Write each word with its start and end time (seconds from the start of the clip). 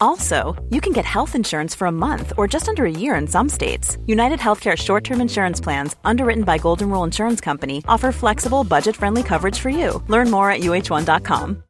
Also, 0.00 0.56
you 0.70 0.80
can 0.80 0.92
get 0.92 1.04
health 1.04 1.34
insurance 1.34 1.74
for 1.76 1.86
a 1.86 1.92
month 1.92 2.32
or 2.36 2.48
just 2.48 2.68
under 2.68 2.84
a 2.84 2.90
year 2.90 3.14
in 3.20 3.26
some 3.26 3.48
states. 3.48 3.98
United 4.06 4.38
Healthcare 4.38 4.76
short 4.76 5.04
term 5.04 5.20
insurance 5.20 5.60
plans, 5.62 5.96
underwritten 6.04 6.44
by 6.44 6.58
Golden 6.58 6.88
Rule 6.90 7.04
Insurance 7.04 7.44
Company, 7.44 7.82
offer 7.88 8.12
flexible, 8.12 8.64
budget 8.64 8.96
friendly 8.96 9.22
coverage 9.22 9.58
for 9.58 9.70
you. 9.70 10.02
Learn 10.08 10.30
more 10.30 10.50
at 10.50 10.60
uh1.com. 10.60 11.62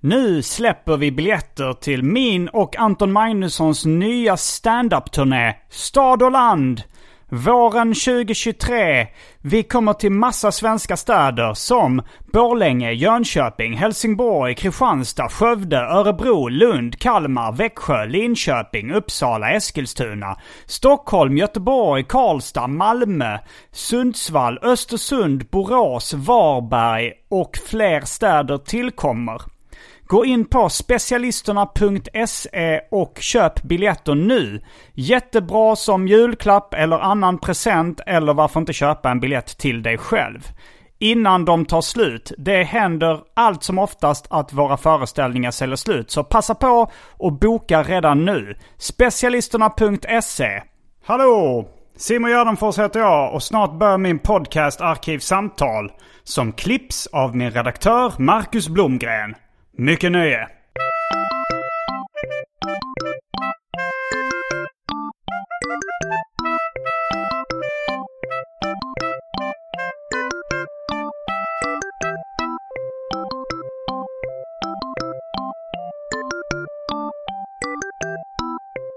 Nu 0.00 0.42
släpper 0.42 0.96
vi 0.96 1.12
biljetter 1.12 1.72
till 1.72 2.02
min 2.02 2.48
och 2.48 2.76
Anton 2.76 3.12
Magnussons 3.12 3.86
nya 3.86 4.36
stand-up-turné 4.36 5.56
Stad 5.70 6.22
och 6.22 6.30
land. 6.30 6.82
Våren 7.30 7.94
2023. 7.94 9.06
Vi 9.42 9.62
kommer 9.62 9.92
till 9.92 10.12
massa 10.12 10.52
svenska 10.52 10.96
städer 10.96 11.54
som 11.54 12.02
Borlänge, 12.32 12.92
Jönköping, 12.92 13.72
Helsingborg, 13.76 14.54
Kristianstad, 14.54 15.28
Skövde, 15.28 15.76
Örebro, 15.76 16.48
Lund, 16.48 16.98
Kalmar, 16.98 17.52
Växjö, 17.52 18.04
Linköping, 18.04 18.92
Uppsala, 18.92 19.50
Eskilstuna, 19.50 20.36
Stockholm, 20.66 21.36
Göteborg, 21.36 22.04
Karlstad, 22.04 22.66
Malmö, 22.66 23.38
Sundsvall, 23.72 24.58
Östersund, 24.62 25.46
Borås, 25.50 26.14
Varberg 26.14 27.12
och 27.28 27.58
fler 27.66 28.00
städer 28.00 28.58
tillkommer. 28.58 29.57
Gå 30.08 30.24
in 30.24 30.44
på 30.44 30.68
specialisterna.se 30.68 32.80
och 32.90 33.18
köp 33.20 33.62
biljetter 33.62 34.14
nu. 34.14 34.62
Jättebra 34.94 35.76
som 35.76 36.08
julklapp 36.08 36.74
eller 36.74 36.98
annan 36.98 37.38
present 37.38 38.00
eller 38.06 38.34
varför 38.34 38.60
inte 38.60 38.72
köpa 38.72 39.10
en 39.10 39.20
biljett 39.20 39.58
till 39.58 39.82
dig 39.82 39.98
själv. 39.98 40.40
Innan 40.98 41.44
de 41.44 41.64
tar 41.64 41.80
slut. 41.80 42.32
Det 42.38 42.62
händer 42.62 43.20
allt 43.34 43.62
som 43.62 43.78
oftast 43.78 44.26
att 44.30 44.52
våra 44.52 44.76
föreställningar 44.76 45.50
säljer 45.50 45.76
slut. 45.76 46.10
Så 46.10 46.24
passa 46.24 46.54
på 46.54 46.90
och 47.10 47.32
boka 47.32 47.82
redan 47.82 48.24
nu. 48.24 48.56
Specialisterna.se 48.78 50.62
Hallå! 51.04 51.68
Simon 51.96 52.30
Gärdenfors 52.30 52.78
heter 52.78 53.00
jag 53.00 53.34
och 53.34 53.42
snart 53.42 53.78
börjar 53.78 53.98
min 53.98 54.18
podcast 54.18 54.80
Arkivsamtal. 54.80 55.92
Som 56.24 56.52
klipps 56.52 57.06
av 57.06 57.36
min 57.36 57.50
redaktör 57.50 58.12
Marcus 58.18 58.68
Blomgren. 58.68 59.34
Mycket 59.76 60.12
nöje! 60.12 60.48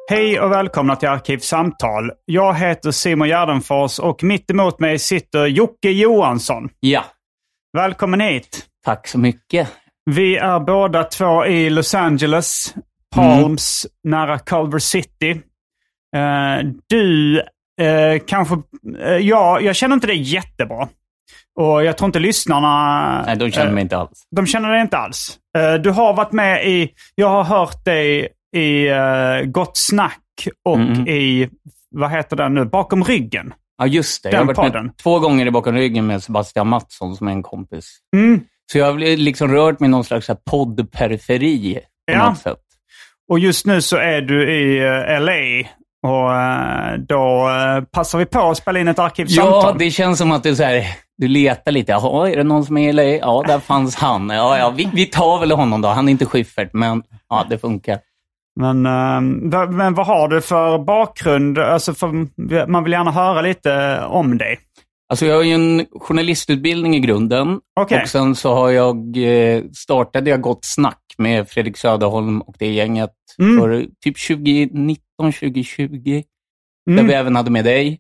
Hej 0.10 0.40
och 0.42 0.52
välkomna 0.52 0.96
till 0.96 1.10
Arkivsamtal. 1.10 2.12
Jag 2.26 2.54
heter 2.54 2.92
Simon 2.92 3.28
Gärdenfors 3.28 4.00
och 4.00 4.24
mitt 4.24 4.52
emot 4.52 4.80
mig 4.80 5.00
sitter 5.00 5.46
Jocke 5.48 5.90
Johansson. 5.90 6.70
Ja, 6.80 7.04
Välkommen 7.78 8.20
hit! 8.22 8.66
tack 8.86 9.08
så 9.08 9.20
mycket. 9.20 9.68
Vi 10.06 10.38
är 10.38 10.60
båda 10.60 11.04
två 11.04 11.46
i 11.46 11.70
Los 11.70 11.96
Angeles, 11.96 12.76
Palms, 13.16 13.86
nära 14.04 14.40
Culver 14.40 14.80
City. 14.80 15.32
Eh, 16.16 16.68
du 16.90 17.40
eh, 17.82 18.22
kanske... 18.28 18.56
Uh, 18.98 19.18
ja, 19.18 19.60
jag 19.62 19.76
känner 19.76 19.94
inte 19.94 20.08
dig 20.08 20.22
jättebra. 20.22 20.88
Och 21.60 21.84
jag 21.84 21.98
tror 21.98 22.06
inte 22.06 22.20
lyssnarna... 22.20 23.24
Nej, 23.26 23.38
de 23.38 23.52
känner 23.52 23.68
eh, 23.68 23.74
mig 23.74 23.82
inte 23.82 23.98
alls. 23.98 24.28
De 24.36 24.46
känner 24.48 24.70
dig 24.72 24.82
inte 24.82 24.98
alls. 24.98 25.38
Eh, 25.58 25.74
du 25.74 25.90
har 25.90 26.14
varit 26.14 26.32
med 26.32 26.68
i... 26.68 26.90
Jag 27.16 27.30
har 27.30 27.44
hört 27.44 27.86
dig 27.86 28.28
i 28.56 28.88
Gott 29.46 29.78
Snack 29.78 30.18
och 30.66 30.76
Mm. 30.78 31.08
i... 31.08 31.50
Vad 31.96 32.12
heter 32.12 32.36
den 32.36 32.54
nu? 32.54 32.66
Bakom 32.66 33.04
ryggen. 33.04 33.54
Ja, 33.78 33.88
just 33.88 34.24
det. 34.24 34.30
Den 34.30 34.34
jag 34.34 34.42
har 34.42 34.46
varit 34.46 34.72
podden. 34.72 34.86
med 34.86 34.98
två 34.98 35.20
gånger 35.20 35.46
i 35.46 35.52
bakom 35.52 35.76
ryggen 35.76 36.08
med 36.08 36.24
Sebastian 36.24 36.68
Mattsson 36.68 37.16
som 37.16 37.28
är 37.28 37.32
en 37.32 37.44
kompis. 37.44 37.98
Mm. 38.16 38.42
Så 38.72 38.78
jag 38.78 38.86
har 38.86 39.18
liksom 39.18 39.48
rört 39.48 39.80
mig 39.80 39.88
i 39.88 39.92
någon 39.92 40.04
slags 40.04 40.30
poddperiferi 40.50 41.74
på 42.08 42.14
Ja. 42.14 42.30
något 42.30 42.38
sätt. 42.40 42.58
Och 43.30 43.40
just 43.40 43.66
nu 43.66 43.82
så 43.82 43.98
är 43.98 44.22
du 44.22 44.52
i 44.54 44.78
eh, 44.80 45.22
LA. 45.22 45.68
Och 46.08 46.36
eh, 46.36 46.94
då 46.98 47.50
eh, 47.50 47.84
passar 47.84 48.20
vi 48.20 48.26
på 48.26 48.40
att 48.50 48.58
spela 48.58 48.80
in 48.80 48.88
ett 48.88 49.00
arkivsamtal. 49.00 49.64
Ja, 49.64 49.76
det 49.80 49.92
känns 49.92 50.18
som 50.18 50.32
att 50.32 50.44
du, 50.44 50.56
så 50.56 50.64
här, 50.64 50.84
du 51.18 51.28
letar 51.28 51.72
lite. 51.72 51.92
Jaha, 51.92 52.30
är 52.30 52.36
det 52.38 52.44
någon 52.44 52.66
som 52.66 52.78
är 52.78 52.90
i 52.90 52.94
LA? 52.94 53.04
Ja, 53.04 53.44
där 53.48 53.60
fanns 53.60 53.96
han. 53.96 54.30
Ja, 54.30 54.58
ja, 54.58 54.70
vi, 54.70 54.90
vi 54.94 55.06
tar 55.06 55.40
väl 55.40 55.52
honom 55.52 55.82
då. 55.82 55.88
Han 55.90 56.08
är 56.08 56.12
inte 56.12 56.26
Schyffert, 56.26 56.70
men 56.74 57.04
ja, 57.30 57.46
det 57.50 57.58
funkar. 57.58 58.00
Men, 58.60 58.86
eh, 58.86 59.50
va- 59.52 59.66
men 59.72 59.94
vad 59.94 60.06
har 60.08 60.28
du 60.28 60.42
för 60.42 60.78
bakgrund? 60.80 61.60
Alltså 61.60 61.94
för, 61.94 62.68
man 62.68 62.84
vill 62.84 62.94
gärna 62.94 63.12
höra 63.12 63.42
lite 63.42 64.02
om 64.06 64.38
dig. 64.38 64.60
Alltså 65.12 65.26
jag 65.26 65.36
har 65.36 65.44
ju 65.44 65.52
en 65.54 65.86
journalistutbildning 65.92 66.96
i 66.96 67.00
grunden. 67.00 67.60
Okej. 67.80 68.02
Och 68.02 68.10
sen 68.10 68.36
så 68.36 68.54
har 68.54 68.70
jag, 68.70 69.18
eh, 69.18 69.64
startade 69.74 70.30
jag 70.30 70.42
Gott 70.42 70.66
Snack 70.66 71.02
med 71.18 71.50
Fredrik 71.50 71.78
Söderholm 71.78 72.42
och 72.42 72.56
det 72.60 72.72
gänget 72.72 73.12
Mm. 73.40 73.60
för 73.60 73.86
typ 74.04 74.18
2019, 74.28 75.32
2020. 75.34 76.24
Där 76.86 76.94
Mm. 76.94 77.08
vi 77.08 77.14
även 77.14 77.36
hade 77.36 77.52
med 77.52 77.66
dig. 77.66 78.00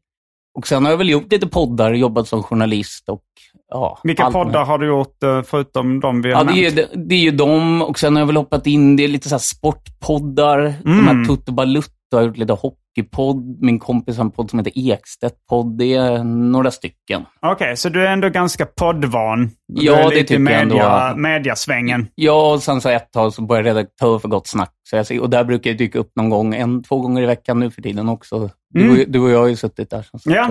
Och 0.57 0.67
sen 0.67 0.83
har 0.85 0.91
jag 0.91 0.97
väl 0.97 1.09
gjort 1.09 1.31
lite 1.31 1.47
poddar, 1.47 1.94
jobbat 1.94 2.27
som 2.27 2.44
journalist 2.44 3.09
och 3.09 3.23
ja. 3.69 3.99
Vilka 4.03 4.23
allt 4.23 4.33
poddar 4.33 4.51
med. 4.51 4.66
har 4.67 4.78
du 4.78 4.88
gjort 4.88 5.23
eh, 5.23 5.41
förutom 5.41 5.99
de 5.99 6.22
vi 6.22 6.31
har 6.33 6.45
Ja, 6.45 6.51
det 6.53 6.59
är, 6.66 6.69
ju, 6.69 6.75
nämnt? 6.75 7.09
det, 7.09 7.16
är 7.16 7.19
ju 7.19 7.31
dem 7.31 7.81
och 7.81 7.99
sen 7.99 8.16
har 8.16 8.22
jag 8.22 8.28
väl 8.28 8.38
hoppat 8.38 8.67
in, 8.67 8.95
det 8.95 9.03
är 9.03 9.07
lite 9.07 9.29
så 9.29 9.39
sportpoddar. 9.39 10.73
De 10.83 10.91
Mm. 10.99 11.05
här 11.05 11.25
Tutte 11.25 11.51
Balutto 11.51 11.91
har 12.11 12.22
gjort 12.22 12.38
lite 12.38 12.53
hockeypodd. 12.97 13.57
Min 13.62 13.79
kompis 13.79 14.18
har 14.18 14.24
en 14.25 14.31
podd 14.31 14.50
som 14.50 14.59
heter 14.59 14.72
Ekstedt-podd. 14.75 15.78
Det 15.78 15.94
är 15.94 16.24
några 16.24 16.72
stycken. 16.72 17.25
Okej, 17.41 17.78
så 17.78 17.90
du 17.90 18.07
är 18.07 18.12
ändå 18.12 18.29
ganska 18.29 18.66
poddvan? 18.66 19.52
Du 19.68 19.85
Ja, 19.85 19.96
är 19.97 20.09
det 20.09 20.16
tycker 20.16 20.34
jag 20.34 20.41
media, 20.41 21.02
ändå. 21.09 21.22
mediasvängen. 21.22 22.07
Ja, 22.16 22.53
och 22.53 22.63
sen 22.63 22.81
så 22.81 22.90
ett 22.90 23.12
tag 23.12 23.34
så 23.34 23.41
började 23.41 23.69
jag 23.69 23.75
redaktör 23.78 24.19
för 24.19 24.28
Gott 24.29 24.47
Snack. 24.47 24.74
Så 24.90 24.96
jag, 24.96 25.22
och 25.22 25.29
där 25.29 25.44
brukar 25.44 25.69
jag 25.69 25.78
dyka 25.78 26.00
upp 26.00 26.12
någon 26.16 26.29
gång, 26.29 26.56
en, 26.56 26.84
två 26.84 27.00
gånger 27.02 27.22
i 27.22 27.25
veckan 27.25 27.59
nu 27.59 27.72
för 27.72 27.81
tiden 27.81 28.09
också. 28.09 28.49
Du, 28.70 28.84
Mm. 28.84 29.05
du 29.11 29.20
och 29.20 29.29
jag 29.29 29.40
har 29.40 29.47
ju 29.47 29.55
suttit 29.55 29.90
där. 29.90 30.02
Som. 30.02 30.20
Ja. 30.34 30.49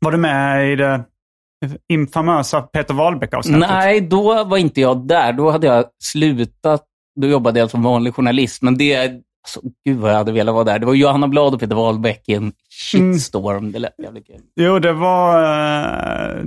Var 0.00 0.12
du 0.12 0.18
med 0.18 0.72
i 0.72 0.76
det 0.76 1.04
infamösa 1.88 2.62
Peter 2.62 2.94
Wahlbeck-avsnittet? 2.94 3.68
Nej, 3.70 4.00
då 4.00 4.44
var 4.44 4.56
inte 4.58 4.80
jag 4.80 5.06
där. 5.08 5.32
Då 5.32 5.50
hade 5.50 5.66
jag 5.66 5.84
slutat. 6.02 6.84
Då 7.20 7.26
jobbade 7.26 7.60
jag 7.60 7.70
som 7.70 7.82
vanlig 7.82 8.14
journalist. 8.14 8.62
Men 8.62 8.78
det, 8.78 9.12
så, 9.48 9.60
gud 9.84 9.98
vad 9.98 10.10
jag 10.10 10.16
hade 10.16 10.32
velat 10.32 10.54
vara 10.54 10.64
där. 10.64 10.78
Det 10.78 10.86
var 10.86 10.94
Johanna 10.94 11.28
Blad 11.28 11.54
och 11.54 11.60
Peter 11.60 11.74
Wahlbeck 11.74 12.28
i 12.28 12.34
en 12.34 12.52
shitstorm. 12.78 13.72
Det 13.72 13.78
lät 13.78 13.92
jävligt 14.02 14.26
kul. 14.26 14.36
Jo, 14.56 14.78
det 14.78 14.92
var... 14.92 15.42
eh, 15.42 16.44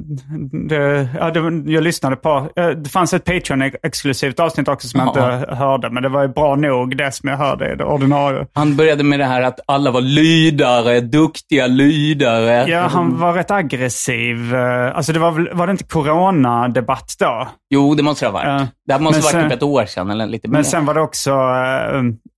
Det, 0.69 1.09
ja, 1.19 1.31
det, 1.31 1.71
jag 1.71 1.83
lyssnade 1.83 2.15
på... 2.15 2.49
eh, 2.55 2.67
Det 2.69 2.89
fanns 2.89 3.13
ett 3.13 3.25
Patreon-exklusivt 3.25 4.39
avsnitt 4.39 4.67
också 4.67 4.87
som 4.87 4.99
jag 4.99 5.17
Ja. 5.17 5.35
inte 5.39 5.55
hörde. 5.55 5.89
Men 5.89 6.03
det 6.03 6.09
var 6.09 6.21
ju 6.21 6.27
bra 6.27 6.55
nog 6.55 6.97
det 6.97 7.11
som 7.11 7.29
jag 7.29 7.37
hörde 7.37 7.71
i 7.73 7.75
det 7.75 7.83
ordinarie. 7.83 8.45
Han 8.53 8.75
började 8.75 9.03
med 9.03 9.19
det 9.19 9.25
här 9.25 9.41
att 9.41 9.59
alla 9.67 9.91
var 9.91 10.01
lydare, 10.01 10.99
duktiga 11.01 11.67
lydare. 11.67 12.65
Ja, 12.69 12.79
han 12.87 13.19
var 13.19 13.33
rätt 13.33 13.51
aggressiv. 13.51 14.55
eh, 14.55 14.95
Alltså 14.95 15.13
det 15.13 15.19
var, 15.19 15.49
var 15.53 15.67
det 15.67 15.71
inte 15.71 15.83
coronadebatt 15.83 17.15
då? 17.19 17.47
Jo, 17.69 17.95
det 17.95 18.03
måste 18.03 18.25
det 18.25 18.29
ha 18.29 18.33
varit. 18.33 18.47
Ja. 18.61 18.67
Det 18.85 18.93
här 18.93 18.99
måste 18.99 19.19
ha 19.21 19.23
varit 19.23 19.31
sen- 19.31 19.43
typ 19.49 19.57
ett 19.57 19.63
år 19.63 19.85
sedan 19.85 20.09
eller 20.11 20.25
lite 20.27 20.47
mer. 20.47 20.53
Men 20.53 20.65
sen 20.65 20.85
var 20.85 20.93
det 20.93 21.01
också 21.01 21.29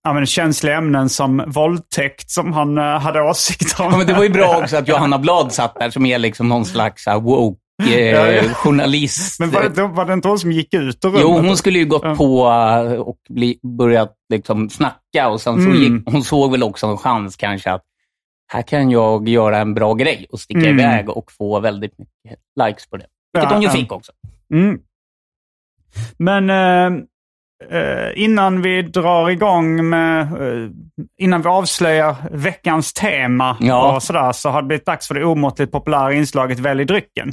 ja, 0.04 0.14
men 0.14 0.26
känsliga 0.26 0.76
ämnen 0.78 1.10
som 1.10 1.44
våldtäkt 1.48 2.30
som 2.32 2.54
han 2.54 2.78
eh, 2.78 2.84
hade 2.84 3.22
åsikter. 3.22 3.83
Ja, 3.92 3.98
men 3.98 4.08
det 4.08 4.14
var 4.14 4.24
ju 4.24 4.30
bra 4.30 4.58
också 4.62 4.78
att 4.78 4.88
Johanna 4.88 5.20
Blad 5.20 5.52
satt 5.54 5.76
där 5.80 5.90
som 5.90 6.06
är 6.06 6.20
liksom 6.20 6.50
någon 6.50 6.66
slags 6.66 7.06
här, 7.06 7.20
woke 7.20 7.60
eh, 7.90 8.00
Ja, 8.00 8.28
ja. 8.32 8.54
journalist. 8.54 9.40
Men 9.40 9.52
var 9.52 9.70
det, 9.76 9.88
var 9.88 10.06
det 10.06 10.14
inte 10.14 10.28
hon 10.28 10.40
som 10.40 10.52
gick 10.52 10.74
ut 10.74 11.06
ur 11.06 11.10
rummet? 11.10 11.22
Jo, 11.22 11.30
hon 11.40 11.58
skulle 11.58 11.80
ju 11.80 11.86
gått 11.86 12.02
Ja. 12.04 12.16
på 12.16 12.48
eh, 12.48 13.00
och 13.00 13.18
bli, 13.30 13.60
börjat 13.78 14.14
liksom 14.30 14.70
snacka 14.70 15.30
och 15.30 15.42
sen 15.42 15.54
så 15.64 15.70
Mm. 15.70 15.82
gick, 15.82 16.04
hon 16.14 16.24
såg 16.24 16.52
väl 16.52 16.64
också 16.64 16.88
en 16.88 16.98
chans 16.98 17.36
kanske 17.36 17.72
att 17.72 17.84
här 18.54 18.62
kan 18.62 18.92
jag 18.92 19.30
göra 19.30 19.58
en 19.58 19.74
bra 19.74 19.94
grej 19.94 20.26
och 20.32 20.40
sticka 20.40 20.60
Mm. 20.60 20.80
iväg 20.80 21.10
och 21.10 21.32
få 21.32 21.60
väldigt 21.60 21.98
mycket 22.00 22.40
likes 22.66 22.90
på 22.90 22.98
det. 22.98 23.06
Vilket 23.34 23.50
Ja, 23.52 23.56
hon 23.56 23.64
ju 23.64 23.70
fick 23.70 23.92
också. 23.92 24.12
Mm. 24.54 24.80
Men 26.18 26.50
eh, 26.50 27.04
innan 28.16 28.62
vi 28.62 28.82
drar 28.82 29.30
igång 29.30 29.90
med, 29.90 30.22
eh, 30.22 30.70
innan 31.22 31.42
vi 31.42 31.48
avslöjar 31.50 32.16
veckans 32.32 32.94
tema 32.94 33.58
Ja. 33.60 33.96
och 33.96 34.04
sådär, 34.04 34.32
så 34.32 34.50
har 34.50 34.62
det 34.62 34.68
blivit 34.68 34.86
dags 34.86 35.08
för 35.08 35.16
det 35.16 35.26
omåttligt 35.26 35.72
populära 35.72 36.14
inslaget 36.14 36.60
Välj 36.60 36.86
drycken. 36.86 37.32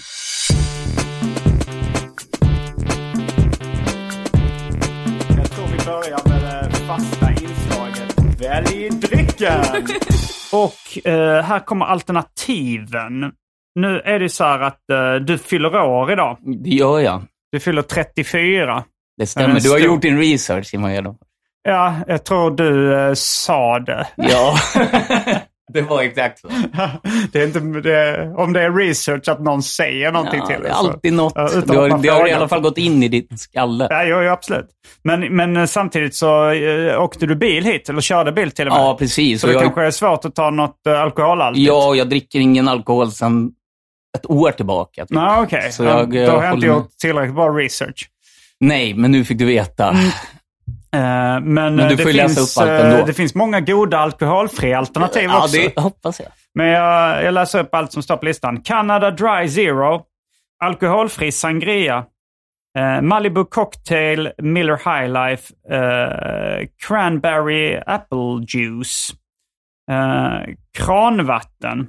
Jag 5.36 5.50
tror 5.50 5.66
vi 5.66 5.84
börjar 5.86 6.28
med 6.28 6.70
det 6.70 6.76
fasta 6.76 7.30
inslaget 7.30 8.40
Välj 8.40 8.88
drycken! 8.90 9.60
och 10.52 11.08
eh, 11.08 11.42
här 11.42 11.58
kommer 11.60 11.86
alternativen. 11.86 13.32
Nu 13.74 14.00
är 14.04 14.18
det 14.18 14.28
så 14.28 14.44
här 14.44 14.60
att 14.60 14.90
eh, 14.92 15.14
du 15.14 15.38
fyller 15.38 15.76
år 15.84 16.12
idag. 16.12 16.36
Det 16.64 16.70
gör 16.70 16.98
jag. 17.00 17.22
Du 17.52 17.60
fyller 17.60 17.82
34. 17.82 18.84
Det 19.20 19.26
stämmer. 19.26 19.60
Du 19.60 19.70
har 19.70 19.78
gjort 19.78 20.02
din 20.02 20.18
research, 20.18 20.66
Simon 20.66 20.92
Gerdau. 20.92 21.14
Ja, 21.62 21.94
jag 22.06 22.24
tror 22.24 22.50
du 22.50 22.94
eh, 23.00 23.12
sa 23.14 23.78
det. 23.78 24.06
Ja, 24.16 24.54
det 25.72 25.82
var 25.82 26.02
exakt 26.02 26.38
så. 26.38 26.48
det 27.32 27.40
är 27.42 27.46
inte, 27.46 27.58
det, 27.60 28.28
om 28.36 28.52
det 28.52 28.62
är 28.62 28.72
research 28.72 29.28
att 29.28 29.40
någon 29.40 29.62
säger 29.62 30.12
någonting 30.12 30.40
Ja, 30.40 30.46
till 30.46 30.56
det 30.56 30.62
dig, 30.62 30.70
är 30.70 30.74
så- 30.74 30.78
alltid 30.88 31.12
något. 31.12 31.32
Utan 31.54 31.62
Du 31.66 31.76
har, 31.78 31.98
det 32.02 32.08
har 32.08 32.28
i 32.28 32.32
alla 32.32 32.48
fall 32.48 32.60
gått 32.60 32.78
in 32.78 33.02
i 33.02 33.08
din 33.08 33.38
skalle. 33.38 33.86
Ja, 33.90 34.04
jo, 34.04 34.22
jo, 34.22 34.30
absolut. 34.30 34.66
Men, 35.04 35.36
men 35.36 35.56
eh, 35.56 35.64
samtidigt 35.66 36.14
så 36.14 36.50
eh, 36.50 37.02
åkte 37.02 37.26
du 37.26 37.34
bil 37.36 37.64
hit, 37.64 37.88
eller 37.88 38.00
körde 38.00 38.32
bil 38.32 38.50
till 38.50 38.66
och 38.68 38.72
med. 38.74 38.82
Ja, 38.82 38.96
precis. 38.98 39.40
Så 39.40 39.46
det 39.46 39.52
jag, 39.52 39.62
kanske 39.62 39.82
är 39.82 39.90
svårt 39.90 40.24
att 40.24 40.34
ta 40.34 40.50
något 40.50 40.76
uh, 40.88 41.00
alkoholhaltigt. 41.00 41.66
ja, 41.68 41.94
jag 41.94 42.08
dricker 42.08 42.38
ingen 42.38 42.68
alkohol 42.68 43.10
sedan 43.12 43.50
ett 44.18 44.30
år 44.30 44.50
tillbaka. 44.50 45.02
Typ. 45.06 45.10
Nej, 45.16 45.40
okej. 45.42 45.70
Eh, 45.80 45.84
Då 45.84 45.84
har 45.84 45.92
jag 45.98 46.04
inte 46.04 46.30
håller 46.30 46.54
med. 46.54 46.62
gjort 46.62 46.90
tillräckligt 47.02 47.34
bra 47.34 47.48
research. 47.48 48.08
Nej, 48.60 48.94
men 48.94 49.10
nu 49.12 49.24
fick 49.24 49.38
du 49.38 49.44
veta. 49.44 49.88
Mm. 49.88 50.06
Eh, 50.92 51.40
men 51.40 51.76
du 51.76 51.82
eh, 51.84 51.96
får 51.96 52.12
läsa 52.12 52.34
finns, 52.34 52.56
upp 52.56 52.62
allt 52.62 52.70
eh, 52.70 52.90
ändå. 52.92 53.06
det 53.06 53.12
finns 53.14 53.34
många 53.34 53.60
goda 53.60 53.98
alkoholfria 53.98 54.78
alternativ 54.78 55.24
Ja, 55.24 55.42
också. 55.44 55.56
det 55.56 55.80
hoppas 55.80 56.20
jag. 56.20 56.28
Men 56.54 56.66
jag, 56.66 57.24
jag 57.24 57.34
läser 57.34 57.60
upp 57.60 57.74
allt 57.74 57.92
som 57.92 58.02
står 58.02 58.16
på 58.16 58.24
listan. 58.24 58.60
Canada 58.62 59.10
Dry 59.10 59.48
Zero. 59.48 60.02
Alkoholfri 60.64 61.32
sangria. 61.32 62.04
Eh, 62.78 63.00
Malibu 63.02 63.44
Cocktail 63.44 64.30
Miller 64.38 64.76
High 64.76 65.12
Life. 65.12 65.54
Eh, 65.74 66.66
cranberry 66.86 67.80
Apple 67.86 68.44
Juice. 68.48 69.12
Eh, 69.90 70.54
kranvatten. 70.78 71.86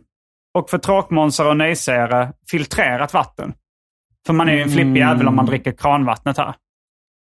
Och 0.58 0.70
för 0.70 0.78
tråkmånsar 0.78 1.46
och 1.46 1.58
nejsägare, 1.58 2.32
filtrerat 2.52 3.14
vatten. 3.14 3.54
För 4.26 4.34
man 4.34 4.50
är 4.50 4.54
ju 4.54 4.62
en 4.62 4.70
flippig 4.70 4.82
Mm. 4.88 4.96
jävel 5.10 5.28
om 5.28 5.36
man 5.36 5.46
dricker 5.46 5.72
kranvattnet 5.72 6.38
här. 6.38 6.54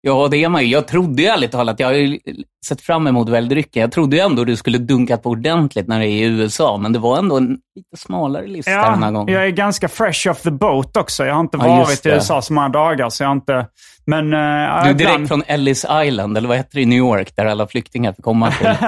Ja, 0.03 0.27
det 0.31 0.37
är 0.43 0.49
man 0.49 0.61
ju. 0.63 0.67
Jag 0.67 0.87
trodde 0.87 1.21
ju 1.21 1.27
ärligt 1.27 1.51
talat, 1.51 1.79
jag 1.79 1.87
har 1.87 1.93
ju 1.93 2.19
sett 2.65 2.81
fram 2.81 3.07
emot 3.07 3.29
väldrycken. 3.29 3.81
Jag 3.81 3.91
trodde 3.91 4.15
ju 4.15 4.21
ändå 4.21 4.43
du 4.43 4.55
skulle 4.55 4.77
dunka 4.77 5.17
på 5.17 5.29
ordentligt 5.29 5.87
när 5.87 5.99
det 5.99 6.05
är 6.07 6.09
i 6.09 6.21
USA, 6.23 6.77
men 6.77 6.93
det 6.93 6.99
var 6.99 7.17
ändå 7.17 7.37
en 7.37 7.47
lite 7.75 7.97
smalare 7.97 8.47
lista 8.47 8.71
den 8.71 9.03
här 9.03 9.11
Ja, 9.11 9.11
gången. 9.11 9.33
jag 9.33 9.45
är 9.45 9.49
ganska 9.49 9.87
fresh 9.87 10.27
off 10.31 10.41
the 10.41 10.51
boat 10.51 10.97
också. 10.97 11.25
Jag 11.25 11.33
har 11.33 11.41
inte 11.41 11.57
Ja, 11.61 11.67
varit 11.77 12.05
i. 12.05 12.09
USA 12.09 12.41
så 12.41 12.53
många 12.53 12.69
dagar, 12.69 13.09
så 13.09 13.23
jag 13.23 13.27
har 13.29 13.35
inte... 13.35 13.67
Men... 14.05 14.33
eh, 14.33 14.39
Du 14.39 14.39
är 14.39 14.77
ibland- 14.79 14.97
direkt 14.97 15.27
från 15.27 15.43
Ellis 15.47 15.85
Island, 16.05 16.37
eller 16.37 16.47
vad 16.47 16.57
heter 16.57 16.75
det 16.75 16.81
i 16.81 16.85
New 16.85 16.97
York, 16.97 17.35
där 17.35 17.45
alla 17.45 17.67
flyktingar 17.67 18.13
får 18.13 18.23
komma 18.23 18.51
till. 18.51 18.67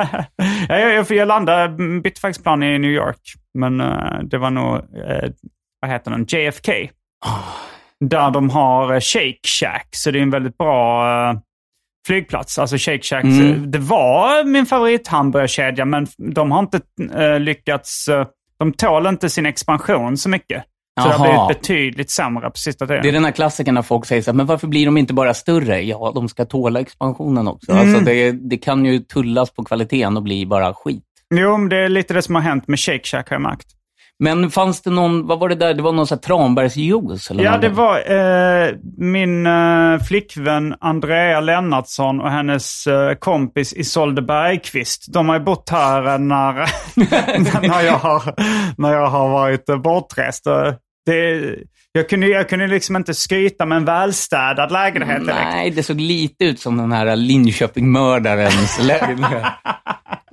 ja, 0.70 0.78
jag, 0.80 0.94
jag, 0.94 1.12
jag 1.12 1.28
landade, 1.28 2.00
bytte 2.02 2.20
faktiskt 2.22 2.44
plan 2.44 2.64
i 2.64 2.80
New 2.80 2.92
York. 2.92 3.20
Men 3.54 3.82
eh, 3.82 4.20
det 4.24 4.38
var 4.38 4.50
nog, 4.50 4.76
eh, 4.76 5.30
vad 5.82 5.92
heter 5.92 6.12
den, 6.12 6.26
JFK. 6.30 6.72
Där 8.10 8.32
de 8.32 8.50
har 8.50 8.94
eh, 8.94 9.00
Shake 9.00 9.48
Shack, 9.48 9.88
så 9.92 10.12
det 10.12 10.20
är 10.20 10.24
en 10.24 10.30
väldigt 10.30 10.58
bra 10.58 11.06
eh, 11.30 11.38
flygplats. 12.08 12.60
Alltså 12.60 12.78
Shake 12.78 13.04
Shack, 13.04 13.24
Mm. 13.24 13.72
det 13.72 13.80
var 13.80 14.44
min 14.44 14.66
favorithamburgerkedja, 14.66 15.86
men 15.86 16.08
de 16.18 16.52
har 16.52 16.60
inte 16.60 16.80
eh, 17.16 17.40
lyckats, 17.40 18.08
eh, 18.08 18.26
de 18.60 18.74
tål 18.74 19.08
inte 19.08 19.30
sin 19.30 19.46
expansion 19.46 20.18
så 20.18 20.30
mycket. 20.30 20.64
Så 21.02 21.08
det 21.08 21.14
har 21.14 21.26
blivit 21.48 21.62
betydligt 21.62 22.12
sämre 22.12 22.50
på 22.50 22.58
sista 22.58 22.88
tiden. 22.88 23.02
Det 23.02 23.08
är 23.10 23.14
den 23.14 23.26
här 23.26 23.32
klassikern 23.32 23.76
när 23.76 23.82
folk 23.82 24.06
säger 24.06 24.22
så 24.22 24.32
här, 24.32 24.36
men 24.36 24.46
varför 24.46 24.68
blir 24.68 24.86
de 24.86 24.98
inte 24.98 25.14
bara 25.14 25.34
större? 25.34 25.82
Ja, 25.82 26.12
de 26.16 26.30
ska 26.30 26.46
tåla 26.46 26.80
expansionen 26.80 27.48
också. 27.48 27.72
Mm. 27.72 27.82
Alltså 27.84 28.06
det, 28.06 28.32
det 28.32 28.58
kan 28.58 28.86
ju 28.86 29.00
tullas 29.00 29.52
på 29.54 29.64
kvaliteten 29.64 30.18
och 30.18 30.24
bli 30.24 30.46
bara 30.46 30.74
skit. 30.74 31.04
Jo, 31.36 31.58
men 31.58 31.70
det 31.70 31.78
är 31.78 31.90
lite 31.90 32.14
det 32.14 32.22
som 32.22 32.36
har 32.36 32.42
hänt 32.42 32.68
med 32.68 32.80
Shake 32.80 33.04
Shack 33.04 33.30
har 33.30 33.36
jag 33.36 33.42
märkt. 33.42 33.68
Men 34.20 34.52
fanns 34.52 34.82
det 34.82 34.90
någon, 34.90 35.28
vad 35.28 35.40
var 35.40 35.50
det 35.50 35.56
där, 35.56 35.74
det 35.74 35.82
var 35.82 35.92
någon 35.92 36.08
sån 36.08 36.16
här 36.16 36.22
tranbärsjuice? 36.22 37.32
Eller 37.32 37.44
Ja, 37.44 37.58
det 37.58 37.70
var 37.70 37.98
eh, 37.98 38.76
min 38.98 39.46
eh, 39.46 40.00
flickvän 40.00 40.76
Andrea 40.80 41.40
Lennartsson 41.40 42.22
och 42.22 42.32
hennes 42.32 42.88
eh, 42.88 43.14
kompis 43.14 43.74
Isolde 43.74 44.22
Bergqvist. 44.22 45.14
De 45.14 45.30
har 45.30 45.36
ju 45.36 45.44
bott 45.44 45.70
här 45.70 46.18
när, 46.18 46.54
när, 47.68 47.82
jag, 47.82 47.98
har, 47.98 48.22
när 48.82 48.94
jag 48.94 49.08
har 49.08 49.30
varit 49.30 49.66
bortrest. 49.84 50.48
Och 50.48 50.74
Det, 51.06 51.56
jag, 51.92 52.10
kunde, 52.10 52.28
jag 52.28 52.50
kunde 52.50 52.68
liksom 52.68 52.96
inte 52.96 53.14
skryta 53.14 53.66
med 53.66 53.76
en 53.76 53.86
välstädad 53.86 54.72
lägenhet 54.72 55.26
direkt. 55.26 55.42
Nej, 55.44 55.70
det 55.70 55.84
såg 55.84 56.00
lite 56.00 56.46
ut 56.46 56.60
som 56.60 56.78
den 56.78 56.92
här 56.92 57.16
Linköping-mördarens 57.16 58.80
lägenhet. 58.84 59.44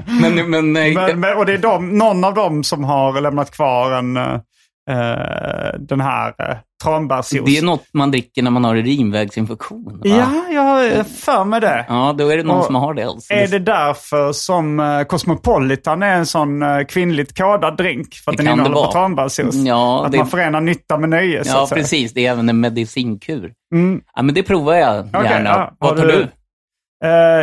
Men, 0.06 0.50
men, 0.50 0.76
eh, 0.76 0.94
Men, 0.94 1.20
men, 1.20 1.37
och 1.37 1.46
det 1.46 1.52
är 1.52 1.58
de, 1.58 1.99
någon 1.99 2.25
av 2.25 2.34
dem 2.34 2.64
som 2.64 2.84
har 2.84 3.20
lämnat 3.20 3.50
kvar 3.50 3.93
en, 3.93 4.17
eh, 4.17 5.78
den 5.78 6.00
här 6.00 6.28
uh, 6.28 6.56
tranbärsjuice. 6.82 7.44
det 7.46 7.58
är 7.58 7.62
något 7.62 7.84
man 7.92 8.10
dricker 8.10 8.42
när 8.42 8.50
man 8.50 8.64
har 8.64 8.76
urinvägsinfektion. 8.76 9.84
va? 9.84 9.98
Ja, 10.02 10.30
jag 10.52 10.62
har 10.62 11.04
för 11.04 11.44
mig 11.44 11.60
det. 11.60 11.84
Ja, 11.88 12.14
då 12.18 12.28
är 12.28 12.36
det 12.36 12.42
någon 12.42 12.58
Och 12.58 12.64
som 12.64 12.74
har 12.74 12.94
det. 12.94 13.04
Alltså. 13.04 13.32
Är 13.34 13.48
det 13.48 13.58
därför 13.58 14.32
som 14.32 14.80
eh, 14.80 15.02
Cosmopolitan 15.02 16.02
är 16.02 16.14
en 16.16 16.26
sån 16.26 16.62
uh, 16.62 16.84
kvinnligt 16.84 17.38
kodad 17.38 17.76
drink? 17.76 18.14
För 18.14 18.30
att 18.30 18.37
Det 18.37 18.42
den 18.44 18.52
innehåller 18.52 18.92
tranbärsjuice? 18.92 19.54
Ja, 19.54 20.04
att 20.06 20.12
det- 20.12 20.18
man 20.18 20.26
förenar 20.26 20.60
nytta 20.60 20.99
med 20.99 21.08
nöje, 21.08 21.42
Ja, 21.46 21.68
precis. 21.72 22.12
Det 22.12 22.26
är 22.26 22.32
även 22.32 22.49
en 22.49 22.60
medicinkur. 22.60 23.52
Mm. 23.75 24.00
Ja, 24.16 24.22
men 24.22 24.34
det 24.34 24.42
provar 24.42 24.75
jag 24.75 25.06
gärna. 25.25 25.49
ja. 25.50 25.72
Vad 25.78 25.96
tar 25.96 26.06
du? 26.06 26.20
Eh, 26.20 26.26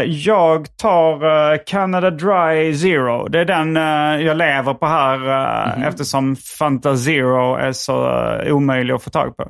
jag 0.06 0.78
tar 0.78 1.14
eh, 1.54 1.58
Canada 1.66 2.10
Dry 2.12 2.74
Zero. 2.76 3.28
Det 3.28 3.40
är 3.40 3.46
den 3.46 3.78
eh, 3.78 4.26
jag 4.26 4.38
lever 4.38 4.74
på 4.74 4.86
här 4.86 5.16
eh, 5.16 5.74
Mhm. 5.78 5.84
eftersom 5.88 6.36
Fanta 6.36 6.98
Zero 6.98 7.56
är 7.56 7.72
så 7.72 8.08
eh, 8.24 8.54
omöjlig 8.56 8.94
att 8.94 9.04
få 9.04 9.10
tag 9.10 9.38
på. 9.38 9.50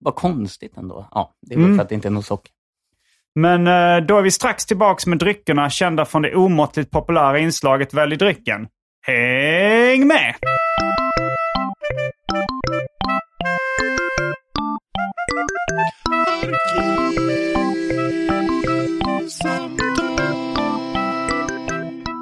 Vad 0.00 0.14
konstigt 0.14 0.76
ändå. 0.76 1.08
Ja, 1.12 1.32
det 1.42 1.54
är 1.54 1.58
väl 1.58 1.64
Mm. 1.66 1.76
för 1.78 1.82
att 1.82 1.88
det 1.88 1.94
inte 1.94 2.08
är 2.08 2.12
något 2.12 2.26
socker. 2.26 2.52
Men 3.34 3.66
eh, 3.66 3.96
då 4.06 4.18
är 4.18 4.22
vi 4.22 4.30
strax 4.30 4.66
tillbaks 4.66 5.06
med 5.06 5.18
dryckerna 5.18 5.70
kända 5.70 6.04
från 6.04 6.22
det 6.22 6.34
omåttligt 6.34 6.90
populära 6.90 7.38
inslaget 7.38 7.94
Välj 7.94 8.16
drycken. 8.16 8.68
Häng 9.06 10.06
med! 10.06 10.34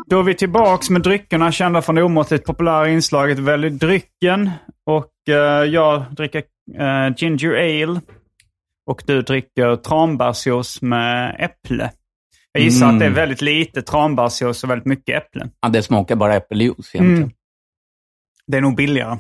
Då 0.07 0.19
är 0.19 0.23
vi 0.23 0.35
tillbaks 0.35 0.91
med 0.91 1.03
dryckerna 1.03 1.53
kända 1.53 1.83
från 1.83 1.95
det 1.95 2.03
omåttligt 2.03 2.45
populära 2.47 2.89
inslaget 2.89 3.39
Välj 3.39 3.71
drycken. 3.71 4.51
Och 4.87 5.29
eh, 5.29 5.65
jag 5.65 6.05
dricker 6.15 6.43
eh, 6.79 7.15
ginger 7.17 7.53
ale. 7.55 8.01
Och 8.91 9.03
du 9.07 9.23
dricker 9.23 9.77
tranbärsjuice 9.77 10.83
med 10.83 11.37
äpple. 11.39 11.91
Jag 12.53 12.63
gissar 12.63 12.87
Mm. 12.87 12.97
att 12.97 13.01
det 13.01 13.07
är 13.07 13.11
väldigt 13.11 13.43
lite 13.43 13.83
tranbärsjuice 13.83 14.65
och 14.65 14.71
väldigt 14.71 14.87
mycket 14.87 15.23
äpple. 15.23 15.49
Ja, 15.61 15.69
det 15.69 15.83
smakar 15.83 16.17
bara 16.17 16.35
äppeljuice 16.35 16.95
egentligen. 16.95 17.23
Mm. 17.23 17.31
Det 18.47 18.57
är 18.57 18.61
nog 18.61 18.77
billigare. 18.77 19.19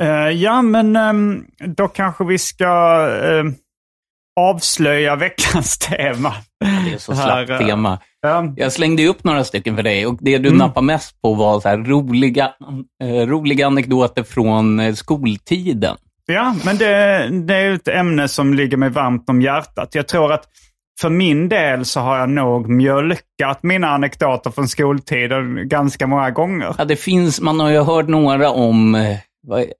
Eh, 0.00 0.28
ja, 0.28 0.62
men 0.62 0.96
ehm, 0.96 1.44
då 1.66 1.88
kanske 1.88 2.24
vi 2.24 2.38
ska 2.38 2.66
eh, 3.22 3.44
avslöja 4.40 5.16
veckans 5.16 5.78
tema. 5.78 6.34
Det 6.86 6.94
är 6.94 6.98
så 6.98 7.14
slappt 7.14 7.50
Här, 7.50 7.60
eh, 7.60 7.66
tema. 7.66 7.98
Ja. 8.22 8.44
Jag 8.56 8.72
slängde 8.72 9.06
upp 9.06 9.24
några 9.24 9.44
stycken 9.44 9.76
för 9.76 9.82
dig 9.82 10.06
och 10.06 10.18
det 10.20 10.38
du 10.38 10.48
Mm. 10.48 10.58
nappade 10.58 10.86
mest 10.86 11.22
på 11.22 11.34
var 11.34 11.60
så 11.60 11.68
här 11.68 11.78
roliga, 11.78 12.50
eh, 13.04 13.26
roliga 13.26 13.66
anekdoter 13.66 14.22
från 14.22 14.80
eh, 14.80 14.94
skoltiden. 14.94 15.96
Ja, 16.26 16.54
men 16.64 16.78
det, 16.78 17.28
det 17.46 17.54
är 17.54 17.70
ett 17.72 17.88
ämne 17.88 18.28
som 18.28 18.54
ligger 18.54 18.76
mig 18.76 18.88
varmt 18.90 19.28
om 19.28 19.42
hjärtat. 19.42 19.94
Jag 19.94 20.08
tror 20.08 20.32
att 20.32 20.44
för 21.00 21.08
min 21.10 21.48
del 21.48 21.84
så 21.84 22.00
har 22.00 22.18
jag 22.18 22.28
nog 22.30 22.68
mjölkat 22.68 23.62
mina 23.62 23.88
anekdoter 23.88 24.50
från 24.50 24.68
skoltiden 24.68 25.68
ganska 25.68 26.06
många 26.06 26.30
gånger. 26.30 26.74
Ja, 26.78 26.84
det 26.84 26.96
finns, 26.96 27.40
man 27.40 27.60
har 27.60 27.70
ju 27.70 27.80
hört 27.82 28.08
några 28.08 28.50
om 28.50 28.94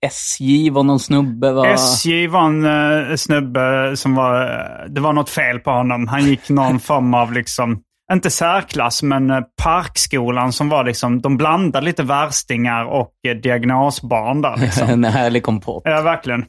SJ 0.07 0.71
var 0.71 0.83
någon 0.83 1.01
snubbe 1.01 1.53
va? 1.53 1.67
SJ 1.67 2.27
var 2.27 2.47
en 2.47 2.65
uh, 2.65 3.17
snubbe 3.17 3.97
som 3.97 4.15
var, 4.15 4.43
eh, 4.43 4.89
det 4.89 5.01
var 5.01 5.13
något 5.13 5.31
fel 5.31 5.59
på 5.59 5.71
honom. 5.71 6.09
Han 6.09 6.25
gick 6.25 6.49
någon 6.49 6.81
form 6.91 7.15
av 7.15 7.33
liksom, 7.33 7.81
inte 8.13 8.31
särklass, 8.31 9.03
men 9.03 9.31
eh, 9.31 9.41
parkskolan 9.63 10.53
som 10.53 10.69
var 10.69 10.85
liksom, 10.85 11.21
de 11.21 11.37
blandade 11.37 11.87
lite 11.87 12.03
värstingar 12.03 12.85
och 12.85 13.13
uh, 13.29 13.35
diagnosbarn 13.35 14.43
där. 14.43 14.57
Liksom. 14.57 14.89
en 14.91 15.05
härlig 15.05 15.43
kompott. 15.43 15.83
Ja, 15.85 16.03
verkligen. 16.03 16.45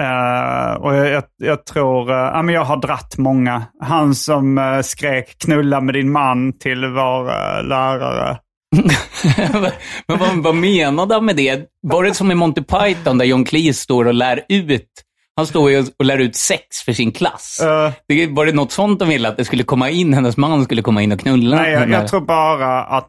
Eh, 0.00 0.74
och 0.74 0.94
jag, 0.94 1.08
jag, 1.08 1.24
jag 1.36 1.66
tror, 1.66 2.10
uh, 2.10 2.16
ja, 2.16 2.42
men 2.42 2.54
jag 2.54 2.64
har 2.64 2.76
dratt 2.76 3.18
många. 3.18 3.62
Han 3.80 4.14
som 4.14 4.58
uh, 4.58 4.80
skrek 4.80 5.38
knulla 5.38 5.80
med 5.80 5.94
din 5.94 6.12
man 6.12 6.58
till 6.58 6.84
vår 6.86 7.22
uh, 7.22 7.68
lärare. 7.68 8.38
Men 10.06 10.18
vad, 10.18 10.36
vad 10.42 10.54
menade 10.54 11.14
han 11.14 11.24
med 11.24 11.36
det? 11.36 11.60
Var 11.82 12.02
det 12.04 12.14
som 12.14 12.30
i 12.30 12.34
Monty 12.34 12.62
Python 12.62 13.18
där 13.18 13.24
John 13.24 13.44
Cleese 13.44 13.78
står 13.80 14.04
och 14.04 14.14
lär 14.14 14.40
ut 14.48 14.88
han 15.36 15.46
står 15.46 15.70
ju 15.70 15.84
och 15.98 16.04
lär 16.04 16.18
ut 16.18 16.36
sex 16.36 16.62
för 16.84 16.92
sin 16.92 17.12
klass. 17.12 17.60
Eh, 17.62 17.92
Det, 18.08 18.26
var 18.26 18.46
det 18.46 18.52
något 18.52 18.72
sånt 18.72 18.98
de 18.98 19.08
ville? 19.08 19.28
Att 19.28 19.36
det 19.36 19.44
skulle 19.44 19.62
komma 19.62 19.90
in, 19.90 20.14
hennes 20.14 20.36
man 20.36 20.64
skulle 20.64 20.82
komma 20.82 21.02
in 21.02 21.12
och 21.12 21.20
knulla 21.20 21.56
nej, 21.56 21.72
jag, 21.72 21.90
jag 21.90 22.08
tror 22.08 22.20
bara 22.20 22.82
att, 22.82 23.08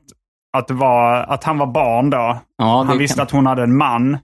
att, 0.58 0.72
var, 0.72 1.14
att 1.24 1.44
han 1.44 1.58
var 1.58 1.68
barn 1.68 2.10
då. 2.10 2.40
Ja, 2.58 2.84
han 2.88 2.98
visste 2.98 3.16
kan- 3.18 3.24
att 3.24 3.32
hon 3.32 3.46
hade 3.46 3.64
en 3.64 3.78
man. 3.78 4.18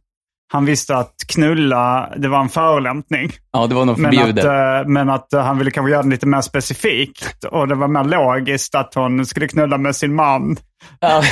Han 0.54 0.66
visste 0.66 0.98
att 0.98 1.16
knulla, 1.28 2.10
det 2.18 2.28
var 2.28 2.40
en 2.40 2.50
förolämpning. 2.50 3.32
Ja, 3.52 3.68
det 3.68 3.76
var 3.76 3.86
nog 3.86 4.00
Men 4.00 4.10
att, 4.10 4.16
förbjudet. 4.16 4.46
eh, 4.46 4.88
men 4.88 5.10
att 5.10 5.34
eh, 5.34 5.42
han 5.44 5.58
ville 5.58 5.72
kanske 5.72 5.92
göra 5.92 6.04
det 6.04 6.10
lite 6.10 6.26
mer 6.28 6.42
specifikt. 6.42 7.44
Och 7.44 7.68
det 7.68 7.76
var 7.76 7.88
mer 7.88 8.04
logiskt 8.04 8.76
att 8.76 8.94
hon 8.94 9.26
skulle 9.26 9.48
knulla 9.48 9.78
med 9.78 9.96
sin 9.96 10.16
man. 10.16 10.58
Ja. 11.00 11.24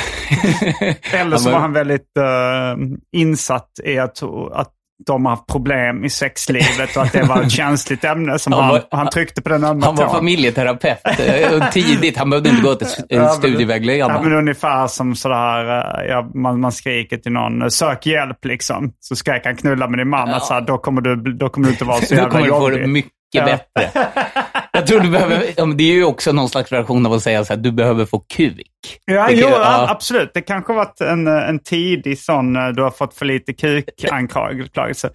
Eller 1.12 1.36
så 1.36 1.50
var 1.50 1.58
han 1.58 1.72
väldigt 1.72 2.16
eh, 2.18 2.86
insatt 3.16 3.70
i 3.84 3.98
att, 3.98 4.22
att 4.52 4.70
de 5.06 5.24
har 5.24 5.32
haft 5.32 5.46
problem 5.46 6.04
i 6.04 6.10
sexlivet 6.10 6.96
och 6.96 7.02
att 7.02 7.12
det 7.12 7.22
var 7.22 7.42
ett 7.42 7.50
känsligt 7.62 8.04
ämne 8.04 8.38
som 8.38 8.52
Han 8.52 8.68
var- 8.68 8.82
han 8.90 9.08
tryckte 9.10 9.42
på 9.42 9.48
den 9.48 9.64
ömma 9.64 9.86
Han 9.86 9.94
var 9.96 10.08
familjeterapeut 10.08 10.98
eh, 11.04 11.70
tidigt. 11.70 12.16
Han 12.16 12.30
behövde 12.30 12.50
inte 12.50 12.62
gå 12.62 12.74
till 12.74 12.86
Ja, 13.08 13.16
en 13.16 13.22
men- 13.22 13.30
studievägledare. 13.32 14.12
Ja, 14.12 14.22
men 14.22 14.32
ungefär 14.32 14.86
som 14.86 15.14
sådär, 15.16 15.78
eh, 16.00 16.06
ja, 16.10 16.30
man, 16.34 16.60
man 16.60 16.72
skriker 16.72 17.16
till 17.16 17.32
någon, 17.32 17.62
eh, 17.62 17.68
sök 17.68 18.06
hjälp 18.06 18.44
liksom. 18.44 18.92
Så 19.00 19.16
skrek 19.16 19.44
han 19.44 19.56
knulla 19.56 19.88
med 19.88 19.98
din 19.98 20.08
man, 20.08 20.28
Ja. 20.28 20.56
att 20.58 20.66
då, 20.66 20.78
kommer 20.78 21.00
du, 21.00 21.16
då 21.16 21.48
kommer 21.48 21.66
du 21.66 21.72
inte 21.72 21.84
vara 21.84 22.00
så 22.00 22.06
Då 22.14 22.20
jävla 22.20 22.30
kommer 22.30 22.44
du 22.44 22.50
få 22.50 22.70
jobbig. 22.70 23.06
Mycket 23.34 23.44
bättre. 23.74 23.90
Jag 24.72 24.86
tror 24.86 25.00
du 25.00 25.10
behöver, 25.10 25.74
det 25.74 25.84
är 25.84 25.92
ju 25.92 26.04
också 26.04 26.32
någon 26.32 26.48
slags 26.48 26.72
version 26.72 27.06
av 27.06 27.12
att 27.12 27.22
säga 27.22 27.44
så 27.44 27.52
här, 27.52 27.60
du 27.60 27.72
behöver 27.72 28.06
få 28.06 28.18
kuk. 28.18 29.00
Ja, 29.04 29.28
jo, 29.30 29.48
ja. 29.48 29.86
absolut. 29.90 30.30
Det 30.34 30.42
kanske 30.42 30.72
varit 30.72 31.00
en, 31.00 31.26
en 31.26 31.58
tidig 31.58 32.18
sån, 32.18 32.56
eh, 32.56 32.68
du 32.68 32.82
har 32.82 32.90
fått 32.90 33.14
för 33.14 33.24
lite 33.24 33.52
kukanklagelse. 33.52 35.10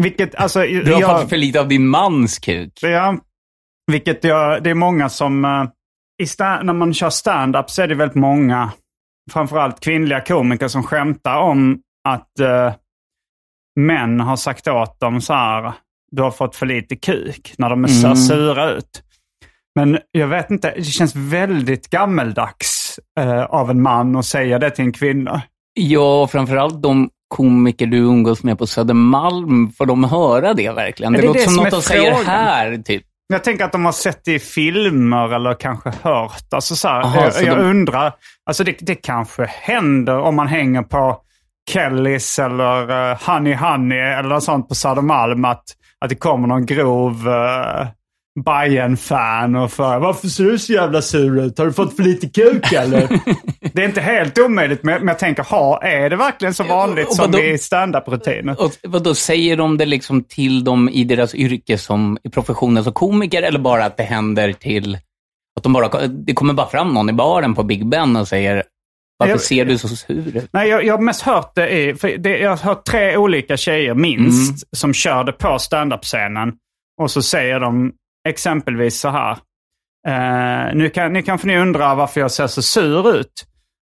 Vilket, 0.00 0.34
alltså, 0.34 0.60
Du 0.84 0.92
har 0.92 1.00
jag, 1.00 1.20
fått 1.20 1.30
för 1.30 1.36
lite 1.36 1.60
av 1.60 1.68
din 1.68 1.88
mans 1.88 2.38
kuk. 2.38 2.72
Ja, 2.82 3.16
vilket 3.92 4.24
jag, 4.24 4.62
det 4.62 4.70
är 4.70 4.74
många 4.74 5.08
som, 5.08 5.44
eh, 5.44 5.64
i 6.22 6.24
sta- 6.24 6.62
när 6.62 6.72
man 6.72 6.94
kör 6.94 7.10
stand-up 7.10 7.70
så 7.70 7.82
är 7.82 7.86
det 7.86 7.94
väldigt 7.94 8.16
många, 8.16 8.72
framförallt 9.32 9.80
kvinnliga 9.80 10.20
komiker 10.20 10.68
som 10.68 10.82
skämtar 10.82 11.36
om 11.36 11.80
att 12.08 12.40
eh, 12.40 12.74
män 13.80 14.20
har 14.20 14.36
sagt 14.36 14.68
åt 14.68 15.00
dem 15.00 15.20
så 15.20 15.32
här, 15.32 15.72
du 16.10 16.22
har 16.22 16.30
fått 16.30 16.56
för 16.56 16.66
lite 16.66 16.96
kuk, 16.96 17.54
när 17.58 17.70
de 17.70 17.84
är 17.84 17.88
så 17.88 18.06
Mm. 18.06 18.16
sura 18.16 18.70
ut. 18.70 19.02
Men 19.74 19.98
jag 20.10 20.26
vet 20.28 20.50
inte, 20.50 20.74
det 20.76 20.84
känns 20.84 21.16
väldigt 21.16 21.90
gammeldags 21.90 22.98
eh, 23.20 23.44
av 23.44 23.70
en 23.70 23.82
man 23.82 24.16
att 24.16 24.24
säga 24.26 24.58
det 24.58 24.70
till 24.70 24.84
en 24.84 24.92
kvinna. 24.92 25.42
Ja, 25.74 26.26
framförallt 26.26 26.82
de 26.82 27.10
komiker 27.28 27.86
du 27.86 27.96
umgås 27.98 28.42
med 28.42 28.58
på 28.58 28.66
Södermalm, 28.66 29.72
får 29.72 29.86
de 29.86 30.04
höra 30.04 30.54
det 30.54 30.70
verkligen? 30.70 31.12
Det, 31.12 31.18
det 31.18 31.24
är 31.24 31.26
låter 31.26 31.40
det 31.40 31.44
som 31.44 31.54
som 31.54 31.64
något 31.64 31.70
de 31.72 31.82
säger 31.82 32.24
här, 32.24 32.76
typ. 32.76 33.02
Jag 33.32 33.44
tänker 33.44 33.64
att 33.64 33.72
de 33.72 33.84
har 33.84 33.92
sett 33.92 34.24
det 34.24 34.32
i 34.34 34.38
filmer 34.38 35.34
eller 35.34 35.54
kanske 35.54 35.92
hört. 36.02 36.44
Alltså 36.54 36.76
så 36.76 36.88
här, 36.88 37.00
Aha, 37.00 37.20
jag, 37.24 37.34
så 37.34 37.44
jag 37.44 37.56
de- 37.58 37.64
undrar, 37.64 38.12
alltså 38.46 38.64
det, 38.64 38.76
det 38.80 38.94
kanske 38.94 39.44
händer 39.46 40.18
om 40.18 40.36
man 40.36 40.46
hänger 40.46 40.82
på 40.82 41.20
Kellys 41.70 42.38
eller 42.38 42.90
uh, 43.10 43.18
Honey 43.26 43.54
Honey 43.54 43.98
eller 43.98 44.40
sånt 44.40 44.68
på 44.68 44.74
Södermalm 44.74 45.44
att, 45.44 45.64
att 46.04 46.08
det 46.08 46.14
kommer 46.14 46.48
någon 46.48 46.66
grov 46.66 47.28
uh, 47.28 47.86
Bayern-fan 48.44 49.56
och 49.56 49.72
för 49.72 49.98
Varför 49.98 50.28
ser 50.28 50.44
du 50.44 50.58
så 50.58 50.72
jävla 50.72 51.02
sur 51.02 51.44
ut? 51.44 51.58
Har 51.58 51.66
du 51.66 51.72
fått 51.72 51.96
för 51.96 52.02
lite 52.02 52.28
kuk 52.28 52.72
eller? 52.72 53.08
det 53.72 53.82
är 53.82 53.88
inte 53.88 54.00
helt 54.00 54.38
omöjligt 54.38 54.82
men, 54.82 54.98
men 54.98 55.08
jag 55.08 55.18
tänker, 55.18 55.42
ha, 55.42 55.82
är 55.82 56.10
det 56.10 56.16
verkligen 56.16 56.54
så 56.54 56.64
vanligt 56.64 57.08
och 57.08 57.14
som 57.14 57.30
vadå- 57.30 57.44
i 57.44 57.58
standup-rutiner? 57.58 58.60
Och 58.60 58.72
vad 58.82 59.02
då 59.02 59.14
säger 59.14 59.56
de 59.56 59.78
det 59.78 59.86
liksom 59.86 60.24
till 60.24 60.64
dem 60.64 60.88
i 60.88 61.04
deras 61.04 61.34
yrke 61.34 61.78
som 61.78 62.18
i 62.24 62.30
professionen 62.30 62.84
som 62.84 62.92
komiker 62.92 63.42
eller 63.42 63.58
bara 63.58 63.84
att 63.84 63.96
det 63.96 64.02
händer 64.02 64.52
till 64.52 64.98
att 65.56 65.62
de 65.62 65.72
bara, 65.72 66.06
det 66.06 66.34
kommer 66.34 66.54
bara 66.54 66.68
fram 66.68 66.94
någon 66.94 67.10
i 67.10 67.12
baren 67.12 67.54
på 67.54 67.62
Big 67.62 67.86
Ben 67.86 68.16
och 68.16 68.28
säger 68.28 68.62
varför 69.18 69.32
Jag- 69.34 69.40
ser 69.40 69.64
du 69.64 69.78
så 69.78 69.88
sur 69.88 70.36
ut? 70.36 70.48
Nej, 70.52 70.68
jag, 70.68 70.84
jag 70.84 70.94
har 70.94 71.02
mest 71.02 71.22
hört 71.22 71.54
det 71.54 71.70
i... 71.70 71.92
Det, 72.18 72.38
jag 72.38 72.50
har 72.50 72.56
hört 72.56 72.84
tre 72.84 73.16
olika 73.16 73.56
tjejer 73.56 73.94
minst 73.94 74.76
som 74.76 74.94
körde 74.94 75.32
på 75.32 75.58
standup-scenen. 75.58 76.52
Och 77.00 77.10
så 77.10 77.22
säger 77.22 77.60
de 77.60 77.92
exempelvis 78.28 79.00
så 79.00 79.08
här. 79.08 79.36
Eh, 80.08 80.74
nu, 80.74 80.90
kan, 80.90 81.12
nu 81.12 81.22
kanske 81.22 81.46
ni 81.46 81.58
undra 81.58 81.94
varför 81.94 82.20
jag 82.20 82.30
ser 82.30 82.46
så 82.46 82.62
sur 82.62 83.16
ut. 83.16 83.32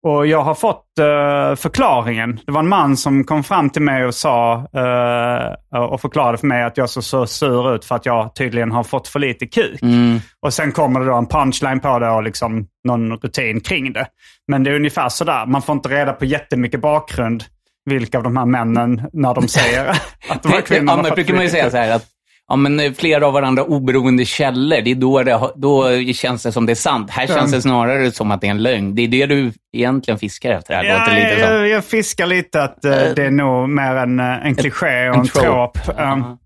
Och 0.03 0.27
jag 0.27 0.41
har 0.41 0.55
fått 0.55 0.99
eh, 0.99 1.55
förklaringen. 1.55 2.39
Det 2.45 2.51
var 2.51 2.59
en 2.59 2.69
man 2.69 2.97
som 2.97 3.23
kom 3.23 3.43
fram 3.43 3.69
till 3.69 3.81
mig 3.81 4.05
och 4.05 4.15
sa 4.15 4.53
eh, 4.53 5.79
och 5.79 6.01
förklarade 6.01 6.37
för 6.37 6.47
mig 6.47 6.63
att 6.63 6.77
jag 6.77 6.89
såg 6.89 7.03
så 7.03 7.25
sur 7.25 7.75
ut 7.75 7.85
för 7.85 7.95
att 7.95 8.05
jag 8.05 8.35
tydligen 8.35 8.71
har 8.71 8.83
fått 8.83 9.07
för 9.07 9.19
lite 9.19 9.45
kuk. 9.45 9.81
Mm. 9.81 10.19
Och 10.45 10.53
sen 10.53 10.71
kommer 10.71 10.99
det 10.99 11.05
då 11.05 11.15
en 11.15 11.25
punchline 11.25 11.79
på 11.79 11.99
det 11.99 12.09
och 12.09 12.23
liksom 12.23 12.67
någon 12.83 13.17
rutin 13.17 13.61
kring 13.61 13.93
det. 13.93 14.07
Men 14.47 14.63
det 14.63 14.71
är 14.71 14.75
ungefär 14.75 15.09
sådär. 15.09 15.45
Man 15.45 15.61
får 15.61 15.75
inte 15.75 15.89
reda 15.89 16.13
på 16.13 16.25
jättemycket 16.25 16.81
bakgrund 16.81 17.43
vilka 17.85 18.17
av 18.17 18.23
de 18.23 18.37
här 18.37 18.45
männen 18.45 19.09
när 19.13 19.33
de 19.33 19.47
säger 19.47 19.89
att 20.29 20.43
de 20.43 20.49
här 20.49 20.61
kvinnorna 20.61 21.03
fått 21.03 21.15
brukar 21.15 21.33
man 21.33 21.43
ju 21.43 21.49
säga 21.49 21.71
så 21.71 21.77
här 21.77 21.95
att 21.95 22.05
ja, 22.49 22.55
men 22.55 22.79
eh, 22.79 22.91
flera 22.93 23.27
av 23.27 23.33
varandra 23.33 23.63
oberoende 23.63 24.25
källor, 24.25 24.81
det 24.81 24.91
är 24.91 24.95
då, 24.95 25.23
det, 25.23 25.39
då 25.55 26.03
känns 26.13 26.43
det 26.43 26.51
som 26.51 26.65
det 26.65 26.73
är 26.73 26.75
sant. 26.75 27.09
Här 27.11 27.27
känns 27.27 27.51
det 27.51 27.61
snarare 27.61 28.11
som 28.11 28.31
att 28.31 28.41
det 28.41 28.47
är 28.47 28.51
en 28.51 28.63
lögn. 28.63 28.95
Det 28.95 29.01
är 29.01 29.07
det 29.07 29.25
du 29.25 29.51
egentligen 29.77 30.19
fiskar 30.19 30.51
efter 30.51 30.73
här, 30.73 30.83
Ja, 30.83 31.13
lite 31.13 31.39
jag, 31.39 31.67
jag 31.67 31.85
fiskar 31.85 32.25
lite 32.25 32.63
att 32.63 32.85
eh, 32.85 32.91
det 33.15 33.23
är 33.25 33.31
nog 33.31 33.69
mer 33.69 33.95
en, 33.95 34.19
en 34.19 34.55
kliché 34.55 35.09
och 35.09 35.15
en, 35.15 35.25
trop. 35.27 35.77
Um, 35.87 35.93
Ja. 35.97 36.37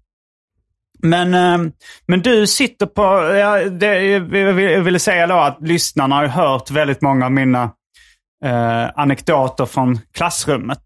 Men, 1.05 1.71
men 2.07 2.21
du 2.21 2.47
sitter 2.47 2.85
på, 2.85 3.01
ja, 3.35 3.63
det, 3.69 4.03
jag 4.03 4.19
vill- 4.53 4.71
jag 4.71 4.81
ville 4.81 4.99
säga 4.99 5.27
då 5.27 5.35
att 5.35 5.57
lyssnarna 5.61 6.15
har 6.15 6.25
hört 6.27 6.71
väldigt 6.71 7.01
många 7.01 7.25
av 7.25 7.31
mina 7.31 7.63
eh, 8.45 8.85
anekdoter 8.95 9.65
från 9.65 9.99
klassrummet. 10.13 10.79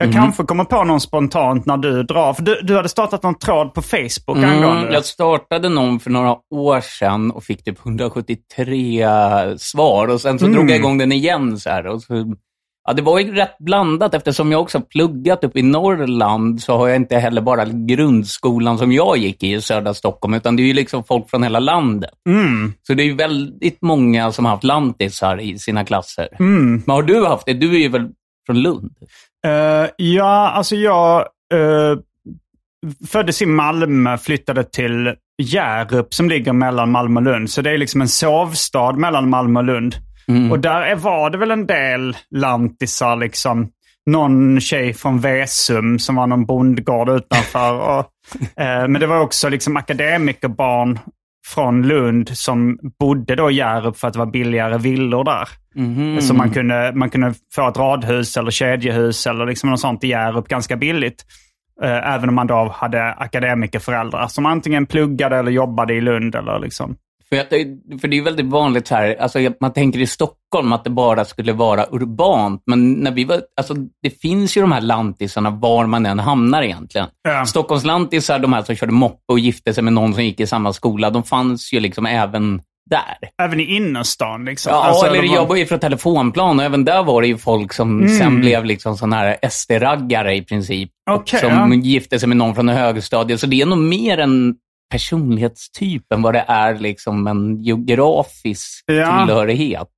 Jag 0.00 0.08
Mhm. 0.08 0.16
kanske 0.16 0.42
kommer 0.44 0.64
på 0.64 0.84
någon 0.84 1.00
spontant 1.00 1.66
när 1.66 1.76
du 1.76 2.02
drar. 2.02 2.34
För 2.34 2.42
du, 2.42 2.60
du 2.62 2.76
hade 2.76 2.88
startat 2.88 3.22
någon 3.22 3.38
tråd 3.38 3.74
på 3.74 3.82
Facebook 3.82 4.36
angående 4.36 4.66
Mm, 4.66 4.84
det. 4.86 4.92
jag 4.94 5.04
startade 5.04 5.68
någon 5.68 6.00
för 6.00 6.10
några 6.10 6.36
år 6.54 6.80
sedan 6.80 7.30
och 7.30 7.44
fick 7.44 7.64
typ 7.64 7.78
173 7.86 9.58
svar 9.58 10.08
och 10.08 10.20
sen 10.20 10.38
så 10.38 10.44
Mm. 10.44 10.56
drog 10.56 10.70
jag 10.70 10.76
igång 10.78 10.98
den 10.98 11.12
igen. 11.12 11.58
Så 11.58 11.70
här, 11.70 11.86
och 11.86 12.02
så, 12.02 12.34
ja, 12.88 12.92
det 12.92 13.02
var 13.02 13.18
ju 13.18 13.34
rätt 13.34 13.58
blandat 13.58 14.14
eftersom 14.14 14.52
jag 14.52 14.60
också 14.60 14.78
har 14.78 14.82
pluggat 14.82 15.44
upp 15.44 15.56
i 15.56 15.62
Norrland 15.62 16.62
så 16.62 16.76
har 16.76 16.88
jag 16.88 16.96
inte 16.96 17.16
heller 17.18 17.40
bara 17.40 17.64
grundskolan 17.64 18.78
som 18.78 18.92
jag 18.92 19.16
gick 19.16 19.42
i 19.42 19.52
i 19.54 19.60
södra 19.60 19.94
Stockholm 19.94 20.34
utan 20.34 20.56
det 20.56 20.62
är 20.62 20.66
ju 20.66 20.72
liksom 20.72 21.04
folk 21.04 21.30
från 21.30 21.42
hela 21.42 21.58
landet. 21.60 22.10
Mm. 22.28 22.72
Så 22.86 22.94
det 22.94 23.02
är 23.02 23.06
ju 23.06 23.14
väldigt 23.16 23.82
många 23.82 24.32
som 24.32 24.44
har 24.44 24.52
haft 24.52 24.64
lantisar 24.64 25.40
i 25.40 25.58
sina 25.58 25.84
klasser. 25.84 26.28
Mm. 26.38 26.82
Men 26.86 26.94
har 26.94 27.02
du 27.02 27.24
haft 27.26 27.46
det? 27.46 27.52
Du 27.54 27.74
är 27.74 27.78
ju 27.78 27.88
väl 27.88 28.08
från 28.48 28.60
Lund? 28.62 28.90
Eh, 29.46 29.90
ja, 29.96 30.50
alltså 30.50 30.76
jag 30.76 31.26
uh, 31.54 31.98
föddes 33.08 33.42
i 33.42 33.46
Malmö, 33.46 34.18
flyttade 34.18 34.64
till 34.64 35.14
Hjärup 35.42 36.14
som 36.14 36.28
ligger 36.28 36.52
mellan 36.52 36.90
Malmö 36.90 37.20
och 37.20 37.24
Lund. 37.24 37.50
Så 37.50 37.62
det 37.62 37.70
är 37.70 37.78
liksom 37.78 38.00
en 38.00 38.08
sovstad 38.08 38.92
mellan 38.92 39.30
Malmö 39.30 39.60
och 39.60 39.66
Lund. 39.66 39.94
Mm. 40.28 40.52
Och 40.52 40.58
där 40.58 40.82
är, 40.82 40.96
var 40.96 41.30
det 41.30 41.38
väl 41.38 41.50
en 41.50 41.66
del 41.66 42.16
lantisar 42.30 43.16
liksom. 43.16 43.68
någon 44.06 44.60
tjej 44.60 44.94
från 44.94 45.20
Vesum 45.20 45.98
som 45.98 46.16
var 46.16 46.26
någon 46.26 46.46
bondgård 46.46 47.08
utanför. 47.08 47.72
Och, 47.98 48.06
eh, 48.62 48.88
men 48.88 49.00
det 49.00 49.06
var 49.06 49.20
också 49.20 49.48
liksom 49.48 49.76
akademikerbarn 49.76 50.98
från 51.46 51.82
Lund 51.82 52.30
som 52.32 52.78
bodde 52.98 53.36
då 53.36 53.50
i 53.50 53.54
Hjärup 53.54 53.96
för 53.96 54.08
att 54.08 54.12
det 54.12 54.18
var 54.18 54.26
billigare 54.26 54.78
villor 54.78 55.24
där. 55.24 55.48
Mhm. 55.78 56.20
Så 56.20 56.34
man 56.34 56.50
kunde, 56.50 56.92
man 56.94 57.10
kunde 57.10 57.34
få 57.54 57.68
ett 57.68 57.76
radhus 57.76 58.36
eller 58.36 58.50
kedjehus 58.50 59.26
eller 59.26 59.46
liksom 59.46 59.70
något 59.70 59.80
sånt 59.80 60.04
i 60.04 60.08
Hjärup 60.08 60.48
ganska 60.48 60.76
billigt. 60.76 61.24
Eh, 61.82 62.14
även 62.14 62.28
om 62.28 62.34
man 62.34 62.46
då 62.46 62.72
hade 62.76 63.12
akademikerföräldrar 63.12 64.26
som 64.28 64.46
antingen 64.46 64.86
pluggade 64.86 65.36
eller 65.36 65.50
jobbade 65.50 65.94
i 65.94 66.00
Lund. 66.00 66.34
Eller 66.34 66.58
liksom. 66.58 66.96
För, 67.28 67.36
att, 67.40 67.50
det- 67.50 67.98
för 68.00 68.08
det 68.08 68.18
är 68.18 68.22
väldigt 68.22 68.46
vanligt 68.46 68.88
här, 68.88 69.16
alltså 69.20 69.38
man 69.60 69.72
tänker 69.72 70.00
i 70.00 70.06
Stockholm 70.06 70.72
att 70.72 70.84
det 70.84 70.90
bara 70.90 71.24
skulle 71.24 71.52
vara 71.52 71.86
urbant, 71.90 72.62
men 72.66 72.92
när 72.92 73.10
vi 73.12 73.24
var, 73.24 73.40
alltså 73.56 73.74
det 74.02 74.10
finns 74.20 74.56
ju 74.56 74.60
de 74.60 74.72
här 74.72 74.80
lantisarna 74.80 75.50
var 75.50 75.86
man 75.86 76.06
än 76.06 76.18
hamnar 76.18 76.62
egentligen. 76.62 77.06
Ja. 77.22 77.46
Stockholms 77.46 77.84
lantisar, 77.84 78.38
de 78.38 78.52
här 78.52 78.62
som 78.62 78.74
körde 78.74 78.92
moppe 78.92 79.32
och 79.32 79.38
gifte 79.38 79.74
sig 79.74 79.84
med 79.84 79.92
någon 79.92 80.14
som 80.14 80.24
gick 80.24 80.40
i 80.40 80.46
samma 80.46 80.72
skola, 80.72 81.10
de 81.10 81.22
fanns 81.22 81.72
ju 81.72 81.80
liksom 81.80 82.06
även 82.06 82.62
där. 82.90 83.30
Även 83.42 83.60
i 83.60 83.64
innerstan. 83.76 84.44
Liksom. 84.44 84.72
Ja, 84.72 84.84
Alltså, 84.84 85.06
eller 85.06 85.18
var- 85.28 85.34
jag 85.34 85.46
var 85.46 85.56
ju 85.56 85.66
från 85.66 85.78
telefonplan 85.78 86.58
och 86.58 86.64
även 86.64 86.84
där 86.84 87.02
var 87.02 87.22
det 87.22 87.28
ju 87.28 87.38
folk 87.38 87.72
som 87.72 88.08
sen 88.08 88.40
blev 88.40 88.64
liksom 88.64 88.96
sådana 88.96 89.16
här 89.16 89.36
SD-raggare 89.42 90.34
i 90.34 90.42
princip. 90.42 90.90
Okej, 91.10 91.40
som 91.40 91.72
ja. 91.72 91.74
gifte 91.74 92.18
sig 92.18 92.28
med 92.28 92.36
någon 92.36 92.54
från 92.54 92.68
högstadiet. 92.68 93.40
Så 93.40 93.46
det 93.46 93.60
är 93.60 93.66
nog 93.66 93.78
mer 93.78 94.18
en 94.18 94.54
personlighetstyp 94.92 96.12
än 96.14 96.22
vad 96.22 96.34
det 96.34 96.44
är 96.48 96.74
liksom 96.78 97.26
en 97.26 97.62
geografisk 97.62 98.84
Ja. 98.86 99.24
tillhörighet. 99.26 99.88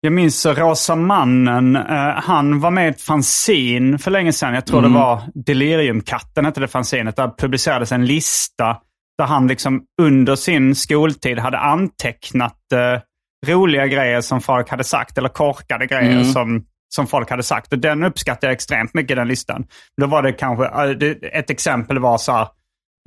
Jag 0.00 0.12
minns 0.12 0.46
Rosa 0.46 0.96
Mannen. 0.96 1.76
eh, 1.76 1.82
han 2.24 2.60
var 2.60 2.70
med 2.70 2.86
i 2.86 2.90
ett 2.90 3.00
fanzine 3.00 3.98
för 3.98 4.10
länge 4.10 4.32
sedan. 4.32 4.54
Jag 4.54 4.66
tror 4.66 4.78
Mm. 4.78 4.92
det 4.92 4.98
var 4.98 5.20
Deliriumkatten 5.34 6.44
hette 6.44 6.60
det 6.60 6.68
fanzinet. 6.68 7.16
Där 7.16 7.30
publicerades 7.38 7.92
en 7.92 8.06
lista 8.06 8.76
där 9.18 9.26
han 9.26 9.46
liksom 9.46 9.82
under 10.02 10.36
sin 10.36 10.74
skoltid 10.74 11.38
hade 11.38 11.58
antecknat 11.58 12.72
eh, 12.74 13.00
roliga 13.46 13.86
grejer 13.86 14.20
som 14.20 14.40
folk 14.40 14.68
hade 14.70 14.84
sagt 14.84 15.18
eller 15.18 15.28
korkade 15.28 15.86
grejer 15.86 16.12
Mm. 16.12 16.24
som, 16.24 16.64
som 16.94 17.06
folk 17.06 17.30
hade 17.30 17.42
sagt. 17.42 17.72
Och 17.72 17.78
den 17.78 18.04
uppskattade 18.04 18.46
jag 18.46 18.52
extremt 18.54 18.94
mycket, 18.94 19.16
den 19.16 19.28
listan. 19.28 19.64
Då 20.00 20.06
var 20.06 20.22
det 20.22 20.32
kanske, 20.32 20.64
eh, 20.66 21.38
ett 21.38 21.50
exempel 21.50 21.98
var 21.98 22.18
så 22.18 22.32
här, 22.32 22.48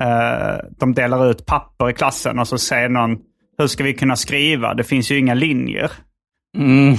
eh, 0.02 0.60
de 0.80 0.94
delar 0.94 1.32
ut 1.32 1.46
papper 1.46 1.90
i 1.90 1.94
klassen 1.94 2.40
och 2.40 2.48
så 2.48 2.58
säger 2.58 2.90
någon, 2.90 3.18
hur 3.58 3.68
ska 3.68 3.84
vi 3.84 3.94
kunna 3.94 4.16
skriva? 4.16 4.74
Det 4.74 4.84
finns 4.84 5.12
ju 5.12 5.18
inga 5.20 5.34
linjer. 5.34 5.92
Mm. 6.58 6.96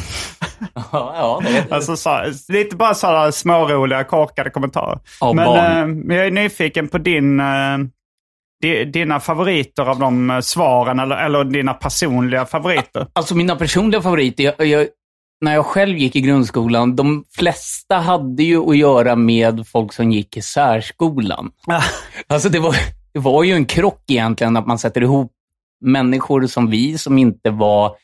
ja, 0.93 1.43
det 1.45 1.73
Alltså 1.75 1.97
så, 1.97 2.21
lite 2.49 2.77
bara 2.77 2.95
sådana 2.95 3.33
småroliga, 3.33 4.05
korkade 4.05 4.51
kommentarer. 4.51 4.99
Av 5.21 5.35
men, 5.37 5.47
eh, 5.47 5.87
men 5.87 6.17
jag 6.17 6.27
är 6.27 6.31
nyfiken 6.31 6.89
på 6.89 6.99
din, 6.99 7.41
eh, 7.41 7.79
di, 7.79 7.89
dina 8.93 9.21
favoriter 9.21 9.83
av 9.83 9.99
de 9.99 10.31
eh, 10.31 10.41
svaren 10.41 10.99
eller, 10.99 11.17
eller 11.17 11.45
dina 11.45 11.75
personliga 11.75 12.47
favoriter. 12.47 13.07
Alltså 13.13 13.35
mina 13.35 13.57
personliga 13.57 14.03
favoriter, 14.03 14.45
jag, 14.45 14.67
jag, 14.67 14.87
när 15.41 15.55
jag 15.55 15.67
själv 15.67 15.99
gick 15.99 16.17
i 16.17 16.21
grundskolan, 16.21 16.97
de 16.97 17.25
flesta 17.37 17.97
hade 17.97 18.43
ju 18.43 18.71
att 18.71 18.77
göra 18.77 19.17
med 19.17 19.69
folk 19.69 19.93
som 19.93 20.13
gick 20.13 20.37
i 20.37 20.43
särskolan. 20.43 21.51
Alltså 22.27 22.49
det 22.49 22.59
var, 22.59 22.77
det 23.13 23.21
var 23.21 23.45
ju 23.45 23.53
en 23.53 23.67
krock 23.67 24.03
egentligen 24.11 24.57
att 24.57 24.67
man 24.67 24.79
sätter 24.79 25.01
ihop 25.01 25.33
människor 25.85 26.47
som 26.47 26.71
vi 26.71 26.99
som 26.99 27.19
inte 27.19 27.51
var 27.51 27.97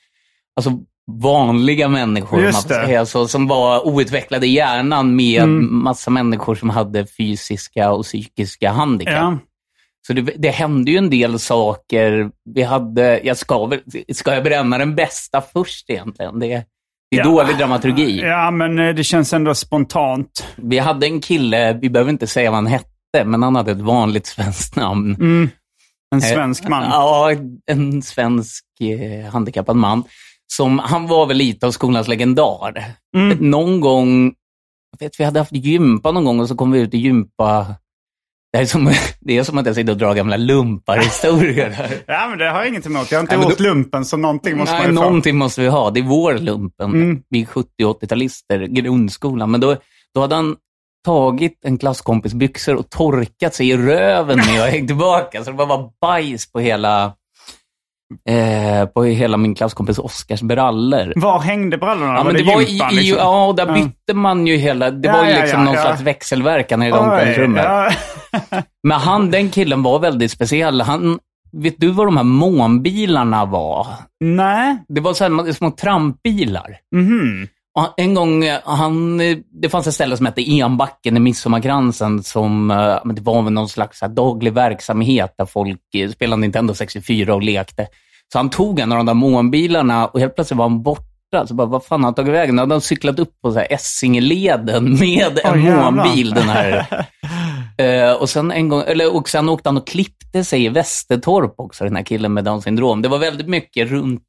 alltså, 0.56 0.70
vanliga 1.12 1.88
människor, 1.88 2.42
man 2.42 2.52
säga 2.86 3.06
så, 3.06 3.28
som 3.28 3.48
var 3.48 3.86
outvecklade 3.86 4.46
i 4.46 4.52
hjärnan 4.54 5.16
med 5.16 5.42
Mm. 5.42 5.82
massa 5.82 6.10
människor 6.10 6.54
som 6.54 6.70
hade 6.70 7.06
fysiska 7.06 7.92
och 7.92 8.04
psykiska 8.04 8.70
handikapp. 8.70 9.14
Ja. 9.14 9.38
Så 10.06 10.12
det, 10.12 10.22
det 10.22 10.50
hände 10.50 10.90
ju 10.90 10.96
en 10.98 11.10
del 11.10 11.38
saker. 11.38 12.30
Vi 12.54 12.62
hade, 12.62 13.20
jag 13.24 13.36
ska, 13.36 13.66
väl, 13.66 13.80
ska 14.12 14.34
jag 14.34 14.44
bränna 14.44 14.78
den 14.78 14.94
bästa 14.94 15.40
först 15.52 15.90
egentligen? 15.90 16.38
Det, 16.38 16.46
det 16.46 16.54
är 16.54 16.64
Ja. 17.18 17.24
dålig 17.24 17.56
dramaturgi. 17.58 18.20
ja, 18.20 18.50
men 18.50 18.78
eh, 18.78 18.94
det 18.94 19.04
känns 19.04 19.32
ändå 19.32 19.54
spontant. 19.54 20.46
Vi 20.56 20.78
hade 20.78 21.06
en 21.06 21.20
kille, 21.20 21.72
vi 21.72 21.90
behöver 21.90 22.10
inte 22.10 22.26
säga 22.26 22.50
vad 22.50 22.56
han 22.56 22.66
hette, 22.66 23.24
men 23.24 23.42
han 23.42 23.56
hade 23.56 23.72
ett 23.72 23.80
vanligt 23.80 24.26
svenskt 24.26 24.76
namn. 24.76 25.14
Mm. 25.14 25.50
En 26.14 26.22
svensk 26.22 26.68
man. 26.68 26.82
Ja, 26.82 27.30
en 27.66 28.02
svensk 28.02 28.64
eh, 28.80 29.30
handikappad 29.32 29.76
man. 29.76 30.04
Som, 30.52 30.78
han 30.78 31.06
var 31.06 31.26
väl 31.26 31.36
lite 31.36 31.66
av 31.66 31.70
skolans 31.70 32.08
legendar. 32.08 32.84
Mm. 33.16 33.38
Någon 33.38 33.80
gång, 33.80 34.34
jag 34.92 35.06
vet, 35.06 35.20
vi 35.20 35.24
hade 35.24 35.38
haft 35.40 35.52
gympa 35.52 36.12
någon 36.12 36.24
gång 36.24 36.40
och 36.40 36.48
så 36.48 36.54
kom 36.56 36.70
vi 36.72 36.80
ut 36.80 36.94
i 36.94 36.98
gympa. 36.98 37.66
Det 38.52 38.58
är 38.58 38.66
som, 38.66 38.92
det 39.20 39.38
är 39.38 39.42
som 39.42 39.58
att 39.58 39.66
jag 39.66 39.74
sitter 39.74 39.92
och 39.92 39.98
drar 39.98 40.14
gamla 40.14 40.36
lumparhistorier 40.36 41.70
här. 41.76 41.90
Ja, 42.06 42.26
men 42.28 42.38
det 42.38 42.50
har 42.50 42.58
jag 42.58 42.68
inget 42.68 42.86
emot. 42.86 43.10
Jag 43.10 43.18
har 43.18 43.22
inte 43.22 43.36
Nej, 43.36 43.44
men 43.44 43.50
gjort 43.50 43.60
lumpen, 43.60 44.04
så 44.04 44.16
någonting 44.16 44.56
måste 44.56 44.72
Nej, 44.72 44.82
man 44.82 44.94
ju 44.94 45.00
någonting 45.00 45.36
måste 45.36 45.60
vi 45.60 45.68
ha. 45.68 45.90
Det 45.90 46.00
är 46.00 46.04
vår 46.04 46.34
lumpen. 46.34 46.90
Mm. 46.90 47.22
Vi 47.28 47.42
är 47.42 47.46
70 47.46 47.68
80-talister, 47.78 48.66
grundskolan. 48.66 49.50
Men 49.50 49.60
då, 49.60 49.76
då 50.14 50.20
hade 50.20 50.34
han 50.34 50.56
tagit 51.04 51.64
en 51.64 51.78
klasskompis 51.78 52.34
byxor 52.34 52.74
och 52.74 52.90
torkat 52.90 53.54
sig 53.54 53.70
i 53.70 53.76
röven 53.76 54.36
med 54.36 54.62
och 54.62 54.68
hängt 54.68 54.88
tillbaka. 54.88 55.44
Så 55.44 55.50
det 55.50 55.56
bara 55.56 55.68
var 55.68 55.90
bajs 56.00 56.52
på 56.52 56.60
hela, 56.60 57.12
eh, 58.28 58.86
på 58.86 59.04
hela 59.04 59.36
min 59.36 59.54
klasskompis 59.54 59.98
Oskars 59.98 60.42
brallor. 60.42 61.12
Var 61.16 61.38
hängde 61.40 61.78
brallorna? 61.78 62.14
Ja, 62.14 62.24
men 62.24 62.34
det 62.34 62.42
det 62.42 62.54
var 62.54 62.60
gympan, 62.62 62.92
i, 62.92 62.96
liksom? 62.96 63.18
ja, 63.18 63.46
och 63.46 63.54
där 63.54 63.66
Ja. 63.66 63.72
bytte 63.74 64.14
man 64.14 64.46
ju 64.46 64.56
hela... 64.56 64.90
Det 64.90 65.08
Ja, 65.08 65.16
var 65.16 65.24
ju 65.26 65.34
liksom 65.40 65.64
någon 65.64 65.76
slags 65.76 66.00
växelverkan 66.00 66.82
i 66.82 66.90
det 66.90 66.98
omklädningsrummet. 66.98 67.66
Men 68.82 69.00
han, 69.00 69.30
den 69.30 69.50
killen 69.50 69.82
var 69.82 69.98
väldigt 69.98 70.30
speciell. 70.30 70.80
Han, 70.80 71.18
vet 71.52 71.74
du 71.78 71.88
vad 71.90 72.06
de 72.06 72.16
här 72.16 72.24
månbilarna 72.24 73.44
var? 73.44 73.86
Nej. 74.20 74.76
Det 74.88 75.00
var 75.00 75.14
så 75.14 75.24
här, 75.24 75.52
små 75.52 75.70
trampbilar. 75.70 76.76
Mhm. 76.94 77.48
Och 77.48 77.48
En 77.96 78.14
gång, 78.14 78.44
eh, 78.44 78.60
han, 78.64 79.20
eh, 79.20 79.38
det 79.62 79.68
fanns 79.68 79.86
ett 79.86 79.94
ställe 79.94 80.16
som 80.16 80.26
hette 80.26 80.60
Enbacken 80.60 81.16
i 81.16 81.20
Midsommarkransen 81.20 82.22
som, 82.22 82.70
eh, 82.70 83.12
det 83.14 83.20
var 83.22 83.42
någon 83.42 83.68
slags 83.68 84.00
daglig 84.00 84.52
verksamhet 84.52 85.34
där 85.38 85.46
folk 85.46 85.80
spelade 86.14 86.40
Nintendo 86.40 86.74
64 86.74 87.34
och 87.34 87.42
lekte. 87.42 87.86
Så 88.32 88.38
han 88.38 88.50
tog 88.50 88.80
en 88.80 88.92
av 88.92 88.98
de 88.98 89.06
där 89.06 89.14
månbilarna 89.14 90.06
och 90.06 90.20
helt 90.20 90.34
plötsligt 90.34 90.58
var 90.58 90.64
han 90.68 90.82
borta. 90.82 91.46
Så 91.46 91.54
bara, 91.54 91.66
vad 91.66 91.84
fan 91.84 92.00
har 92.00 92.06
han 92.06 92.14
tagit 92.14 92.34
vägen? 92.34 92.56
Då 92.56 92.62
hade 92.62 92.74
han 92.74 92.80
cyklat 92.80 93.18
upp 93.18 93.40
på 93.42 93.52
så 93.52 93.58
här 93.58 93.72
Essingeleden 93.72 94.98
med 94.98 95.38
en 95.44 95.62
jävlar. 95.62 95.90
månbil. 95.90 96.30
Den 96.30 96.48
här. 96.48 96.86
Och, 98.20 98.30
sen 98.30 98.50
en 98.50 98.68
gång, 98.68 98.82
eller, 98.86 99.16
och 99.16 99.28
sen 99.28 99.48
åkte 99.48 99.68
han 99.68 99.76
och 99.76 99.86
klippte 99.86 100.44
sig 100.44 100.64
i 100.64 100.68
Västertorp 100.68 101.54
också, 101.56 101.84
den 101.84 101.96
här 101.96 102.02
killen 102.02 102.34
med 102.34 102.44
Downs 102.44 102.64
syndrom. 102.64 103.02
Det 103.02 103.08
var 103.08 103.18
väldigt 103.18 103.48
mycket 103.48 103.88
runt 103.90 104.22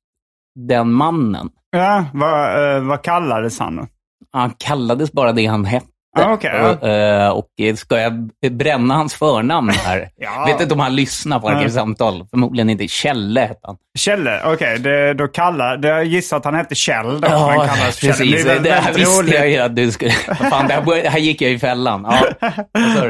den 0.56 0.91
mannen. 0.91 1.49
Ja, 1.73 2.05
vad, 2.13 2.75
eh, 2.75 2.81
vad 2.83 3.01
kallades 3.01 3.59
han 3.59 3.75
då? 3.75 3.88
Han 4.33 4.51
kallades 4.57 5.12
bara 5.12 5.31
det 5.31 5.45
han 5.45 5.65
hette. 5.65 5.88
Ah, 6.17 6.33
okej, 6.33 6.51
ja. 6.53 6.71
och, 6.71 6.88
eh, 6.88 7.29
och 7.29 7.47
eh, 7.62 7.75
ska 7.75 7.99
jag 7.99 8.29
bränna 8.51 8.93
hans 8.93 9.13
förnamn 9.15 9.69
här? 9.69 10.09
Ja. 10.17 10.45
Vet 10.47 10.62
inte 10.62 10.73
om 10.73 10.79
han 10.79 10.95
lyssnar 10.95 11.39
på 11.39 11.49
Nej. 11.49 11.57
Arkivsamtal. 11.57 12.27
Förmodligen 12.29 12.69
inte. 12.69 12.88
Kjelle 12.88 13.41
hette 13.41 13.59
han. 13.63 13.77
Kjelle, 13.97 14.41
okej. 14.45 14.79
det- 14.79 15.13
då 15.13 15.27
kallar, 15.27 15.77
det- 15.77 15.88
jag 15.88 16.05
gissar 16.05 16.38
att 16.38 16.45
han 16.45 16.55
hette 16.55 16.75
Kjell 16.75 17.21
då. 17.21 17.27
kallades 17.27 17.99
för 17.99 18.07
Kjelle. 18.07 18.13
precis. 18.31 18.43
Det 18.45 18.51
är 18.51 18.59
Det, 18.59 18.69
väldigt 18.69 18.73
här 18.73 18.93
visste 18.93 19.21
roligt. 19.21 19.33
jag 19.33 19.49
ju 19.49 19.57
att 19.57 19.75
du 19.75 19.91
skulle... 19.91 20.12
Fan, 20.51 20.67
det 20.67 20.73
här, 20.73 21.09
här 21.09 21.19
gick 21.19 21.41
jag 21.41 21.51
i 21.51 21.59
fällan. 21.59 22.07
Ja? 22.09 22.53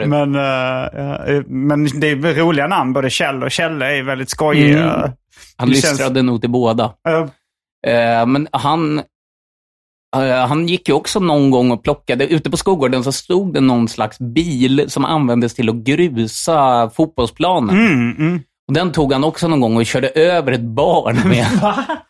Men, 0.05 0.33
ja, 0.33 1.25
eh, 1.27 1.41
men 1.47 1.99
det 1.99 2.07
är 2.11 2.35
roliga 2.35 2.67
namn, 2.67 2.93
både 2.93 3.09
Kjell 3.09 3.43
och 3.43 3.51
Kjelle 3.51 3.97
är 3.97 4.03
väldigt 4.03 4.29
skojiga. 4.29 4.83
Mm. 4.93 5.11
han 5.57 5.69
det 5.69 5.75
känns- 5.75 5.83
lystrade 5.93 6.21
nog 6.21 6.41
till 6.41 6.49
båda. 6.49 6.83
Eh, 6.83 7.25
men 8.27 8.47
han, 8.51 8.99
eh, 10.15 10.47
han 10.47 10.67
gick 10.67 10.87
ju 10.89 10.93
också 10.93 11.19
någon 11.19 11.51
gång 11.51 11.71
och 11.71 11.83
plockade, 11.83 12.27
ute 12.27 12.49
på 12.51 12.57
skolgården 12.57 13.03
så 13.03 13.11
stod 13.11 13.53
det 13.53 13.61
någon 13.61 13.87
slags 13.87 14.19
bil 14.19 14.85
som 14.87 15.05
användes 15.05 15.53
till 15.53 15.69
att 15.69 15.75
grusa 15.75 16.89
fotbollsplanen. 16.89 17.75
mm, 17.77 18.15
mm. 18.17 18.41
Och 18.67 18.73
den 18.73 18.91
tog 18.91 19.13
han 19.13 19.23
också 19.23 19.47
någon 19.47 19.59
gång 19.59 19.77
och 19.77 19.85
körde 19.85 20.07
över 20.09 20.51
ett 20.51 20.61
barn 20.61 21.21
med. 21.29 21.47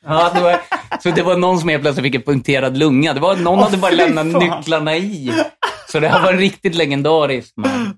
ja, 0.06 0.32
det 0.36 0.42
var, 0.42 0.62
så 1.04 1.10
det 1.12 1.22
var 1.22 1.38
någon 1.38 1.60
som 1.60 1.70
helt 1.70 1.82
plötsligt 1.84 2.04
fick 2.06 2.16
en 2.16 2.22
punkterad 2.22 2.78
lunga. 2.78 3.14
Det 3.14 3.20
var, 3.20 3.36
någon 3.36 3.60
Åh, 3.60 3.66
hade 3.66 3.78
bara 3.78 3.92
lämnat 3.92 4.32
fan. 4.32 4.44
nycklarna 4.44 4.96
i. 4.96 5.32
Så 5.92 6.00
det 6.00 6.08
här 6.08 6.24
var 6.24 6.34
riktigt 6.34 6.76
legendariskt. 6.76 7.58
Man. 7.58 7.98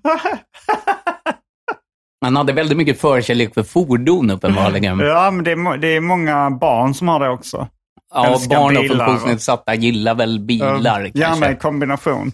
Han 2.24 2.36
hade 2.36 2.52
väldigt 2.52 2.76
mycket 2.78 3.00
förkärlek 3.00 3.54
för 3.54 3.62
fordon 3.62 4.30
uppenbarligen. 4.30 4.98
Ja, 4.98 5.30
men 5.30 5.44
det 5.44 5.50
är, 5.50 5.76
det 5.76 5.88
är 5.96 6.00
många 6.00 6.50
barn 6.50 6.94
som 6.94 7.08
har 7.08 7.20
det 7.20 7.28
också. 7.28 7.68
Ja, 8.14 8.26
älskar 8.26 8.56
barn 8.56 8.76
och 8.76 8.82
bilar 8.82 9.04
och- 9.06 9.10
funktionsnedsatta 9.10 9.74
gillar 9.74 10.14
väl 10.14 10.40
bilar 10.40 11.04
Eh, 11.04 11.10
Gärna 11.14 11.50
i 11.50 11.56
kombination. 11.56 12.32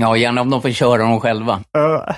Ja, 0.00 0.16
gärna 0.16 0.40
om 0.40 0.50
de 0.50 0.62
får 0.62 0.70
köra 0.70 1.02
dem 1.02 1.20
själva. 1.20 1.52
Uh, 1.78 2.14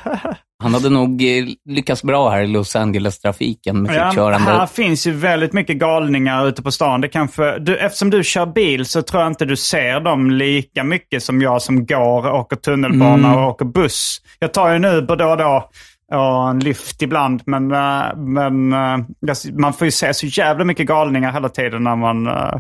Han 0.63 0.75
hade 0.75 0.91
nog 0.91 1.23
eh, 1.23 1.45
lyckats 1.69 2.03
bra 2.03 2.31
här 2.31 2.43
i 2.43 2.47
Los 2.47 2.77
Angeles-trafiken 2.77 3.83
med 3.83 3.95
ja, 3.97 4.11
sitt 4.11 4.17
körande. 4.19 4.51
här 4.51 4.67
finns 4.67 5.07
ju 5.07 5.11
väldigt 5.13 5.53
mycket 5.53 5.77
galningar 5.77 6.47
ute 6.49 6.63
på 6.63 6.71
stan. 6.71 7.01
Det 7.01 7.09
kanske, 7.09 7.59
du, 7.59 7.77
eftersom 7.77 8.11
du 8.11 8.25
kör 8.25 8.47
bil 8.47 8.87
så 8.87 9.03
tror 9.03 9.23
jag 9.23 9.31
inte 9.31 9.45
du 9.45 9.57
ser 9.57 10.01
dem 10.01 10.31
lika 10.31 10.85
mycket 10.85 11.23
som 11.23 11.43
jag 11.43 11.63
som 11.63 11.87
går, 11.87 12.31
åker 12.33 12.57
tunnelbana 12.57 13.29
Mm. 13.29 13.39
och 13.45 13.49
åker 13.51 13.65
buss. 13.65 14.19
Jag 14.39 14.53
tar 14.55 14.69
ju 14.71 14.77
en 14.77 14.85
Uber 14.85 15.17
då 15.17 15.25
och 15.31 15.37
då 15.37 15.71
och 16.13 16.51
en 16.51 16.59
Lyft 16.61 17.03
ibland. 17.03 17.43
Men, 17.47 17.73
eh, 17.73 18.17
men 18.17 18.73
eh, 18.73 19.05
jag- 19.21 19.61
man 19.61 19.73
får 19.73 19.85
ju 19.85 19.91
se 19.91 20.15
så 20.15 20.27
jävla 20.27 20.65
mycket 20.65 20.87
galningar 20.87 21.33
hela 21.33 21.49
tiden 21.49 21.85
när 21.85 21.97
man, 21.97 22.27
eh, 22.27 22.55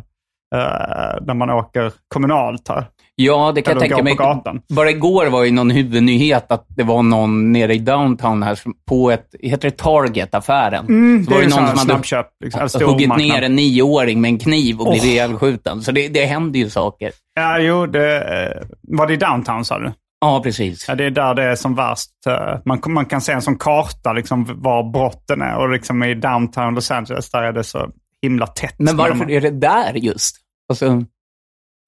när 1.26 1.35
man 1.35 1.50
åker 1.50 1.92
kommunalt 2.09 2.68
här. 2.68 2.87
Ja, 3.16 3.52
det 3.54 3.62
kan 3.62 3.70
jag 3.72 3.76
Eller 3.83 3.96
tänka 3.96 4.24
gå 4.24 4.42
mig. 4.52 4.62
Bara 4.68 4.90
igår 4.90 5.26
var 5.26 5.44
ju 5.44 5.50
någon 5.50 5.70
huvudnyhet 5.70 6.52
att 6.52 6.64
det 6.68 6.83
var 6.83 7.02
någon 7.02 7.52
nere 7.52 7.74
i 7.74 7.78
downtown 7.78 8.42
här 8.42 8.59
på 8.88 9.11
ett, 9.11 9.26
heter 9.42 9.70
det 9.70 9.76
Target-affären? 9.76 10.87
Mm, 10.88 11.24
Så 11.24 11.30
det 11.30 11.37
var 11.37 11.42
ju 11.42 11.48
någon 11.48 11.52
som 11.59 11.64
hade 11.66 11.80
snabbköp. 11.80 12.26
Liksom, 12.44 12.61
eller 12.61 12.87
huggit 12.87 13.04
stormarknad. 13.07 13.18
ner 13.40 13.42
en 13.42 13.57
nioåring 13.57 14.20
med 14.20 14.28
en 14.28 14.38
kniv 14.38 14.80
och 14.80 14.87
blivit 14.87 15.02
Åh. 15.04 15.11
ihjälskjuten. 15.11 15.83
Så 15.83 15.92
det, 15.92 16.09
det 16.09 16.24
händer 16.24 16.61
ju 16.61 16.70
saker. 16.70 17.11
Ja, 17.35 17.59
jo, 17.59 17.87
det, 17.87 18.64
var 18.83 19.07
det 19.07 19.12
i 19.12 19.16
downtown 19.16 19.64
sa 19.64 19.78
du? 19.78 19.92
Ja, 20.24 20.40
precis. 20.42 20.88
Ja, 20.88 20.94
det 20.94 21.04
är 21.04 21.10
där 21.10 21.34
det 21.34 21.42
är 21.42 21.54
som 21.54 21.74
värst. 21.74 22.10
Eh, 22.26 22.58
Man, 22.64 22.80
man 22.87 23.06
kan 23.06 23.20
se 23.20 23.32
en 23.32 23.42
sån 23.42 23.58
karta 23.58 24.12
liksom, 24.12 24.62
var 24.62 24.92
brotten 24.92 25.42
är. 25.42 25.56
Och 25.56 25.70
liksom 25.70 26.02
i 26.02 26.14
downtown 26.14 26.74
Los 26.74 26.90
Angeles 26.90 27.30
där 27.30 27.42
är 27.42 27.52
det 27.52 27.64
så 27.64 27.90
himla 28.22 28.46
tätt. 28.46 28.74
Men 28.78 28.96
varför 28.96 29.14
dem. 29.14 29.30
är 29.30 29.40
det 29.40 29.50
där 29.50 29.94
just? 29.94 30.37
Alltså, 30.68 31.04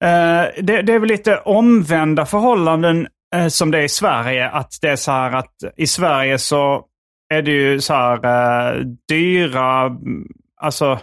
Eh, 0.03 0.63
det, 0.63 0.81
det 0.81 0.93
är 0.93 0.99
väl 0.99 1.09
lite 1.09 1.37
omvända 1.37 2.25
förhållanden 2.25 3.07
eh, 3.35 3.47
som 3.47 3.71
det 3.71 3.79
är 3.79 3.83
i 3.83 3.89
Sverige. 3.89 4.49
Att 4.49 4.73
det 4.81 4.89
är 4.89 4.95
så 4.95 5.11
här 5.11 5.31
att 5.31 5.53
i 5.77 5.87
Sverige 5.87 6.37
så 6.37 6.85
är 7.33 7.41
det 7.41 7.51
ju 7.51 7.81
så 7.81 7.93
här 7.93 8.25
eh, 8.25 8.85
dyra, 9.09 9.85
mm, 9.85 10.27
alltså, 10.61 10.99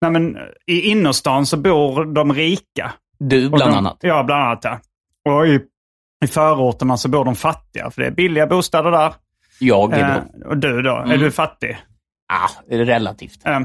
nej 0.00 0.10
men 0.10 0.36
i 0.66 0.80
innerstan 0.80 1.46
så 1.46 1.56
bor 1.56 2.04
de 2.04 2.32
rika. 2.32 2.92
du 3.18 3.48
bland 3.50 3.72
de, 3.72 3.78
annat. 3.78 3.98
Ja, 4.00 4.22
bland 4.22 4.42
annat 4.42 4.60
ja. 4.62 4.80
Och 5.32 5.46
i, 5.46 5.60
i 6.24 6.26
förorterna 6.26 6.96
så 6.96 7.08
bor 7.08 7.24
de 7.24 7.34
fattiga. 7.34 7.90
För 7.90 8.02
det 8.02 8.06
är 8.08 8.10
billiga 8.10 8.46
bostäder 8.46 8.90
där. 8.90 9.14
Jag 9.60 9.92
är 9.92 10.16
Eh, 10.16 10.48
och 10.48 10.56
du 10.56 10.82
då? 10.82 10.90
Är 10.96 11.04
Mm. 11.04 11.18
du 11.20 11.30
fattig? 11.30 11.76
Ah, 12.32 12.48
är 12.74 12.78
relativt. 12.84 13.46
Eh, 13.46 13.60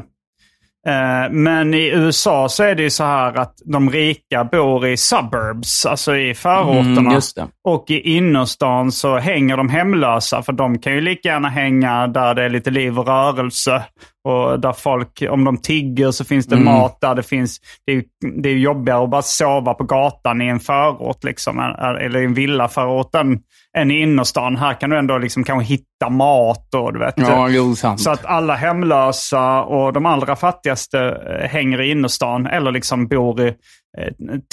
men 1.32 1.74
i 1.74 1.88
USA 1.88 2.50
så 2.50 2.64
är 2.64 2.76
det 2.76 2.84
ju 2.84 2.90
så 2.90 3.04
här 3.04 3.34
att 3.40 3.56
de 3.66 3.90
rika 3.90 4.44
bor 4.44 4.88
i 4.88 4.98
suburbs, 4.98 5.86
alltså 5.86 6.16
i 6.18 6.34
förorterna. 6.34 7.10
Mm. 7.38 7.50
Och 7.68 7.86
i 7.88 8.00
innerstan 8.18 8.92
så 8.92 9.18
hänger 9.18 9.58
de 9.58 9.70
hemlösa, 9.70 10.42
för 10.42 10.54
de 10.54 10.80
kan 10.80 10.94
ju 10.94 11.02
lika 11.02 11.30
gärna 11.30 11.50
hänga 11.50 12.08
där 12.08 12.34
det 12.34 12.44
är 12.46 12.50
lite 12.50 12.70
liv 12.72 13.00
och 13.00 13.08
rörelse. 13.08 13.84
Och 14.24 14.60
där 14.60 14.74
folk, 14.74 15.24
om 15.30 15.44
de 15.44 15.58
tigger 15.58 16.12
så 16.12 16.26
finns 16.26 16.46
det 16.46 16.56
Mm. 16.56 16.66
mat 16.66 16.98
där. 17.02 17.16
Det, 17.16 17.24
finns, 17.24 17.60
det, 17.86 17.92
är, 17.94 18.04
det 18.42 18.50
är 18.50 18.54
jobbigare 18.56 19.04
att 19.04 19.10
bara 19.10 19.22
sova 19.22 19.74
på 19.74 19.84
gatan 19.84 20.42
i 20.42 20.48
en 20.48 20.60
förort, 20.60 21.24
liksom, 21.24 21.60
eller 22.02 22.20
i 22.22 22.26
en 22.26 22.34
villaförort 22.34 23.16
än, 23.16 23.40
än 23.78 23.92
i 23.92 24.02
innerstan. 24.02 24.56
Här 24.56 24.74
kan 24.74 24.90
du 24.90 24.98
ändå 24.98 25.18
liksom 25.18 25.44
kanske 25.44 25.74
hitta 25.74 26.10
mat 26.10 26.76
och 26.76 26.94
du 26.94 27.00
vet. 27.00 27.14
Ja, 27.18 27.50
jo, 27.50 27.76
sant. 27.76 28.02
Så 28.02 28.12
att 28.12 28.26
alla 28.26 28.56
hemlösa 28.56 29.64
och 29.64 29.94
de 29.94 30.06
allra 30.06 30.36
fattigaste 30.36 31.00
eh, 31.00 31.50
hänger 31.50 31.82
i 31.82 31.92
innerstan 31.92 32.48
eller 32.48 32.72
liksom 32.72 33.08
bor 33.08 33.42
i 33.42 33.54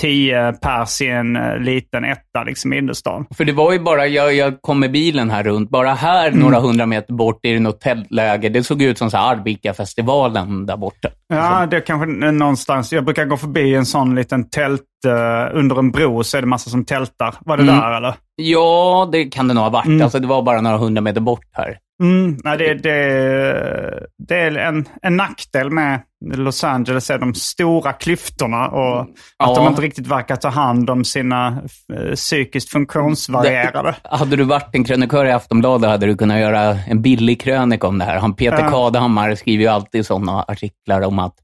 tio 0.01 0.53
pers 0.53 1.01
i 1.03 1.07
en 1.07 1.37
eh, 1.37 1.59
liten 1.59 2.05
etta 2.05 2.45
liksom 2.47 2.73
i 2.73 2.79
innerstan. 2.79 3.27
För 3.37 3.45
det 3.45 3.53
var 3.53 3.73
ju 3.73 3.79
bara, 3.79 4.07
jag, 4.07 4.35
jag 4.35 4.63
kom 4.63 4.81
med 4.81 4.93
bilen 4.93 5.31
här 5.31 5.43
runt, 5.43 5.71
bara 5.71 5.95
här 5.95 6.29
Mm. 6.29 6.41
några 6.41 6.61
hundra 6.61 6.87
meter 6.87 7.13
bort 7.15 7.41
är 7.43 7.55
det 7.55 7.61
något 7.61 7.81
tältläger. 7.81 8.51
Det 8.51 8.63
såg 8.63 8.83
ut 8.83 8.99
som 8.99 9.11
så 9.11 9.17
Arvika-festivalen 9.17 10.67
där 10.67 10.77
borta. 10.77 11.09
Ja, 11.29 11.67
det 11.71 11.77
är 11.77 11.81
kanske 11.81 12.07
någonstans. 12.33 12.93
Jag 12.93 13.05
brukar 13.05 13.25
gå 13.25 13.37
förbi 13.37 13.75
en 13.75 13.87
sån 13.87 14.15
liten 14.15 14.49
tält 14.51 14.83
eh, 15.07 15.57
under 15.59 15.79
en 15.79 15.91
bro 15.91 16.25
så 16.25 16.37
är 16.37 16.41
det 16.41 16.47
massa 16.49 16.71
som 16.71 16.85
tältar. 16.85 17.35
Var 17.41 17.57
det 17.57 17.63
Mm. 17.63 17.77
där 17.77 17.97
eller? 17.97 18.15
Ja, 18.37 19.09
det 19.13 19.25
kan 19.25 19.49
det 19.49 19.55
nog 19.55 19.63
ha 19.63 19.71
varit. 19.71 19.87
Mm. 19.87 20.03
Alltså, 20.03 20.19
det 20.19 20.27
var 20.27 20.43
bara 20.43 20.61
några 20.61 20.77
hundra 20.77 21.01
meter 21.03 21.21
bort 21.21 21.45
här. 21.53 21.79
Mm, 22.03 22.39
nej, 22.45 22.59
det, 22.59 22.75
det, 22.75 24.07
det 24.29 24.35
är 24.41 24.55
en, 24.57 24.89
en 25.03 25.17
nackdel 25.17 25.71
med 25.71 26.01
Los 26.35 26.65
Angeles 26.65 27.11
är 27.11 27.19
de 27.19 27.35
stora 27.35 27.93
klyftorna 27.93 28.69
och 28.69 29.01
att 29.01 29.09
Ja. 29.39 29.55
de 29.55 29.67
inte 29.69 29.83
riktigt 29.83 30.07
verkar 30.07 30.37
ta 30.37 30.49
hand 30.49 30.91
om 30.91 31.05
sina 31.05 31.63
eh, 31.95 32.15
psykiskt 32.15 32.71
funktionsvarierade. 32.71 33.97
Hade 34.05 34.37
du 34.37 34.45
varit 34.45 34.75
en 34.75 34.85
krönikör 34.85 35.25
i 35.25 35.33
Aftonbladet 35.33 35.91
hade 35.91 36.07
du 36.07 36.17
kunnat 36.17 36.39
göra 36.41 36.61
en 36.89 37.03
billig 37.03 37.41
krönika 37.41 37.87
om 37.87 37.99
det 37.99 38.05
här. 38.05 38.19
Han 38.19 38.35
Peter 38.35 38.59
Ja. 38.65 38.71
Kadhammar 38.71 39.35
skriver 39.35 39.63
ju 39.65 39.69
alltid 39.71 40.07
sådana 40.07 40.43
artiklar 40.49 41.01
om 41.03 41.19
att 41.19 41.35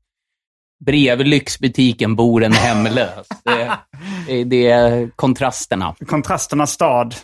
bredvid 0.86 1.26
lyxbutiken 1.28 2.16
bor 2.16 2.44
en 2.44 2.52
hemlös. 2.52 3.26
det, 3.44 3.70
det, 4.26 4.44
det 4.50 4.66
är 4.70 5.10
kontrasterna. 5.16 5.94
Kontrasternas 6.06 6.70
stad. 6.70 7.14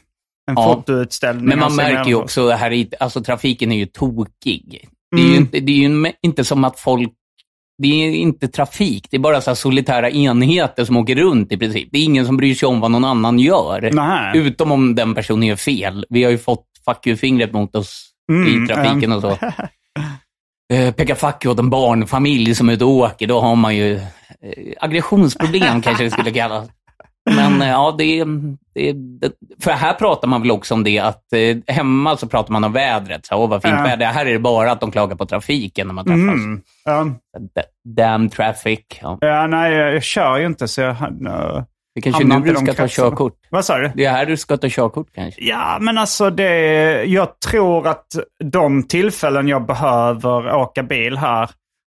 En 0.50 0.62
Ja. 0.62 0.74
fotoutställning. 0.74 1.46
Men 1.48 1.58
man 1.58 1.76
märker 1.76 2.08
ju 2.10 2.14
också 2.14 2.50
här 2.50 2.72
i, 2.72 2.90
alltså 3.00 3.22
trafiken 3.22 3.72
är 3.72 3.76
ju 3.76 3.86
tokig. 3.86 4.88
Det 5.16 5.22
är 5.22 5.26
ju, 5.26 5.30
Mm. 5.30 5.42
inte, 5.42 5.60
det 5.60 5.72
är 5.72 5.76
ju 5.76 6.12
inte 6.22 6.44
som 6.44 6.64
att 6.64 6.80
folk, 6.80 7.10
det 7.82 7.88
är 7.88 8.10
inte 8.10 8.48
trafik, 8.48 9.06
det 9.10 9.16
är 9.16 9.20
bara 9.20 9.40
så 9.40 9.50
här 9.50 9.54
solitära 9.54 10.10
enheter 10.10 10.84
som 10.84 10.96
åker 10.96 11.14
runt 11.16 11.52
i 11.52 11.56
princip. 11.56 11.88
Det 11.92 11.98
är 11.98 12.04
ingen 12.04 12.26
som 12.26 12.36
bryr 12.36 12.54
sig 12.54 12.66
om 12.68 12.80
vad 12.80 12.90
någon 12.90 13.04
annan 13.04 13.38
gör. 13.38 13.90
Nej. 13.92 14.38
Utom 14.38 14.72
om 14.72 14.94
den 14.94 15.14
personen 15.14 15.42
gör 15.48 15.56
fel. 15.56 16.06
Vi 16.08 16.24
har 16.24 16.30
ju 16.30 16.38
fått 16.38 16.66
fuck 16.84 17.06
you-fingret 17.06 17.52
mot 17.52 17.76
oss 17.76 18.06
Mm, 18.32 18.64
i 18.64 18.68
trafiken 18.68 19.12
och 19.12 19.20
så. 19.20 19.36
Eh, 20.72 20.94
Peka 20.94 21.14
fuck 21.14 21.44
you 21.44 21.52
åt 21.52 21.58
en 21.58 21.70
barnfamilj 21.70 22.54
som 22.54 22.68
är 22.68 22.72
ute 22.72 22.84
och 22.84 22.90
åker, 22.90 23.26
då 23.26 23.40
har 23.40 23.56
man 23.56 23.76
ju 23.76 23.94
eh, 23.94 24.02
aggressionsproblem 24.80 25.82
kanske 25.82 26.04
det 26.04 26.10
skulle 26.10 26.30
kallas. 26.30 26.68
Men 27.36 27.62
eh, 27.62 27.68
ja, 27.68 27.94
det 27.98 28.24
det 28.74 29.32
För 29.62 29.70
här 29.70 29.94
pratar 29.94 30.28
man 30.28 30.40
väl 30.42 30.50
också 30.50 30.74
om 30.74 30.84
det 30.84 30.98
att 30.98 31.32
eh, 31.32 31.74
hemma 31.74 32.16
så 32.16 32.26
pratar 32.28 32.52
man 32.52 32.64
om 32.64 32.72
vädret. 32.72 33.26
Så, 33.26 33.36
Åh, 33.36 33.48
vad 33.48 33.62
fint 33.62 33.74
Ja. 33.78 33.82
väder. 33.82 34.06
Här 34.06 34.26
är 34.26 34.32
det 34.32 34.38
bara 34.38 34.72
att 34.72 34.80
de 34.80 34.90
klagar 34.90 35.16
på 35.16 35.26
trafiken 35.26 35.86
när 35.86 35.94
man 35.94 36.04
träffas. 36.04 36.18
Mm. 36.20 36.60
Ja. 36.84 37.04
Da- 37.38 37.94
Damn 37.96 38.28
traffic. 38.28 38.80
Ja. 39.02 39.18
Ja, 39.20 39.46
nej, 39.46 39.72
jag, 39.74 40.02
kör 40.02 40.38
ju 40.38 40.46
inte 40.46 40.68
så 40.68 40.80
jag... 40.80 40.90
Uh, 41.26 41.62
Det 41.94 42.00
kanske 42.00 42.24
nu 42.24 42.40
du 42.40 42.54
ska 42.54 42.66
ta 42.66 42.72
kretsarna. 42.72 43.10
körkort. 43.10 43.34
vad 43.50 43.64
sa 43.64 43.78
du? 43.78 43.90
Det 43.94 44.04
är 44.04 44.10
här 44.10 44.26
du 44.26 44.36
ska 44.36 44.56
ta 44.56 44.68
körkort 44.70 45.08
kanske. 45.14 45.44
Ja, 45.44 45.78
men 45.80 45.98
alltså 45.98 46.30
det... 46.30 46.52
Jag 47.04 47.40
tror 47.40 47.86
att 47.88 48.06
de 48.44 48.82
tillfällen 48.82 49.48
jag 49.48 49.66
behöver 49.66 50.54
åka 50.54 50.82
bil 50.82 51.16
här 51.16 51.50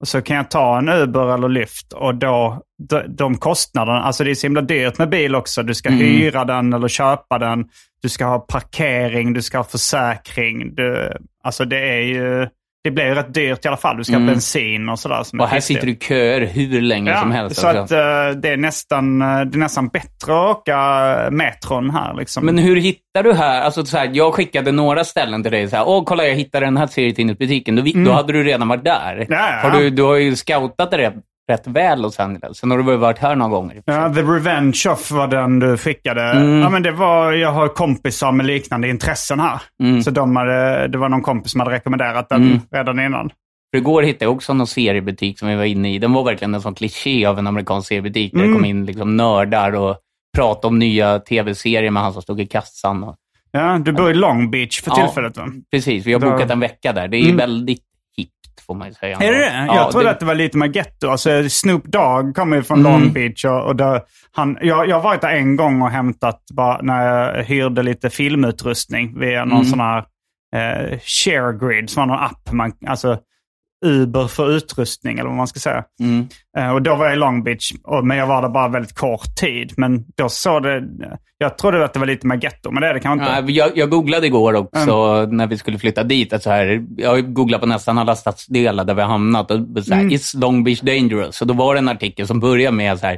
så 0.04 0.22
kan 0.22 0.38
jag 0.38 0.52
ta 0.52 0.78
en 0.78 0.90
Uber 0.90 1.34
eller 1.34 1.50
Lyft 1.50 1.94
och 1.94 2.16
då 2.16 2.62
de, 2.90 3.04
de 3.08 3.38
kostnaderna, 3.38 4.02
alltså 4.04 4.24
det 4.24 4.32
är 4.32 4.36
så 4.36 4.48
himla 4.48 4.62
dyrt 4.62 4.98
med 4.98 5.10
bil 5.10 5.36
också. 5.36 5.64
Du 5.64 5.74
ska 5.74 5.90
Mm. 5.90 6.00
hyra 6.02 6.46
den 6.46 6.74
eller 6.74 6.88
köpa 6.88 7.40
den. 7.40 7.66
Du 8.02 8.10
ska 8.10 8.26
ha 8.26 8.40
parkering, 8.40 9.34
du 9.34 9.42
ska 9.42 9.58
ha 9.58 9.64
försäkring. 9.64 10.76
Du, 10.76 11.12
alltså 11.44 11.66
det 11.66 11.80
är 11.80 12.02
ju... 12.02 12.48
Det 12.84 12.92
blir 12.92 13.06
ju 13.06 13.14
rätt 13.16 13.34
dyrt 13.34 13.66
i 13.66 13.68
alla 13.68 13.78
fall. 13.78 13.98
Du 13.98 14.04
ska 14.04 14.14
ha 14.14 14.26
bensin 14.26 14.90
och 14.90 15.00
sådär. 15.00 15.24
som 15.24 15.40
Mm. 15.40 15.44
Och 15.44 15.50
här 15.50 15.60
sitter 15.60 15.86
du 15.86 15.92
i 15.92 15.96
köer 15.96 16.42
hur 16.42 16.82
länge 16.82 17.18
som 17.20 17.32
helst. 17.32 17.56
Så 17.62 17.68
alltså. 17.68 17.96
att 17.96 18.32
eh, 18.36 18.40
det, 18.42 18.50
är 18.50 18.58
nästan, 18.58 19.22
eh, 19.22 19.28
det 19.28 19.58
är 19.58 19.60
nästan 19.60 19.88
bättre 19.88 20.34
att 20.34 20.58
åka 20.58 20.78
metron 21.32 21.90
här. 21.90 22.14
Liksom. 22.14 22.46
Men 22.46 22.58
hur 22.58 22.76
hittar 22.76 23.24
du 23.24 23.34
här? 23.34 23.62
Alltså 23.62 23.86
så 23.86 23.98
här, 23.98 24.10
jag 24.14 24.34
skickade 24.34 24.72
några 24.72 25.04
ställen 25.04 25.44
till 25.44 25.52
dig. 25.52 25.70
Så 25.70 25.76
här, 25.76 25.88
Åh, 25.88 26.04
kolla 26.06 26.28
jag 26.28 26.36
hittade 26.36 26.66
den 26.66 26.78
här 26.78 26.88
serietidningsbutiken. 26.88 27.76
Då, 27.76 27.82
vi- 27.82 28.04
då 28.06 28.12
hade 28.12 28.34
du 28.34 28.44
redan 28.44 28.68
varit 28.68 28.86
där. 28.86 29.14
Mm. 29.16 29.28
Ja, 29.30 29.50
ja. 29.64 29.70
Har 29.70 29.80
du, 29.80 29.90
du 29.90 30.04
har 30.04 30.16
ju 30.16 30.36
scoutat 30.36 30.92
det 30.92 31.14
rätt, 31.52 31.68
väl 31.68 32.02
Los 32.02 32.20
Angeles. 32.20 32.58
Sen 32.58 32.72
har 32.72 32.78
du 32.78 32.84
väl 32.84 32.98
varit 32.98 33.18
här 33.18 33.36
några 33.36 33.52
gånger. 33.52 33.82
Ja, 33.86 34.14
The 34.14 34.22
Revenge 34.22 34.80
of 34.90 35.12
var 35.12 35.28
den 35.28 35.60
du 35.60 35.78
skickade. 35.78 36.22
Mm. 36.24 36.60
Ja, 36.62 36.70
men 36.70 36.84
det 36.84 36.92
var, 36.92 37.32
jag 37.34 37.52
har 37.52 37.68
kompisar 37.68 38.32
med 38.32 38.46
liknande 38.46 38.90
intressen 38.90 39.40
här. 39.40 39.62
Mm. 39.84 40.02
Så 40.04 40.12
de 40.12 40.36
hade, 40.36 40.88
det 40.88 40.98
var 40.98 41.10
någon 41.10 41.22
kompis 41.22 41.52
som 41.52 41.60
hade 41.62 41.72
rekommenderat 41.72 42.30
den 42.30 42.44
Mm. 42.44 42.60
redan 42.72 43.00
innan. 43.00 43.30
För 43.74 43.78
igår 43.78 44.02
hittade 44.04 44.26
jag 44.26 44.34
också 44.34 44.54
någon 44.54 44.68
seriebutik 44.68 45.40
som 45.40 45.48
vi 45.48 45.56
var 45.56 45.64
inne 45.64 45.94
i. 45.96 46.00
Den 46.00 46.14
var 46.14 46.24
verkligen 46.24 46.54
en 46.56 46.62
sån 46.62 46.76
kliché 46.76 47.26
av 47.26 47.40
en 47.40 47.48
amerikansk 47.48 47.88
seriebutik. 47.88 48.32
Där 48.34 48.40
Mm. 48.40 48.52
det 48.52 48.58
kom 48.58 48.66
in 48.66 48.86
liksom 48.86 49.18
nördar 49.18 49.76
och 49.76 49.98
pratade 50.38 50.68
om 50.68 50.80
nya 50.80 51.20
tv-serier 51.20 51.92
med 51.92 52.04
han 52.04 52.14
som 52.14 52.22
stod 52.22 52.42
i 52.42 52.46
kassan. 52.46 53.04
Och, 53.04 53.16
Ja, 53.52 53.78
du 53.86 53.92
bor 53.92 54.12
i 54.12 54.14
Long 54.14 54.52
Beach 54.52 54.82
för 54.82 54.92
tillfället 54.92 55.38
va? 55.38 55.48
precis, 55.72 56.06
vi 56.06 56.14
har 56.14 56.20
bokat 56.20 56.50
en 56.52 56.60
vecka 56.60 56.94
där. 56.94 57.08
Det 57.08 57.18
är 57.18 57.24
Mm. 57.24 57.38
väldigt 57.38 57.84
hippt 58.18 58.66
får 58.68 58.76
man 58.76 58.88
ju 58.88 58.94
säga. 58.94 59.18
Är 59.18 59.32
det? 59.32 59.66
Jag 59.68 59.76
Ja, 59.76 59.92
trodde 59.92 60.06
det- 60.06 60.12
att 60.12 60.20
det 60.20 60.26
var 60.26 60.36
lite 60.36 60.58
med 60.58 60.76
getto. 60.76 61.10
Alltså, 61.10 61.50
Snoop 61.50 61.84
Dogg 61.86 62.36
kommer 62.36 62.58
ju 62.58 62.64
från 62.64 62.80
Mm. 62.80 62.92
Long 62.92 63.14
Beach. 63.14 63.46
Och, 63.46 63.64
och 63.66 63.76
där, 63.76 64.02
han, 64.32 64.58
jag, 64.62 64.90
jag 64.90 64.96
har 64.96 65.04
varit 65.04 65.22
där 65.22 65.30
en 65.36 65.56
gång 65.56 65.82
och 65.82 65.90
hämtat, 65.90 66.42
bara, 66.54 66.82
när 66.82 67.06
jag 67.08 67.44
hyrde 67.44 67.84
lite 67.84 68.10
filmutrustning 68.10 69.20
via 69.20 69.46
någon 69.46 69.52
Mm. 69.58 69.66
sån 69.66 69.80
här 69.80 69.98
eh, 70.56 71.00
share 71.00 71.58
grid, 71.58 71.90
som 71.90 72.02
var 72.02 72.08
någon 72.16 72.26
app. 72.26 72.52
Man, 72.52 72.72
alltså, 72.88 73.18
Uber 73.84 74.28
för 74.28 74.52
utrustning, 74.52 75.20
eller 75.20 75.30
vad 75.30 75.38
man 75.38 75.48
ska 75.48 75.60
säga. 75.60 75.84
Mm. 76.00 76.28
Eh, 76.58 76.70
och 76.74 76.82
då 76.82 76.96
var 76.96 77.06
jag 77.06 77.14
i 77.14 77.18
Long 77.18 77.44
Beach, 77.44 77.72
men 78.04 78.18
jag 78.18 78.28
var 78.28 78.42
där 78.42 78.50
bara 78.50 78.68
väldigt 78.68 78.96
kort 78.96 79.36
tid. 79.36 79.74
Men 79.78 80.06
då 80.18 80.30
såg 80.30 80.64
det, 80.64 80.84
jag 81.38 81.58
trodde 81.58 81.86
att 81.86 81.94
det 81.94 82.00
var 82.00 82.08
lite 82.08 82.28
mer 82.28 82.40
getto, 82.44 82.72
men 82.72 82.82
det 82.82 82.88
är 82.88 82.94
det 82.94 83.00
kanske 83.00 83.26
inte. 83.40 83.52
Ja, 83.52 83.66
jag, 83.66 83.78
jag 83.78 83.90
googlade 83.90 84.28
igår 84.28 84.54
också 84.54 85.26
när 85.26 85.48
vi 85.48 85.58
skulle 85.58 85.78
flytta 85.80 86.04
dit. 86.04 86.34
Att 86.34 86.44
så 86.44 86.50
här, 86.50 86.84
jag 86.98 87.34
googlade 87.34 87.62
på 87.62 87.68
nästan 87.68 87.98
alla 87.98 88.16
stadsdelar 88.16 88.84
där 88.86 88.94
vi 88.94 89.02
har 89.02 89.10
hamnat. 89.10 89.52
Och 89.52 89.60
så 89.84 89.94
här, 89.94 90.02
Mm. 90.02 90.12
Is 90.14 90.34
Long 90.34 90.64
Beach 90.64 90.82
dangerous? 90.82 91.42
Och 91.42 91.48
då 91.48 91.54
var 91.54 91.74
det 91.76 91.80
en 91.80 91.90
artikel 91.90 92.28
som 92.28 92.40
började 92.40 92.78
med 92.78 93.00
så 93.00 93.06
här, 93.06 93.18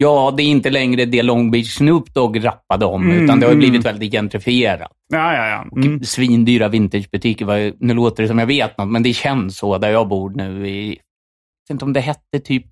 ja, 0.00 0.34
det 0.36 0.42
är 0.42 0.46
inte 0.46 0.70
längre 0.70 1.04
det 1.04 1.22
Long 1.22 1.50
Beach 1.50 1.74
Snoop 1.76 2.14
Dogg 2.14 2.44
rappade 2.44 2.84
om, 2.86 3.02
Mm, 3.10 3.24
utan 3.24 3.40
det 3.40 3.46
har 3.46 3.54
blivit 3.54 3.86
väldigt 3.86 4.12
gentrifierat. 4.12 4.92
Ja, 5.12 5.34
ja, 5.34 5.46
ja. 5.48 5.80
Mm. 5.82 6.04
Svindyra 6.04 6.68
vintagebutiker, 6.68 7.72
nu 7.84 7.94
låter 7.94 8.22
det 8.22 8.28
som 8.28 8.38
jag 8.38 8.46
vet 8.46 8.78
något, 8.78 8.88
men 8.88 9.02
det 9.02 9.12
känns 9.12 9.56
så 9.58 9.78
där 9.78 9.90
jag 9.90 10.08
bor 10.08 10.30
nu. 10.30 10.68
I, 10.68 10.86
jag 10.88 10.94
vet 10.94 11.70
inte 11.70 11.84
om 11.84 11.92
det 11.92 12.00
hette 12.00 12.38
typ 12.44 12.64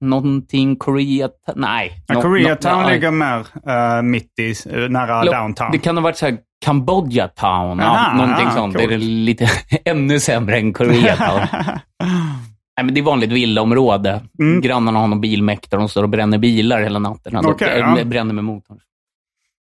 någonting 0.00 0.76
Korea... 0.76 1.28
Nej. 1.56 1.92
Ja, 2.06 2.14
nå- 2.14 2.22
Koreatown 2.22 2.90
ligger 2.92 3.10
mer 3.10 3.46
eh, 3.68 4.02
mitt 4.02 4.38
i, 4.40 4.50
eh, 4.70 4.88
nära 4.88 5.22
Lo- 5.24 5.32
downtown. 5.32 5.68
Det 5.72 5.78
kan 5.78 5.96
ha 5.96 6.02
varit 6.02 6.16
så 6.16 6.26
här 6.26 6.38
Cambodia 6.64 7.28
Town, 7.28 7.80
Aha, 7.80 8.16
någonting 8.16 8.46
ja, 8.46 8.50
sånt. 8.50 8.74
coolt. 8.76 8.88
Det 8.88 8.94
är 8.94 8.98
lite 8.98 9.50
ännu 9.84 10.20
sämre 10.20 10.56
än 10.58 10.72
Koreatown. 10.72 11.40
Nej, 12.82 12.86
men 12.86 12.94
det 12.94 13.00
är 13.00 13.02
vanligt 13.04 13.32
villaområde. 13.32 14.20
Mm. 14.38 14.60
Grannarna 14.60 14.98
har 14.98 15.06
någon 15.06 15.20
bilmäck 15.20 15.70
där 15.70 15.78
de 15.78 15.88
står 15.88 16.02
och 16.02 16.08
bränner 16.08 16.38
bilar 16.38 16.82
hela 16.82 16.98
natten. 16.98 17.36
Alltså, 17.36 17.52
Okej, 17.52 17.68
äh, 17.80 17.94
ja. 17.98 18.04
Bränner 18.04 18.34
med 18.34 18.44
motorn. 18.44 18.78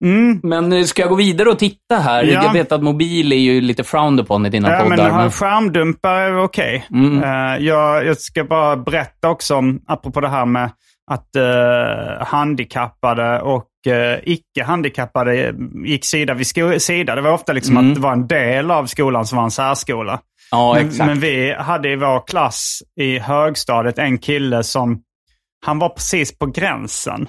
Mm. 0.05 0.40
Men 0.42 0.72
eh, 0.72 0.83
ska 0.85 1.03
jag 1.03 1.09
gå 1.09 1.14
vidare 1.14 1.48
och 1.50 1.59
titta 1.59 1.96
här? 1.98 2.24
Ja. 2.24 2.44
Jag 2.44 2.53
vet 2.53 2.72
att 2.72 2.83
mobil 2.83 3.33
är 3.33 3.37
ju 3.37 3.61
lite 3.61 3.85
frowned 3.85 4.20
upon 4.20 4.46
i 4.46 4.50
dina 4.50 4.70
Ja, 4.70 4.79
men 4.88 4.90
poddar. 4.98 5.11
ha- 5.11 5.18
Men... 5.18 5.31
skärmdumpar 5.31 6.14
är 6.14 6.42
okej. 6.44 6.87
Mm. 6.90 7.22
Eh, 7.22 7.64
jag, 7.66 8.07
jag 8.07 8.18
ska 8.18 8.44
bara 8.44 8.77
berätta 8.77 9.29
också 9.29 9.55
om, 9.57 9.81
apropå 9.87 10.20
det 10.20 10.29
här 10.29 10.46
med 10.46 10.70
att 11.11 11.37
eh, 11.37 12.27
handikappade 12.27 13.40
och 13.40 13.66
uh, 13.87 14.18
icke-handikappade 14.22 15.55
gick 15.87 16.05
sida 16.05 16.35
vid 16.35 16.46
sida. 16.83 17.14
Det 17.14 17.20
var 17.20 17.33
ofta 17.33 17.53
liksom 17.53 17.77
Mm. 17.77 17.88
att 17.90 17.94
det 17.94 18.00
var 18.00 18.12
en 18.12 18.27
del 18.27 18.70
av 18.70 18.87
skolan 18.87 19.27
som 19.27 19.37
var 19.37 19.44
en 19.44 19.50
särskola. 19.50 20.20
Ja, 20.50 20.74
men, 20.74 20.87
exakt. 20.87 21.07
men 21.07 21.20
vi 21.20 21.54
hade 21.54 21.88
i 21.88 21.96
vår 21.96 22.26
klass 22.26 22.83
i 23.00 23.18
högstadiet 23.18 23.98
en 23.98 24.18
kille 24.18 24.62
som, 24.62 25.00
han 25.66 25.78
var 25.78 25.88
precis 25.88 26.38
på 26.38 26.46
gränsen. 26.46 27.28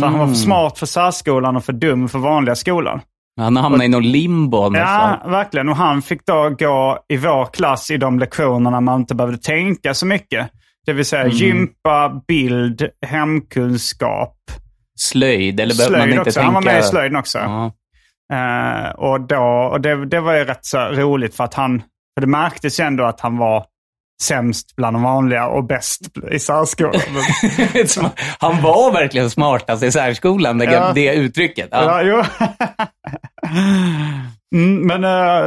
Så 0.00 0.06
han 0.06 0.18
var 0.18 0.26
för 0.26 0.34
smart 0.34 0.78
för 0.78 0.86
särskolan 0.86 1.56
och 1.56 1.64
för 1.64 1.72
dum 1.72 2.08
för 2.08 2.18
vanliga 2.18 2.54
skolan. 2.54 3.00
Han 3.40 3.56
hamnade 3.56 3.84
i 3.84 3.88
någon 3.88 4.10
limbo. 4.12 4.76
Ja, 4.76 5.20
verkligen. 5.26 5.68
Och 5.68 5.76
han 5.76 6.02
fick 6.02 6.26
då 6.26 6.50
gå 6.58 6.98
i 7.08 7.16
vår 7.16 7.46
klass 7.46 7.90
i 7.90 7.96
de 7.96 8.18
lektionerna 8.18 8.80
man 8.80 9.00
inte 9.00 9.14
behövde 9.14 9.38
tänka 9.38 9.94
så 9.94 10.06
mycket. 10.06 10.50
Det 10.86 10.92
vill 10.92 11.04
säga 11.04 11.22
Mm. 11.22 11.34
gympa, 11.36 12.22
bild, 12.28 12.88
hemkunskap, 13.06 14.36
Slöjd, 14.98 15.60
eller 15.60 15.74
behöver 15.76 15.98
man 15.98 16.08
inte 16.08 16.20
också. 16.20 16.32
tänka... 16.32 16.44
Han 16.44 16.54
var 16.54 16.62
med 16.62 16.80
i 16.80 16.82
slöjden 16.82 17.16
också. 17.16 17.38
Ja. 17.38 17.72
Eh, 18.32 18.90
och 18.90 19.20
då, 19.20 19.68
och 19.72 19.80
det, 19.80 20.06
det 20.06 20.20
var 20.20 20.34
ju 20.34 20.44
rätt 20.44 20.64
så 20.66 20.78
roligt 20.78 21.34
för 21.36 21.44
att 21.44 21.54
han, 21.54 21.82
för 22.14 22.20
det 22.20 22.26
märktes 22.26 22.80
ju 22.80 22.84
ändå 22.84 23.04
att 23.04 23.20
han 23.20 23.36
var 23.38 23.66
sämst 24.22 24.76
bland 24.76 24.96
de 24.96 25.02
vanliga 25.02 25.46
och 25.46 25.64
bäst 25.64 26.00
i 26.30 26.38
särskolan. 26.38 27.00
Han 28.38 28.62
var 28.62 28.92
verkligen 28.92 29.30
smartast 29.30 29.82
i 29.82 29.92
särskolan, 29.92 30.58
det, 30.58 30.64
Ja. 30.64 30.92
det 30.94 31.14
uttrycket. 31.14 31.68
Ja. 31.70 32.02
ja. 32.02 32.26
mm, 34.54 34.86
men 34.86 35.04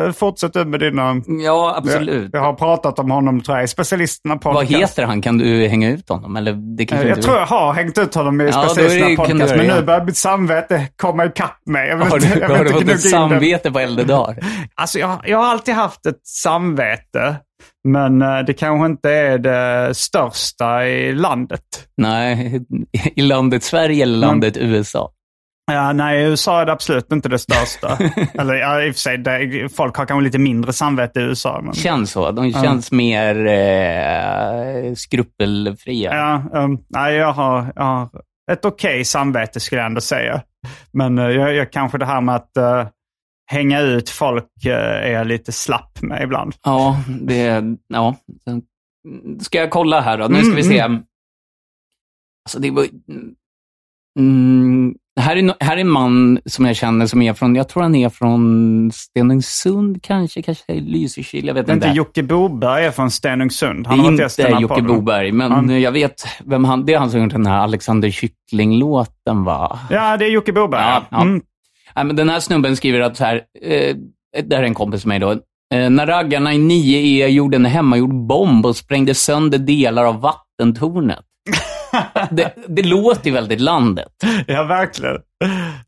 uh, 0.07 0.11
fortsätt 0.11 0.53
du 0.53 0.65
med 0.65 0.79
dina... 0.79 1.21
ja, 1.45 1.75
absolut. 1.77 2.29
Jag 2.33 2.39
har 2.39 2.53
pratat 2.53 2.99
om 2.99 3.11
honom 3.11 3.41
tror 3.41 3.57
jag 3.57 3.63
i 3.63 3.67
specialisterna 3.67 4.37
podcast. 4.37 4.71
Vad 4.71 4.79
heter 4.81 5.03
han? 5.03 5.21
Kan 5.21 5.37
du 5.37 5.67
hänga 5.67 5.89
ut 5.89 6.09
honom? 6.09 6.35
Eller 6.35 6.53
det 6.77 6.85
kanske 6.85 7.07
Jag 7.07 7.17
inte 7.17 7.27
tror 7.27 7.37
jag 7.39 7.45
har 7.45 7.73
hängt 7.73 7.97
ut 7.97 8.15
honom 8.15 8.41
i 8.41 8.45
Ja, 8.45 8.51
specialisterna 8.69 9.15
podcast. 9.15 9.55
Men 9.55 9.67
nu 9.67 9.81
börjar 9.81 10.05
mitt 10.05 10.17
samvete 10.17 10.87
komma 10.95 11.25
ikapp 11.25 11.61
mig. 11.65 11.87
Jag 11.89 11.97
Har 11.97 12.15
inte- 12.17 12.33
du, 12.35 12.39
jag 12.39 12.49
har 12.49 12.63
du 12.63 12.69
fått 12.69 12.89
ett 12.89 13.01
samvete 13.01 13.71
på 13.71 13.79
äldre 13.79 14.03
dagar? 14.05 14.37
Alltså 14.75 14.99
jag, 14.99 15.19
jag 15.25 15.37
har 15.37 15.45
alltid 15.45 15.73
haft 15.73 16.05
ett 16.05 16.27
samvete. 16.27 17.35
Men 17.87 18.21
eh, 18.21 18.39
det 18.39 18.53
kanske 18.53 18.85
inte 18.85 19.11
är 19.11 19.37
det 19.37 19.95
största 19.95 20.87
i 20.87 21.13
landet. 21.13 21.61
Nej, 21.97 22.61
i 23.15 23.21
landet 23.21 23.63
Sverige 23.63 24.03
eller 24.03 24.17
landet 24.17 24.57
USA? 24.57 25.09
Ja, 25.71 25.93
nej, 25.93 26.23
USA 26.23 26.61
är 26.61 26.65
det 26.65 26.71
absolut 26.71 27.11
inte 27.11 27.29
det 27.29 27.39
största. 27.39 27.97
Eller 28.33 28.53
ja, 28.53 28.83
i 28.83 28.91
och 28.91 28.95
för 28.95 28.99
sig, 29.01 29.17
det, 29.17 29.69
folk 29.75 29.95
har 29.97 30.05
kanske 30.05 30.23
lite 30.23 30.37
mindre 30.39 30.73
samvete 30.73 31.19
i 31.19 31.23
USA. 31.23 31.61
Men, 31.63 31.73
Känns 31.73 32.11
så. 32.11 32.31
De 32.31 32.53
känns 32.53 32.91
mer 32.91 33.45
eh, 33.47 34.93
skrupelfria. 34.93 36.15
ja, 36.15 36.61
um, 36.63 36.83
nej, 36.87 37.15
jag 37.15 37.33
har, 37.33 37.73
jag 37.75 37.83
har 37.83 38.09
ett 38.51 38.65
okej 38.65 39.05
samvete 39.05 39.59
skulle 39.59 39.81
jag 39.81 39.85
ändå 39.85 40.01
säga. 40.01 40.41
Men 40.91 41.17
eh, 41.17 41.25
jag, 41.29 41.53
jag 41.55 41.71
kanske 41.71 41.97
det 41.97 42.05
här 42.05 42.21
med 42.21 42.35
att 42.35 42.57
eh, 42.57 42.87
hänga 43.51 43.81
ut 43.81 44.09
folk 44.09 44.65
eh, 44.65 44.71
är 45.05 45.11
jag 45.11 45.27
lite 45.27 45.51
slapp 45.51 46.01
med 46.01 46.23
ibland. 46.23 46.55
Ja, 46.63 47.03
det... 47.21 47.63
Ja. 47.87 48.15
Ska 49.39 49.57
jag 49.57 49.69
kolla 49.69 50.01
här 50.01 50.17
då? 50.17 50.27
Nu 50.27 50.43
ska 50.43 50.55
vi 50.55 50.63
se. 50.63 50.81
Alltså 50.81 52.59
det 52.59 52.71
var... 52.71 52.85
Mm, 54.19 54.95
här, 55.17 55.35
är, 55.35 55.53
här 55.63 55.77
är 55.77 55.81
en 55.81 55.89
man 55.89 56.39
som 56.45 56.65
jag 56.65 56.75
känner 56.75 57.05
som 57.07 57.21
är 57.21 57.33
från, 57.33 57.55
jag 57.55 57.69
tror 57.69 57.83
han 57.83 57.95
är 57.95 58.09
från 58.09 58.91
Stenungsund 58.93 60.03
kanske, 60.03 60.41
kanske 60.41 60.73
Lysekil, 60.73 61.47
jag 61.47 61.53
vet 61.53 61.65
Det 61.65 61.71
är 61.71 61.75
inte. 61.75 61.87
inte 61.87 61.97
Jocke 61.97 62.23
Boberg 62.23 62.85
är 62.85 62.91
från 62.91 63.11
Stenungsund. 63.11 63.83
Det 63.85 63.89
Han 63.89 63.99
är 63.99 64.03
har 64.03 64.11
i 64.11 64.15
den 64.17 64.23
inte 64.51 64.61
Jocke 64.61 64.67
podden. 64.67 64.87
Boberg, 64.87 65.31
men 65.31 65.51
Han- 65.51 65.81
jag 65.81 65.91
vet 65.91 66.23
vem 66.45 66.63
han, 66.65 66.85
det 66.85 66.93
är 66.93 66.99
han 66.99 67.09
som 67.11 67.23
gjort 67.23 67.31
den 67.31 67.45
här 67.45 67.59
Alexander 67.59 68.09
Kyckling-låten 68.11 69.43
va? 69.43 69.79
Ja, 69.89 70.17
det 70.17 70.25
är 70.25 70.29
Jocke 70.29 70.53
Boberg. 70.53 70.81
Ja, 70.81 71.03
ja. 71.09 71.21
Mm. 71.21 71.41
Nej, 71.95 72.05
men 72.05 72.15
den 72.15 72.29
här 72.29 72.39
snubben 72.39 72.75
skriver 72.75 72.99
att 72.99 73.17
så 73.17 73.23
här, 73.23 73.35
eh, 73.61 73.95
det 74.43 74.55
här 74.55 74.63
är 74.63 74.67
en 74.67 74.73
kompis 74.73 75.05
med 75.05 75.21
mig 75.21 75.29
då. 75.29 75.41
Eh, 75.77 75.89
när 75.89 76.05
raggarna 76.07 76.53
i 76.53 76.57
9E 76.57 77.27
gjorde 77.27 77.55
en 77.55 77.65
hemmagjord 77.65 78.13
bomb 78.27 78.65
och 78.65 78.75
sprängde 78.75 79.13
sönder 79.13 79.57
delar 79.57 80.05
av 80.05 80.21
vattentornet. 80.21 81.19
Det, 82.31 82.53
det 82.67 82.83
låter 82.83 83.25
ju 83.27 83.33
väldigt 83.33 83.61
landet. 83.61 84.07
Ja, 84.47 84.63
verkligen. 84.63 85.17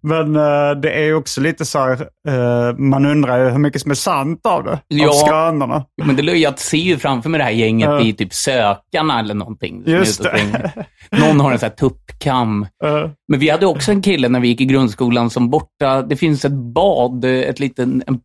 Men 0.02 0.36
eh, 0.36 0.72
det 0.82 0.92
är 0.92 1.04
ju 1.04 1.14
också 1.16 1.42
lite 1.42 1.66
så 1.66 1.80
här, 1.80 2.02
eh, 2.28 2.76
man 2.78 3.06
undrar 3.06 3.44
ju 3.44 3.50
hur 3.50 3.58
mycket 3.60 3.82
som 3.82 3.92
är 3.92 3.96
sant 3.96 4.46
av 4.46 4.64
det. 4.64 4.80
Ja. 4.88 5.08
Av 5.10 5.14
skrönorna. 5.14 5.86
Men 6.06 6.16
det, 6.16 6.22
jag 6.24 6.60
ser 6.60 6.78
ju 6.78 6.98
framför 6.98 7.30
mig 7.30 7.38
det 7.38 7.44
här 7.44 7.52
gänget 7.52 7.90
Ja. 7.90 8.02
i 8.02 8.14
typ 8.14 8.34
Sökarna 8.34 9.20
eller 9.20 9.34
någonting. 9.34 9.84
Just 9.86 10.24
det. 10.24 10.72
Någon 11.12 11.40
har 11.40 11.52
en 11.52 11.60
sån 11.60 11.70
här 11.70 11.76
tuppkam. 11.76 12.68
Eh, 12.84 13.10
Men 13.28 13.40
vi 13.40 13.50
hade 13.50 13.66
också 13.66 13.92
en 13.92 14.02
kille 14.02 14.30
när 14.30 14.40
vi 14.40 14.48
gick 14.48 14.62
i 14.62 14.66
grundskolan 14.66 15.30
som 15.30 15.50
borta, 15.50 16.02
det 16.02 16.16
finns 16.16 16.46
ett 16.46 16.74
bad, 16.74 17.26
ett 17.26 17.60
liten, 17.60 18.04
en, 18.08 18.20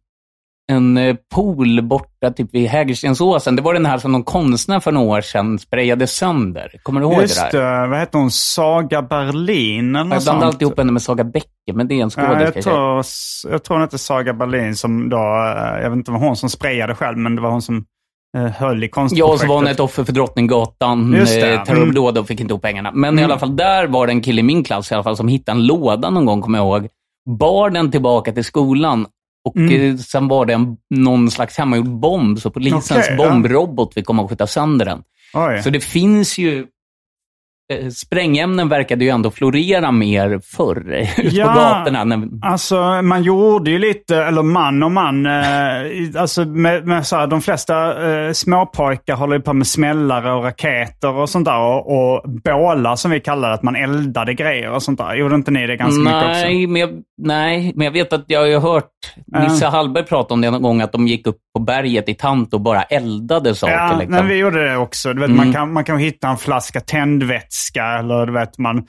en 0.73 0.97
eh, 0.97 1.17
pool 1.35 1.83
borta 1.83 2.31
typ 2.31 2.55
vid 2.55 2.69
Hägerstensåsen. 2.69 3.57
Det 3.57 3.63
var 3.63 3.75
den 3.75 3.87
här 3.87 3.99
som 3.99 4.13
någon 4.13 4.25
konstnär 4.25 4.81
för 4.81 4.93
några 4.93 5.17
år 5.17 5.21
sedan 5.21 5.59
sprayade 5.59 6.07
sönder. 6.07 6.73
Kommer 6.83 7.01
du 7.01 7.07
ihåg 7.07 7.23
Just 7.23 7.51
det 7.51 7.59
där? 7.59 7.81
det, 7.83 7.89
vad 7.89 7.99
heter 7.99 8.19
hon? 8.19 8.31
Saga 8.31 9.03
Berlin 9.03 9.97
eller 9.97 9.99
Jag 9.99 10.09
något 10.09 10.25
blandar 10.25 10.47
alltid 10.47 10.63
ihop 10.63 10.79
henne 10.79 10.93
med 10.93 11.03
Saga 11.03 11.25
Bäcke, 11.25 11.73
men 11.75 11.89
det 11.89 11.95
är 11.95 12.03
en 12.03 12.11
Ja, 12.17 12.41
jag, 12.41 12.63
tror, 12.63 13.05
jag 13.51 13.65
tror 13.65 13.81
hette 13.81 13.99
Saga 13.99 14.35
Berlin 14.35 14.77
som 14.77 15.09
då, 15.09 15.17
eh, 15.17 15.83
jag 15.83 15.91
vet 15.91 15.97
inte 15.97 16.11
om 16.11 16.17
hon 16.17 16.37
som 16.37 16.51
sprayade 16.51 16.95
själv, 16.95 17.19
men 17.19 17.37
det 17.37 17.43
var 17.43 17.51
hon 17.51 17.63
som 17.63 17.85
eh, 18.37 18.43
höll 18.43 18.85
i 18.85 18.89
konstprojektet. 18.89 19.29
Ja, 19.29 19.33
och 19.33 19.41
så 19.41 19.47
var 19.47 19.55
hon 19.55 19.67
ett 19.67 19.81
offer 19.81 20.05
för 20.05 20.13
Drottninggatan, 20.13 21.13
Just 21.13 21.41
terrordåd 21.41 22.19
och 22.19 22.27
fick 22.27 22.41
inte 22.41 22.53
ihop 22.53 22.63
pengarna. 22.63 22.93
Men 22.95 23.19
i 23.19 23.25
alla 23.25 23.39
fall, 23.39 23.57
där 23.57 23.87
var 23.87 24.07
det 24.07 24.13
en 24.13 24.23
kille 24.23 24.41
i 24.41 24.45
min 24.45 24.65
klass 24.65 24.91
i 24.91 24.95
alla 24.95 25.03
fall 25.03 25.17
som 25.17 25.29
hittade 25.29 25.59
en 25.59 25.67
låda 25.67 26.11
någon 26.11 26.27
gång, 26.27 26.43
kommer 26.43 26.59
jag 26.59 26.67
ihåg. 26.67 26.89
Bar 27.39 27.71
den 27.71 27.91
tillbaka 27.91 28.33
till 28.33 28.45
skolan 28.45 29.07
och 29.45 29.57
eh, 29.59 29.97
sen 29.97 30.29
var 30.29 30.47
det 30.47 30.53
en, 30.55 30.77
någon 30.95 31.31
slags 31.31 31.59
hemmagjord 31.59 32.01
bomb, 32.01 32.39
så 32.39 32.51
polisens 32.51 33.07
ja. 33.11 33.17
bombrobot 33.17 33.95
fick 33.95 34.07
komma 34.07 34.23
och 34.23 34.31
skjuta 34.31 34.47
sönder 34.47 34.85
den. 34.87 35.03
Oj. 35.35 35.63
Så 35.63 35.71
det 35.71 35.81
finns 35.81 36.39
ju... 36.39 36.67
eh, 37.73 37.89
Sprängämnen 37.91 38.69
verkade 38.69 39.05
ju 39.05 39.11
ändå 39.11 39.31
florera 39.31 39.93
mer 39.93 40.41
förr 40.57 40.93
ute 41.19 41.37
Ja. 41.37 41.47
på 41.47 41.53
gatorna. 41.61 42.05
När, 42.05 42.29
Alltså 42.43 43.03
man 43.03 43.23
gjorde 43.23 43.71
ju 43.71 43.79
lite, 43.79 44.17
eller 44.17 44.43
man 44.43 44.83
och 44.83 44.93
man, 44.93 45.27
eh, 45.27 46.21
alltså 46.21 46.45
med, 46.45 46.87
med 46.87 47.07
så 47.07 47.17
här, 47.17 47.27
de 47.27 47.41
flesta 47.41 48.09
eh, 48.27 48.33
småpojkar 48.33 49.17
håller 49.17 49.37
ju 49.37 49.43
på 49.43 49.53
med 49.53 49.67
smällare 49.67 50.33
och 50.33 50.45
raketer 50.45 51.15
och 51.15 51.29
sånt 51.31 51.45
där. 51.45 51.59
Och, 51.61 51.87
och 52.15 52.31
bålar 52.31 52.97
som 52.97 53.11
vi 53.11 53.21
kallar 53.21 53.49
det, 53.49 53.55
att 53.55 53.63
man 53.63 53.77
eldade 53.77 54.35
grejer 54.35 54.71
och 54.71 54.83
sånt 54.83 54.99
där. 54.99 55.15
Gjorde 55.15 55.35
inte 55.35 55.51
ni 55.51 55.67
det 55.67 55.77
ganska 55.77 55.99
mycket 56.01 56.15
också? 56.17 56.29
nej, 56.29 56.67
men 56.67 56.81
jag, 56.81 56.91
nej, 57.23 57.73
men 57.77 57.85
jag 57.85 57.93
vet 57.93 58.13
att 58.13 58.25
jag 58.27 58.41
har 58.41 58.47
ju 58.47 58.59
hört 58.59 58.91
Nisse 59.27 59.67
Hallberg 59.67 60.07
prata 60.07 60.35
om 60.35 60.41
det 60.41 60.51
någon 60.51 60.63
gång, 60.63 60.81
att 60.81 60.93
de 60.93 61.07
gick 61.09 61.27
upp 61.27 61.39
på 61.55 61.61
berget 61.63 62.09
i 62.09 62.15
Tant 62.15 62.55
och 62.55 62.61
bara 62.61 62.83
eldade 62.83 63.55
saker. 63.55 63.75
Ja, 63.75 63.97
liksom. 63.99 64.15
men 64.15 64.29
vi 64.29 64.35
gjorde 64.37 64.69
det 64.71 64.77
också. 64.77 65.09
Vet, 65.09 65.17
Mm. 65.17 65.37
man, 65.37 65.53
kan, 65.53 65.73
man 65.73 65.85
kan 65.85 65.99
hitta 65.99 66.29
en 66.29 66.37
flaska 66.37 66.81
tändvätska 66.81 67.85
eller 67.85 68.27
du 68.27 68.33
vet, 68.33 68.59
man, 68.59 68.87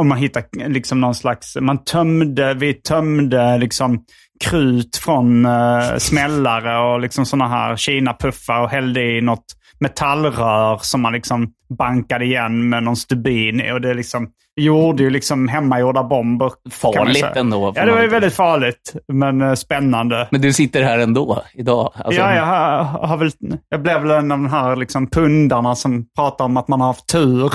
om 0.00 0.08
man 0.08 0.18
hittar 0.18 0.68
liksom 0.68 1.00
någon 1.00 1.14
slags, 1.14 1.56
man 1.60 1.84
tömde, 1.84 2.54
vi 2.54 2.74
tömde 2.74 3.58
liksom 3.58 4.04
krut 4.44 4.96
från 4.96 5.46
uh, 5.46 5.96
smällare 5.98 6.78
och 6.78 7.00
liksom 7.00 7.26
sådana 7.26 7.48
här 7.48 7.76
kinapuffar 7.76 8.60
och 8.60 8.70
hällde 8.70 9.02
i 9.02 9.20
något 9.20 9.44
metallrör 9.80 10.78
som 10.82 11.00
man 11.00 11.12
liksom 11.12 11.52
bankade 11.78 12.24
igen 12.24 12.68
med 12.68 12.82
någon 12.82 12.96
stubin. 12.96 13.72
Och 13.72 13.80
det 13.80 13.94
liksom 13.94 14.28
gjorde 14.60 15.02
ju 15.02 15.10
liksom 15.10 15.48
hemmagjorda 15.48 16.02
bomber. 16.02 16.52
Farligt 16.70 17.26
ändå. 17.34 17.72
Ja, 17.76 17.84
det 17.84 17.92
var 17.92 18.02
ju 18.02 18.08
väldigt 18.08 18.34
farligt, 18.34 18.96
men 19.12 19.42
uh, 19.42 19.54
spännande. 19.54 20.28
Men 20.30 20.40
du 20.40 20.52
sitter 20.52 20.82
här 20.82 20.98
ändå 20.98 21.42
idag? 21.54 21.92
Alltså... 21.94 22.20
Ja, 22.20 22.34
jag, 22.34 22.46
har, 22.46 22.84
har 23.06 23.16
väl, 23.16 23.30
jag 23.68 23.82
blev 23.82 24.02
väl 24.02 24.10
en 24.10 24.32
av 24.32 24.38
de 24.38 24.50
här 24.50 24.76
liksom 24.76 25.10
pundarna 25.10 25.74
som 25.74 26.06
pratar 26.16 26.44
om 26.44 26.56
att 26.56 26.68
man 26.68 26.80
har 26.80 26.86
haft 26.86 27.06
tur. 27.06 27.52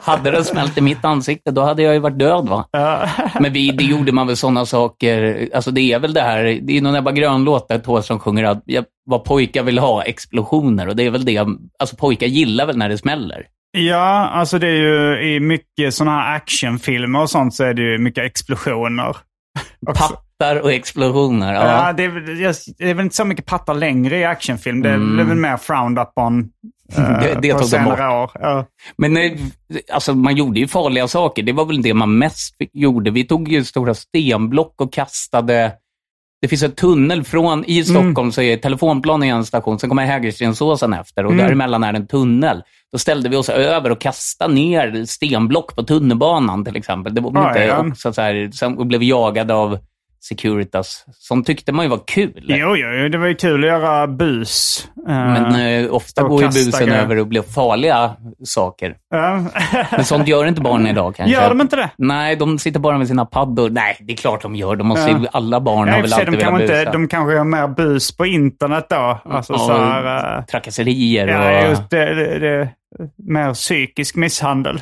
hade 0.02 0.30
det 0.30 0.44
smält 0.44 0.78
i 0.78 0.80
mitt 0.80 1.04
ansikte, 1.04 1.50
då 1.50 1.62
hade 1.62 1.82
jag 1.82 1.94
ju 1.94 2.00
varit 2.00 2.18
död 2.18 2.48
va? 2.48 2.66
Men 3.40 3.52
vi, 3.52 3.70
det 3.70 3.84
gjorde 3.84 4.12
man 4.12 4.26
väl 4.26 4.36
sådana 4.36 4.66
saker, 4.66 5.48
alltså 5.54 5.70
det 5.70 5.80
är 5.80 5.98
väl 5.98 6.12
det 6.12 6.20
här, 6.20 6.58
det 6.62 6.76
är 6.76 6.82
någon 6.82 6.94
Ebba 6.94 7.12
Grön-låt 7.12 7.68
där 7.68 7.78
Thåström 7.78 8.18
sjunger 8.18 8.44
att 8.44 8.62
vad 9.04 9.24
pojkar 9.24 9.62
vill 9.62 9.78
ha, 9.78 10.02
explosioner. 10.02 10.88
Och 10.88 10.96
det 10.96 11.02
är 11.02 11.10
väl 11.10 11.24
det, 11.24 11.46
alltså 11.78 11.96
pojkar 11.96 12.26
gillar 12.26 12.66
väl 12.66 12.76
när 12.76 12.88
det 12.88 12.98
smäller. 12.98 13.46
Ja, 13.78 14.28
alltså 14.28 14.58
det 14.58 14.66
är 14.66 14.76
ju 14.76 15.34
i 15.34 15.40
mycket 15.40 15.94
sådana 15.94 16.20
här 16.20 16.36
actionfilmer 16.36 17.20
och 17.20 17.30
sånt 17.30 17.54
så 17.54 17.64
är 17.64 17.74
det 17.74 17.82
ju 17.82 17.98
mycket 17.98 18.24
explosioner. 18.24 19.16
Pattar 19.86 20.60
och 20.60 20.72
explosioner. 20.72 21.54
Ja, 21.54 21.86
ja 21.86 21.92
det, 21.92 22.04
är, 22.04 22.10
det, 22.78 22.90
är 22.90 22.94
väl 22.94 23.04
inte 23.04 23.16
så 23.16 23.24
mycket 23.24 23.46
pattar 23.46 23.74
längre 23.74 24.18
i 24.18 24.24
actionfilm. 24.24 24.82
Det 24.82 24.88
är, 24.88 24.94
mm. 24.94 25.28
väl 25.28 25.36
mer 25.36 25.56
frowned 25.56 25.98
upon 25.98 26.40
uh, 26.98 27.20
det, 27.20 27.38
det 27.42 27.52
på 27.54 27.64
senare 27.64 28.22
år. 28.22 28.30
Ja. 28.34 28.66
Men 28.96 29.16
eh, 29.16 29.32
alltså, 29.92 30.14
man 30.14 30.36
gjorde 30.36 30.60
ju 30.60 30.68
farliga 30.68 31.08
saker. 31.08 31.42
Det 31.42 31.52
var 31.52 31.64
väl 31.64 31.82
det 31.82 31.94
man 31.94 32.18
mest 32.18 32.56
gjorde. 32.72 33.10
Vi 33.10 33.24
tog 33.24 33.48
ju 33.48 33.64
stora 33.64 33.94
stenblock 33.94 34.80
och 34.80 34.92
kastade 34.92 35.72
det 36.42 36.48
finns 36.48 36.62
en 36.62 36.72
tunnel 36.72 37.24
från, 37.24 37.64
i 37.64 37.84
Stockholm 37.84 38.18
mm. 38.18 38.32
så 38.32 38.42
är 38.42 38.56
telefonplan 38.56 39.22
i 39.22 39.28
en 39.28 39.44
station, 39.44 39.78
sen 39.78 39.88
kommer 39.88 40.06
Hägerstensåsen 40.06 40.92
efter 40.92 41.26
och 41.26 41.32
mm. 41.32 41.46
däremellan 41.46 41.84
är 41.84 41.92
det 41.92 41.98
en 41.98 42.06
tunnel. 42.06 42.62
Då 42.92 42.98
ställde 42.98 43.28
vi 43.28 43.36
oss 43.36 43.48
över 43.48 43.90
och 43.90 44.00
kastade 44.00 44.54
ner 44.54 45.04
stenblock 45.04 45.76
på 45.76 45.82
tunnelbanan 45.82 46.64
till 46.64 46.76
exempel. 46.76 47.14
Det 47.14 47.20
var 47.20 47.36
ah, 47.36 47.48
inte 47.48 47.64
ja. 47.64 47.88
också 47.88 48.12
så 48.12 48.22
här, 48.22 48.50
sen 48.54 48.88
blev 48.88 49.02
jagade 49.02 49.54
av 49.54 49.78
Securitas. 50.28 51.04
Sånt 51.18 51.46
tyckte 51.46 51.72
man 51.72 51.84
ju 51.84 51.88
var 51.88 52.00
kul. 52.06 52.44
Jo, 52.48 52.76
jo, 52.76 53.08
det 53.08 53.18
var 53.18 53.26
ju 53.26 53.34
kul 53.34 53.64
att 53.64 53.70
göra 53.70 54.06
bus. 54.06 54.88
Men 55.06 55.84
eh, 55.84 55.94
ofta 55.94 56.22
går 56.22 56.42
ju 56.42 56.48
busen 56.48 56.86
grejer. 56.86 57.02
över 57.02 57.18
och 57.18 57.26
blir 57.26 57.42
farliga 57.42 58.16
saker. 58.44 58.96
Ja. 59.10 59.44
Men 59.90 60.04
sånt 60.04 60.28
gör 60.28 60.46
inte 60.46 60.60
barnen 60.60 60.86
idag 60.86 61.16
kanske. 61.16 61.34
Gör 61.34 61.48
de 61.48 61.60
inte 61.60 61.76
det? 61.76 61.90
Nej, 61.96 62.36
de 62.36 62.58
sitter 62.58 62.80
bara 62.80 62.98
med 62.98 63.08
sina 63.08 63.26
paddor. 63.26 63.70
Nej, 63.70 63.96
det 64.00 64.12
är 64.12 64.16
klart 64.16 64.42
de 64.42 64.56
gör. 64.56 64.76
De 64.76 64.86
måste 64.86 65.10
ja. 65.10 65.28
alla 65.32 65.60
barn 65.60 65.88
ja, 65.88 65.94
har 65.94 66.02
väl 66.02 66.12
alltid 66.12 66.30
velat 66.30 66.58
busa. 66.60 66.78
Inte, 66.78 66.92
de 66.92 67.08
kanske 67.08 67.34
gör 67.34 67.44
mer 67.44 67.68
bus 67.68 68.16
på 68.16 68.26
internet 68.26 68.86
då. 68.90 69.20
Alltså, 69.24 69.58
så 69.58 69.72
här, 69.72 70.38
uh... 70.38 70.44
Trakasserier 70.44 71.26
ja, 71.26 71.62
och... 71.62 71.70
just 71.70 71.90
det, 71.90 72.14
det, 72.14 72.38
det 72.38 72.68
mer 73.16 73.54
psykisk 73.54 74.16
misshandel. 74.16 74.80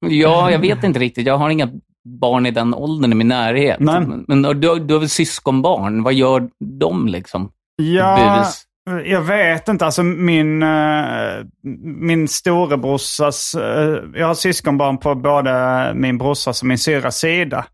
ja, 0.00 0.50
jag 0.50 0.58
vet 0.58 0.84
inte 0.84 0.98
riktigt. 0.98 1.26
Jag 1.26 1.38
har 1.38 1.50
inga 1.50 1.68
barn 2.06 2.46
i 2.46 2.50
den 2.50 2.74
åldern 2.74 3.12
i 3.12 3.14
min 3.14 3.28
närhet. 3.28 3.80
Nej. 3.80 4.06
Men 4.28 4.42
du, 4.42 4.78
du 4.78 4.94
har 4.94 4.98
väl 4.98 5.08
syskonbarn? 5.08 6.02
Vad 6.02 6.14
gör 6.14 6.48
de 6.80 7.08
liksom? 7.08 7.50
Ja, 7.76 8.38
Bus? 8.38 8.62
jag 9.04 9.20
vet 9.20 9.68
inte. 9.68 9.84
Alltså 9.84 10.02
min, 10.02 10.62
uh, 10.62 11.44
min 11.84 12.28
storebrorsas... 12.28 13.54
Uh, 13.54 13.98
jag 14.14 14.26
har 14.26 14.34
syskonbarn 14.34 14.98
på 14.98 15.14
både 15.14 15.92
min 15.94 16.18
brorsas 16.18 16.62
och 16.62 16.68
min 16.68 16.78
syrras 16.78 17.18
sida. 17.18 17.66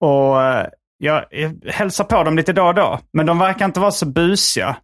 Och 0.00 0.36
uh, 0.36 0.64
jag, 0.98 1.24
jag 1.30 1.72
hälsar 1.72 2.04
på 2.04 2.24
dem 2.24 2.36
lite 2.36 2.52
då 2.52 2.64
och 2.64 2.74
då. 2.74 2.98
Men 3.12 3.26
de 3.26 3.38
verkar 3.38 3.64
inte 3.64 3.80
vara 3.80 3.90
så 3.90 4.06
busiga. 4.06 4.76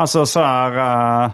Alltså 0.00 0.26
så 0.26 0.40
här 0.40 1.30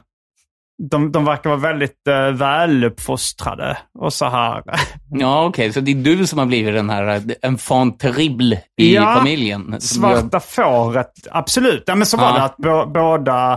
de, 0.90 1.12
de 1.12 1.24
verkar 1.24 1.50
vara 1.50 1.60
väldigt 1.60 2.08
uh, 2.08 2.30
väluppfostrade 2.30 3.76
och 3.98 4.12
så 4.12 4.28
här. 4.28 4.62
Ja, 5.10 5.44
okej. 5.44 5.48
Okay. 5.48 5.72
Så 5.72 5.80
det 5.80 5.90
är 5.90 5.94
du 5.94 6.26
som 6.26 6.38
har 6.38 6.46
blivit 6.46 6.74
den 6.74 6.90
här 6.90 7.16
eh, 7.16 7.22
enfant 7.42 7.98
terrible 7.98 8.62
i 8.80 8.94
ja, 8.94 9.14
familjen? 9.14 9.80
svarta 9.80 10.40
fåret. 10.40 11.12
Absolut. 11.30 11.84
Ja, 11.86 11.94
men 11.94 12.06
så 12.06 12.16
var 12.16 12.28
ja. 12.28 12.34
det 12.34 12.44
att 12.44 12.92
båda, 12.92 13.52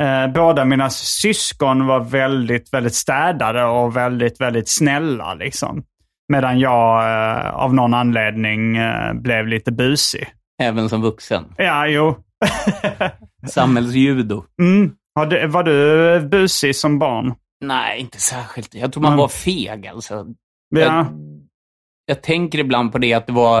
eh, 0.00 0.32
båda 0.34 0.64
mina 0.64 0.90
syskon 0.90 1.86
var 1.86 2.00
väldigt, 2.00 2.72
väldigt 2.72 2.94
städade 2.94 3.64
och 3.64 3.96
väldigt, 3.96 4.40
väldigt 4.40 4.68
snälla. 4.68 5.34
Liksom. 5.34 5.82
Medan 6.32 6.58
jag 6.58 7.02
eh, 7.02 7.50
av 7.50 7.74
någon 7.74 7.94
anledning 7.94 8.76
eh, 8.76 9.12
blev 9.14 9.46
lite 9.46 9.72
busig. 9.72 10.26
Även 10.62 10.88
som 10.88 11.02
vuxen? 11.02 11.44
Ja, 11.56 11.86
jo. 11.86 12.16
Samhällsjudo. 13.46 14.44
Mm. 14.62 14.92
Var 15.24 15.62
du 15.62 16.28
busig 16.28 16.76
som 16.76 16.98
barn? 16.98 17.34
Nej, 17.64 18.00
inte 18.00 18.20
särskilt. 18.20 18.74
Jag 18.74 18.92
tror 18.92 19.02
man 19.02 19.16
var 19.16 19.28
feg 19.28 19.86
alltså. 19.86 20.26
Ja. 20.68 20.80
Jag, 20.80 21.06
jag 22.06 22.22
tänker 22.22 22.58
ibland 22.58 22.92
på 22.92 22.98
det 22.98 23.14
att 23.14 23.26
det 23.26 23.32
var 23.32 23.60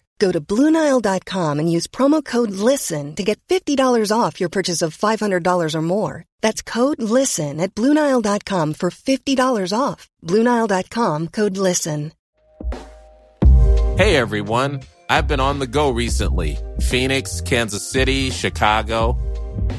Go 0.21 0.31
to 0.31 0.39
Bluenile.com 0.39 1.59
and 1.59 1.71
use 1.75 1.87
promo 1.87 2.23
code 2.23 2.51
LISTEN 2.51 3.15
to 3.15 3.23
get 3.23 3.41
$50 3.47 3.75
off 4.15 4.39
your 4.39 4.49
purchase 4.49 4.83
of 4.83 4.95
$500 4.95 5.73
or 5.73 5.81
more. 5.81 6.25
That's 6.41 6.61
code 6.61 7.01
LISTEN 7.01 7.59
at 7.59 7.73
Bluenile.com 7.73 8.75
for 8.75 8.91
$50 8.91 9.73
off. 9.75 10.07
Bluenile.com 10.23 11.27
code 11.29 11.57
LISTEN. 11.57 12.11
Hey 13.97 14.15
everyone, 14.15 14.81
I've 15.09 15.27
been 15.27 15.39
on 15.39 15.59
the 15.59 15.67
go 15.67 15.89
recently 15.89 16.57
Phoenix, 16.79 17.41
Kansas 17.41 17.87
City, 17.87 18.29
Chicago. 18.29 19.17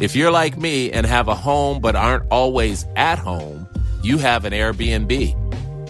If 0.00 0.16
you're 0.16 0.32
like 0.32 0.58
me 0.58 0.90
and 0.90 1.06
have 1.06 1.28
a 1.28 1.34
home 1.34 1.80
but 1.80 1.94
aren't 1.94 2.30
always 2.30 2.84
at 2.96 3.18
home, 3.18 3.68
you 4.02 4.18
have 4.18 4.44
an 4.44 4.52
Airbnb. 4.52 5.41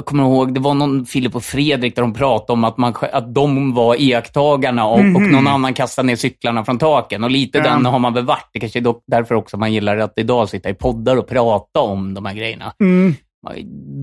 Jag 0.00 0.06
kommer 0.06 0.22
ihåg, 0.24 0.54
det 0.54 0.60
var 0.60 0.74
någon 0.74 1.06
Filip 1.06 1.34
och 1.34 1.44
Fredrik 1.44 1.96
där 1.96 2.02
de 2.02 2.14
pratade 2.14 2.52
om 2.52 2.64
att, 2.64 2.78
man, 2.78 2.94
att 3.12 3.34
de 3.34 3.74
var 3.74 4.00
iakttagarna 4.00 4.86
och, 4.86 4.98
mm 5.00 5.16
-hmm. 5.16 5.26
och 5.26 5.32
någon 5.32 5.46
annan 5.46 5.74
kastade 5.74 6.06
ner 6.06 6.16
cyklarna 6.16 6.64
från 6.64 6.78
taken. 6.78 7.24
Och 7.24 7.30
lite 7.30 7.58
ja. 7.58 7.64
den 7.64 7.86
har 7.86 7.98
man 7.98 8.14
väl 8.14 8.24
varit. 8.24 8.50
Det 8.52 8.60
kanske 8.60 8.78
är 8.78 8.94
därför 9.06 9.34
också 9.34 9.56
man 9.56 9.72
gillar 9.72 9.96
att 9.96 10.12
idag 10.16 10.48
sitta 10.48 10.70
i 10.70 10.74
poddar 10.74 11.16
och 11.16 11.28
prata 11.28 11.80
om 11.80 12.14
de 12.14 12.26
här 12.26 12.34
grejerna. 12.34 12.72
Mm. 12.80 13.14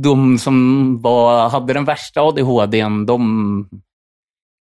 de 0.03 0.37
som 0.37 1.01
var, 1.01 1.49
hade 1.49 1.73
den 1.73 1.85
värsta 1.85 2.21
ADHDn, 2.21 3.05
de 3.05 3.69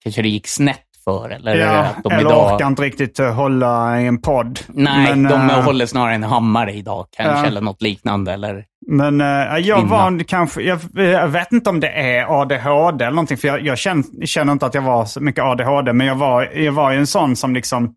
kanske 0.04 0.22
det 0.22 0.28
gick 0.28 0.46
snett 0.46 0.86
för. 1.04 1.30
Eller, 1.30 1.56
Ja, 1.56 1.78
att 1.78 2.02
de 2.02 2.12
eller 2.12 2.20
idag, 2.20 2.54
orkar 2.54 2.66
inte 2.66 2.82
riktigt 2.82 3.18
eh, 3.18 3.34
hålla 3.34 4.00
i 4.00 4.06
en 4.06 4.20
podd. 4.20 4.60
Nej, 4.68 5.16
Men, 5.16 5.22
de 5.22 5.50
eh, 5.50 5.64
håller 5.64 5.86
snarare 5.86 6.14
en 6.14 6.22
hammare 6.22 6.72
idag 6.72 7.06
kanske, 7.16 7.38
Ja. 7.38 7.46
eller 7.46 7.60
något 7.60 7.82
liknande. 7.82 8.32
Eller, 8.32 8.64
Men 8.88 9.20
eh, 9.20 9.26
jag 9.58 9.78
Kvinna. 9.78 9.90
var 9.90 10.24
kanske, 10.24 10.62
jag, 10.62 10.80
jag 10.94 11.28
vet 11.28 11.52
inte 11.52 11.70
om 11.70 11.80
det 11.80 11.88
är 11.88 12.40
ADHD 12.40 13.04
eller 13.04 13.14
någonting, 13.14 13.36
för 13.36 13.48
jag, 13.48 13.60
jag 13.60 13.78
känner, 13.78 14.26
känner 14.26 14.52
inte 14.52 14.66
att 14.66 14.74
jag 14.74 14.82
var 14.82 15.04
så 15.04 15.20
mycket 15.20 15.44
ADHD, 15.44 15.92
men 15.92 16.06
jag 16.06 16.14
var, 16.14 16.42
jag 16.44 16.72
var 16.72 16.92
ju 16.92 16.98
en 16.98 17.06
sån 17.06 17.36
som 17.36 17.54
liksom, 17.54 17.94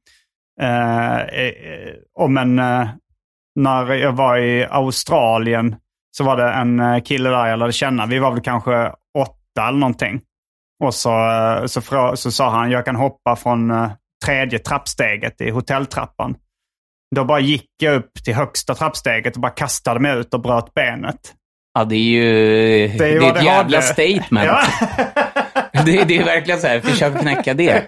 eh, 0.61 1.17
eh, 1.17 1.93
om 2.19 2.37
en, 2.37 2.59
eh, 2.59 2.87
när 3.55 3.93
jag 3.93 4.11
var 4.11 4.37
i 4.37 4.65
Australien 4.69 5.75
så 6.17 6.23
var 6.23 6.37
det 6.37 6.51
en 6.51 6.79
eh, 6.79 7.01
kille 7.01 7.29
där 7.29 7.47
jag 7.47 7.59
lärde 7.59 7.71
känna, 7.71 8.05
vi 8.05 8.19
var 8.19 8.31
väl 8.31 8.41
kanske 8.41 8.91
åtta 9.17 9.67
eller 9.67 9.79
någonting. 9.79 10.21
Och 10.83 10.93
så, 10.93 11.09
eh, 11.09 11.65
så, 11.65 11.81
frå, 11.81 12.15
så 12.15 12.31
sa 12.31 12.49
han, 12.49 12.71
jag 12.71 12.85
kan 12.85 12.95
hoppa 12.95 13.35
från 13.35 13.71
eh, 13.71 13.91
tredje 14.25 14.59
trappsteget 14.59 15.41
i 15.41 15.49
hotelltrappan. 15.49 16.35
Då 17.15 17.25
bara 17.25 17.39
gick 17.39 17.65
jag 17.81 17.95
upp 17.95 18.23
till 18.25 18.35
högsta 18.35 18.75
trappsteget 18.75 19.35
och 19.35 19.41
bara 19.41 19.51
kastade 19.51 19.99
mig 19.99 20.17
ut 20.19 20.33
och 20.33 20.41
bröt 20.41 20.73
benet. 20.73 21.33
ja, 21.73 21.83
det 21.85 21.95
är 21.95 21.99
ju 21.99 22.21
det 22.97 23.05
är 23.05 23.21
är, 23.21 23.27
ett 23.29 23.35
det 23.35 23.43
jävla 23.45 23.77
hade. 23.77 23.81
statement. 23.81 24.45
Ja. 24.45 24.61
Det, 25.85 26.03
det 26.03 26.17
är 26.17 26.23
verkligen 26.25 26.59
så 26.59 26.67
här, 26.67 26.79
försök 26.79 27.19
knäcka 27.19 27.53
det. 27.53 27.83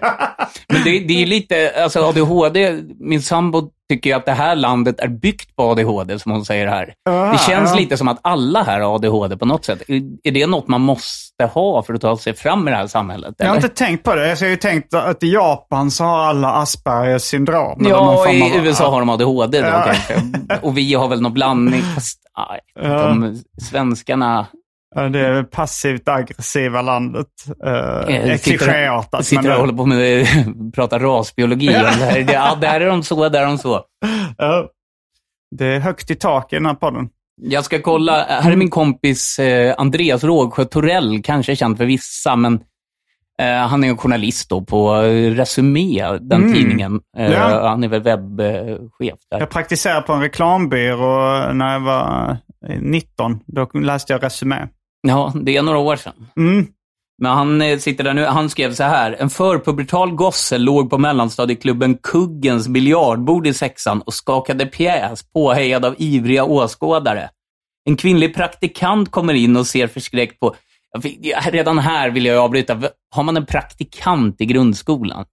Men 0.68 0.82
det, 0.84 0.98
det 0.98 1.22
är 1.22 1.26
lite, 1.26 1.72
alltså 1.82 2.04
ADHD, 2.08 2.78
min 3.00 3.22
sambo 3.22 3.62
tycker 3.90 4.10
ju 4.10 4.16
att 4.16 4.26
det 4.26 4.32
här 4.32 4.54
landet 4.56 5.00
är 5.00 5.08
byggt 5.08 5.56
på 5.56 5.62
ADHD, 5.70 6.18
som 6.18 6.32
hon 6.32 6.44
säger 6.44 6.66
här. 6.66 6.94
Ja, 7.04 7.32
Det 7.32 7.38
känns 7.52 7.70
ja. 7.70 7.76
lite 7.76 7.96
som 7.96 8.08
att 8.08 8.18
alla 8.22 8.62
här 8.62 8.80
har 8.80 8.94
ADHD 8.94 9.36
på 9.36 9.46
något 9.46 9.64
sätt. 9.64 9.82
Är- 9.88 10.30
det 10.30 10.46
något 10.46 10.68
man 10.68 10.80
måste 10.80 11.44
ha 11.44 11.82
för 11.82 11.94
att 11.94 12.00
ta 12.00 12.16
sig 12.16 12.34
fram 12.34 12.68
i 12.68 12.70
det 12.70 12.76
här 12.76 12.86
samhället? 12.86 13.34
Jag 13.38 13.46
har 13.46 13.56
eller? 13.56 13.64
inte 13.68 13.76
tänkt 13.84 14.04
på 14.04 14.14
det. 14.14 14.28
Jag 14.28 14.36
har 14.36 14.46
ju 14.46 14.56
tänkt 14.56 14.94
att 14.94 15.22
i 15.22 15.32
Japan 15.32 15.90
så 15.90 16.04
har 16.04 16.18
alla 16.18 16.48
Aspergers 16.52 17.22
syndrom. 17.22 17.80
eller 17.80 17.90
Ja, 17.90 18.30
i 18.32 18.42
av- 18.42 18.66
USA 18.66 18.90
har 18.90 18.98
de 19.00 19.08
ADHD 19.10 19.60
då 19.60 19.66
Ja. 19.66 19.82
kanske. 19.86 20.14
Och 20.62 20.78
vi 20.78 20.94
har 20.94 21.08
väl 21.08 21.20
någon 21.20 21.32
blandning. 21.34 21.82
Fast, 21.94 22.18
nej, 22.38 22.60
Ja. 22.90 22.98
de 23.08 23.42
svenskarna 23.70 24.46
Det 24.94 25.18
är 25.20 25.42
passivt 25.42 26.08
aggressiva 26.08 26.82
landet. 26.82 27.26
Eh, 27.64 28.36
klichéartat. 28.38 29.26
sitter 29.26 29.54
och 29.54 29.60
håller 29.60 29.72
på 29.72 29.86
med 29.86 30.26
pratar 30.74 31.00
rasbiologi. 31.00 31.66
Ja. 31.66 31.72
Ja. 31.72 31.82
Det 31.82 32.04
här, 32.04 32.20
det, 32.22 32.32
ja, 32.32 32.58
där 32.60 32.80
är 32.80 32.86
de 32.86 33.02
så, 33.02 33.28
där 33.28 33.42
är 33.42 33.46
de 33.46 33.58
så. 33.58 33.80
Det 35.56 35.66
är 35.66 35.80
högt 35.80 36.10
i 36.10 36.14
tak 36.14 36.52
i 36.52 36.56
den 36.56 36.66
här 36.66 36.74
podden. 36.74 37.08
Jag 37.42 37.64
ska 37.64 37.82
kolla. 37.82 38.24
Här 38.28 38.52
är 38.52 38.56
min 38.56 38.70
kompis 38.70 39.38
eh, 39.38 39.74
Andreas 39.78 40.24
Rågsjö 40.24 40.64
Torell, 40.64 41.22
kanske 41.22 41.56
känd 41.56 41.78
för 41.78 41.84
vissa, 41.84 42.36
men 42.36 42.54
eh, 43.40 43.46
han 43.66 43.84
är 43.84 43.96
journalist 43.96 44.48
då 44.50 44.60
på 44.64 44.94
Resumé, 45.34 46.18
den 46.20 46.42
Mm. 46.42 46.54
tidningen. 46.54 47.00
Eh, 47.18 47.32
Ja. 47.32 47.68
Han 47.68 47.84
är 47.84 47.88
väl 47.88 48.02
webbchef 48.02 49.18
där. 49.30 49.38
Jag 49.38 49.50
praktiserade 49.50 50.02
på 50.02 50.12
en 50.12 50.20
reklambyrå 50.20 51.52
när 51.52 51.72
jag 51.72 51.80
var 51.80 52.36
19. 52.80 53.40
Då 53.46 53.70
läste 53.74 54.12
jag 54.12 54.22
Resumé. 54.22 54.56
Ja, 55.02 55.32
det 55.34 55.56
är 55.56 55.62
några 55.62 55.78
år 55.78 55.96
sedan. 55.96 56.28
Mm. 56.36 56.66
Men 57.18 57.32
han 57.32 57.62
eh, 57.62 57.78
sitter 57.78 58.04
där 58.04 58.14
nu. 58.14 58.24
Han 58.24 58.50
skrev 58.50 58.74
så 58.74 58.84
här. 58.84 59.16
En 59.18 59.30
förpubertal 59.30 60.12
gosse 60.12 60.58
låg 60.58 60.90
på 60.90 60.98
mellanstadieklubben 60.98 61.98
Kuggens 62.02 62.68
biljardbord 62.68 63.46
i 63.46 63.54
sexan 63.54 64.02
och 64.02 64.14
skakade 64.14 64.66
pjäs 64.66 65.32
påhejad 65.32 65.84
av 65.84 65.94
ivriga 65.98 66.44
åskådare. 66.44 67.30
En 67.84 67.96
kvinnlig 67.96 68.34
praktikant 68.34 69.10
kommer 69.10 69.34
in 69.34 69.56
och 69.56 69.66
ser 69.66 69.86
förskräckt 69.86 70.40
på... 70.40 70.54
Redan 71.50 71.78
här 71.78 72.10
vill 72.10 72.24
jag 72.24 72.38
avbryta. 72.38 72.82
Har 73.10 73.22
man 73.22 73.36
en 73.36 73.46
praktikant 73.46 74.40
i 74.40 74.46
grundskolan? 74.46 75.24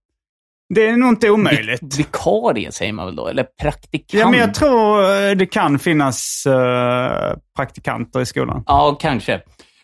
Det 0.75 0.87
är 0.87 0.97
nog 0.97 1.09
inte 1.09 1.29
omöjligt. 1.29 1.99
Vikarie 1.99 2.71
säger 2.71 2.93
man 2.93 3.05
väl 3.05 3.15
då? 3.15 3.27
Eller 3.27 3.43
praktikant? 3.43 4.21
Ja, 4.21 4.29
men 4.29 4.39
jag 4.39 4.53
tror 4.53 5.03
eh, 5.03 5.31
det 5.31 5.45
kan 5.45 5.79
finnas 5.79 6.45
eh, 6.45 7.37
praktikanter 7.55 8.21
i 8.21 8.25
skolan. 8.25 8.63
Ja, 8.67 8.97
kanske. 9.01 9.41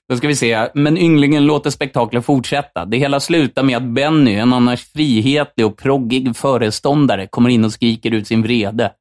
Då 0.09 0.17
ska 0.17 0.27
vi 0.27 0.35
se. 0.35 0.67
Men 0.73 0.97
ynglingen 0.97 1.45
låter 1.45 1.69
spektaklet 1.69 2.25
fortsätta. 2.25 2.85
Det 2.85 2.97
hela 2.97 3.19
slutar 3.19 3.63
med 3.63 3.77
att 3.77 3.83
Benny, 3.83 4.35
en 4.35 4.53
annars 4.53 4.85
frihetlig 4.93 5.65
och 5.65 5.77
proggig 5.77 6.35
föreståndare, 6.35 7.27
kommer 7.27 7.49
in 7.49 7.65
och 7.65 7.71
skriker 7.71 8.11
ut 8.11 8.27
sin 8.27 8.41
vrede. 8.41 8.91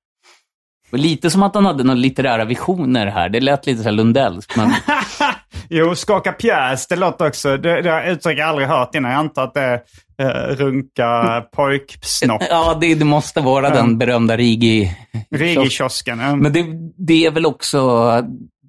Och 0.93 0.99
lite 0.99 1.31
som 1.31 1.43
att 1.43 1.55
han 1.55 1.67
hade 1.67 1.85
några 1.85 2.01
litterära 2.01 2.45
visioner 2.45 3.07
här. 3.07 3.29
Det 3.29 3.41
lät 3.41 3.67
lite 3.67 3.83
så 3.83 3.89
här 3.89 3.97
Lundellskt, 3.97 4.57
men 4.57 4.73
Jo, 5.69 5.95
skaka 5.95 6.33
pjäs, 6.33 6.87
det 6.87 6.97
låter 6.97 7.27
också... 7.27 7.57
Det, 7.57 7.83
det 7.83 7.91
har 7.91 8.01
jag 8.01 8.11
uttryck 8.11 8.39
jag 8.39 8.49
aldrig 8.49 8.69
hört 8.69 8.95
innan. 8.95 9.11
Jag 9.11 9.19
antar 9.19 9.45
att 9.45 9.55
det 9.55 9.61
är 9.61 9.81
eh, 10.19 10.57
runka 10.57 11.45
pojksnopp. 11.57 12.43
ja, 12.51 12.79
det, 12.81 12.95
det 12.95 13.05
måste 13.05 13.41
vara 13.41 13.71
den 13.71 13.99
berömda 13.99 14.37
Rigi... 14.37 14.97
Rigi-kiosken. 15.31 16.21
ja. 16.21 16.37
Men 16.37 16.53
det, 16.53 16.67
det 16.97 17.27
är 17.27 17.31
väl 17.31 17.47
också... 17.47 18.11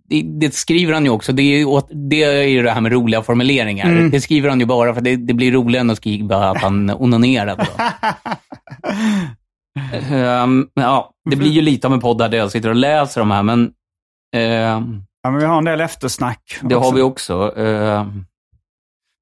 Det, 0.10 0.22
det 0.22 0.54
skriver 0.54 0.94
han 0.94 1.06
ju 1.06 1.10
också. 1.12 1.32
Det 1.32 1.42
är, 1.42 1.82
det 2.10 2.24
är 2.24 2.44
ju 2.48 2.64
det 2.64 2.72
här 2.72 2.82
med 2.82 2.92
roliga 2.92 3.22
formuleringar. 3.22 3.86
Mm. 3.86 4.12
Det 4.12 4.22
skriver 4.22 4.50
han 4.50 4.60
ju 4.60 4.66
bara 4.66 4.94
för 4.94 5.02
det, 5.02 5.16
det 5.16 5.34
blir 5.34 5.52
roligare 5.52 5.82
än 5.82 5.90
att 5.90 5.98
skriva 5.98 6.50
att 6.50 6.62
han 6.62 6.90
onanerade. 7.00 7.68
Ehm, 10.12 10.68
ja, 10.74 11.12
det 11.30 11.36
blir 11.36 11.52
ju 11.52 11.62
lite 11.62 11.88
av 11.88 11.94
en 11.94 12.00
podd 12.00 12.18
där 12.18 12.34
jag 12.38 12.52
sitter 12.52 12.70
och 12.70 12.76
läser 12.76 13.22
de 13.22 13.32
här, 13.32 13.44
men 13.44 13.72
ehm, 14.36 15.02
Ja, 15.24 15.32
men 15.32 15.40
vi 15.40 15.46
har 15.46 15.58
en 15.58 15.66
del 15.66 15.82
eftersnack. 15.82 16.60
det 16.62 16.76
också. 16.76 16.90
har 16.90 16.96
vi 16.96 17.02
också. 17.02 17.58
Ehm, 17.58 18.26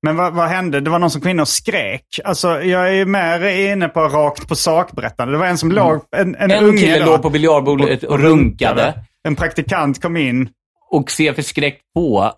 Men 0.05 0.15
vad, 0.15 0.33
vad 0.33 0.47
hände? 0.49 0.79
Det 0.79 0.89
var 0.89 0.99
någon 0.99 1.09
som 1.09 1.21
kom 1.21 1.31
in 1.31 1.39
och 1.39 1.47
skrek. 1.47 2.19
Alltså, 2.25 2.61
jag 2.61 2.97
är 2.97 3.05
mer 3.05 3.71
inne 3.71 3.87
på 3.87 3.99
rakt 3.99 4.47
på 4.47 4.55
sak-berättande. 4.55 5.33
Det 5.33 5.37
var 5.37 5.45
en 5.45 5.57
som 5.57 5.71
låg... 5.71 6.01
En, 6.17 6.35
en, 6.35 6.51
en 6.51 6.77
kille 6.77 6.99
då, 6.99 7.05
låg 7.05 7.21
på 7.21 7.29
biljardbordet 7.29 8.03
och 8.03 8.19
runkade 8.19 8.93
En 9.27 9.35
praktikant 9.35 10.01
kom 10.01 10.17
in. 10.17 10.49
Och 10.93 11.11
ser 11.11 11.33
förskräckt 11.33 11.81
på. 11.95 12.31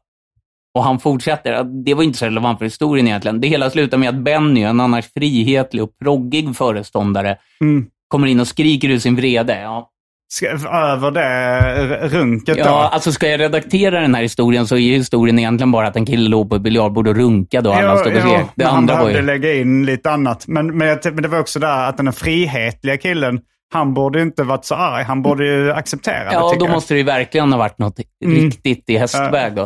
Och 0.78 0.84
han 0.84 1.00
fortsätter. 1.00 1.64
Det 1.64 1.94
var 1.94 2.04
inte 2.04 2.18
så 2.20 2.26
relevant 2.26 2.58
för 2.60 2.66
historien 2.66 3.08
egentligen. 3.08 3.42
Det 3.42 3.48
hela 3.48 3.70
slutar 3.70 3.98
med 3.98 4.10
att 4.10 4.16
Benny, 4.24 4.62
en 4.64 4.80
annars 4.80 5.14
frihetlig 5.14 5.84
och 5.84 5.90
proggig 6.04 6.56
föreståndare, 6.56 7.38
Mm. 7.62 7.86
kommer 8.08 8.28
in 8.28 8.40
och 8.40 8.48
skriker 8.48 8.90
ut 8.90 9.02
sin 9.02 9.16
vrede. 9.16 9.62
Ja, 9.62 9.90
Ska, 10.28 10.48
över 10.70 11.12
det 11.12 12.08
runket 12.08 12.56
då. 12.58 12.64
ja 12.64 12.90
alltså 12.94 13.12
ska 13.12 13.28
jag 13.30 13.40
redaktera 13.40 14.00
den 14.02 14.16
här 14.16 14.22
historien 14.22 14.68
så 14.68 14.76
är 14.78 14.80
historien 14.94 15.40
egentligen 15.40 15.72
bara 15.72 15.88
att 15.88 15.96
en 15.96 16.06
kille 16.06 16.30
låg 16.30 16.50
på 16.50 16.56
ett 16.56 16.62
biljardbord 16.62 17.08
och 17.08 17.16
runkade 17.16 17.70
och 17.70 17.76
alla 17.76 17.94
Jo, 17.94 17.98
stod 18.00 18.16
och 18.16 18.22
skrek. 18.22 18.46
Det 18.56 18.64
andra 18.64 19.02
var 19.04 19.10
ju... 19.10 19.22
lägga 19.22 19.54
in 19.54 19.86
lite 19.86 20.12
annat. 20.12 20.48
Men, 20.48 20.78
men, 20.78 20.88
jag, 20.88 21.00
men 21.06 21.22
det 21.22 21.28
var 21.28 21.40
också 21.40 21.60
där 21.60 21.90
att 21.90 21.98
den 21.98 22.08
här 22.08 22.12
frihetliga 22.12 22.98
killen, 22.98 23.40
han 23.74 23.94
borde 23.94 24.22
inte 24.22 24.44
varit 24.44 24.66
så 24.66 24.76
arg. 24.76 25.04
Han 25.04 25.22
borde 25.22 25.46
ju 25.46 25.72
acceptera 25.72 26.24
det, 26.30 26.34
Ja, 26.34 26.56
då 26.60 26.66
jag. 26.66 26.72
måste 26.72 26.94
det 26.94 26.98
ju 26.98 27.04
verkligen 27.04 27.52
ha 27.52 27.60
varit 27.60 27.78
något 27.80 28.00
Mm. 28.26 28.36
riktigt 28.38 28.90
i 28.90 28.98
hästväg. 28.98 29.56
Då. 29.56 29.64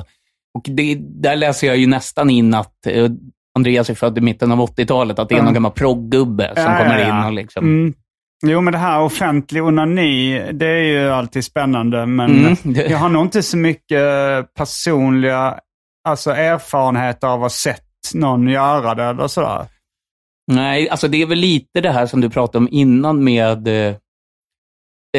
Och 0.54 0.64
det, 0.66 0.96
där 1.00 1.36
läser 1.36 1.68
jag 1.68 1.78
ju 1.78 1.88
nästan 1.88 2.30
in 2.30 2.54
att 2.54 2.86
eh, 2.88 3.10
Andreas 3.56 3.90
är 3.90 3.96
född 3.96 4.18
i 4.18 4.22
mitten 4.22 4.52
av 4.52 4.60
80-talet, 4.62 5.20
att 5.20 5.30
det 5.30 5.36
är 5.36 5.38
Ja. 5.40 5.44
någon 5.44 5.54
gammal 5.54 5.72
proggubbe 5.72 6.52
som 6.56 6.64
Ja, 6.64 6.78
kommer 6.78 7.00
ja, 7.00 7.08
ja. 7.08 7.20
in 7.20 7.26
och 7.26 7.34
liksom... 7.34 7.66
Mm. 7.66 7.94
Jo, 8.46 8.62
men 8.62 8.72
det 8.74 8.80
här 8.80 9.02
offentlig 9.02 9.64
onani, 9.64 10.42
det 10.54 10.66
är 10.68 10.84
ju 10.84 11.10
alltid 11.10 11.46
spännande. 11.46 12.06
Men 12.06 12.30
Mm, 12.46 12.56
jag 12.90 12.98
har 12.98 13.10
nog 13.10 13.26
inte 13.26 13.44
så 13.44 13.58
mycket 13.58 14.04
personliga 14.58 15.60
alltså, 16.10 16.32
erfarenheter 16.32 17.28
av 17.28 17.34
att 17.34 17.40
ha 17.42 17.50
sett 17.50 17.84
någon 18.14 18.48
göra 18.48 18.96
det 18.96 19.04
eller 19.04 19.28
sådär. 19.28 19.66
Nej, 20.50 20.90
alltså 20.90 21.08
det 21.08 21.22
är 21.22 21.26
väl 21.26 21.38
lite 21.38 21.82
det 21.82 21.92
här 21.92 22.06
som 22.06 22.22
du 22.22 22.30
pratade 22.30 22.58
om 22.58 22.68
innan 22.72 23.24
med 23.24 23.68
eh, 23.68 23.96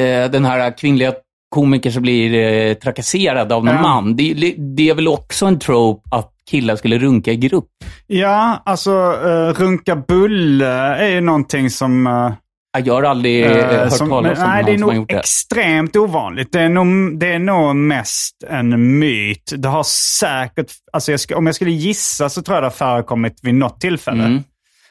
eh, 0.05 0.31
den 0.31 0.45
här 0.45 0.79
kvinnliga 0.79 1.13
komiker 1.55 1.91
som 1.91 2.03
blir 2.03 2.35
eh, 2.35 2.75
trakasserad 2.75 3.53
av 3.53 3.65
någon 3.65 3.75
Ja. 3.75 3.83
man. 3.83 4.17
Det, 4.17 4.55
det 4.77 4.89
är 4.91 4.95
väl 4.95 5.09
också 5.09 5.47
en 5.47 5.59
trope 5.59 6.09
att 6.17 6.33
killar 6.51 6.77
skulle 6.77 6.99
runka 6.99 7.33
i 7.33 7.37
grupp. 7.37 7.69
Ja, 8.07 8.63
alltså 8.65 8.91
uh, 9.13 9.53
runka 9.55 9.97
bulle 9.97 10.67
är 10.77 11.09
ju 11.09 11.21
någonting 11.21 11.71
som... 11.71 12.07
eh, 12.07 12.33
Jag 12.85 12.95
har 12.95 13.03
aldrig 13.03 13.45
eh, 13.47 13.51
Eh, 13.53 13.81
hört 13.81 13.93
som- 13.93 14.09
talas 14.09 14.39
om 14.39 14.45
Nej, 14.45 14.63
någon 14.63 14.67
det 14.67 14.73
är 14.73 14.79
som 14.79 14.83
har 14.89 14.93
nog 14.95 15.03
gjort 15.03 15.09
det. 15.09 15.19
extremt 15.19 15.97
ovanligt. 15.97 16.53
Det 16.53 16.61
är, 16.61 16.69
nog, 16.69 17.19
det 17.19 17.33
är 17.33 17.39
nog 17.39 17.77
mest 17.77 18.37
en 18.49 18.99
myt. 18.99 19.53
Det 19.57 19.69
har 19.69 19.83
säkert, 20.21 20.73
alltså 20.93 21.13
jag 21.13 21.21
om 21.39 21.47
jag 21.47 21.55
skulle 21.55 21.71
gissa 21.71 22.29
så 22.29 22.43
tror 22.43 22.57
jag 22.57 22.63
det 22.63 22.67
har 22.67 22.71
förekommit 22.71 23.39
vid 23.43 23.55
något 23.55 23.81
tillfälle. 23.81 24.25
Mm. 24.25 24.43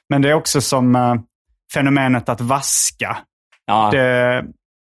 Men 0.10 0.22
det 0.22 0.30
är 0.30 0.34
också 0.34 0.62
som 0.62 0.96
eh, 0.96 1.16
fenomenet 1.74 2.30
att 2.30 2.42
vaska. 2.42 3.18
Ja, 3.66 3.90
Det, 3.94 4.38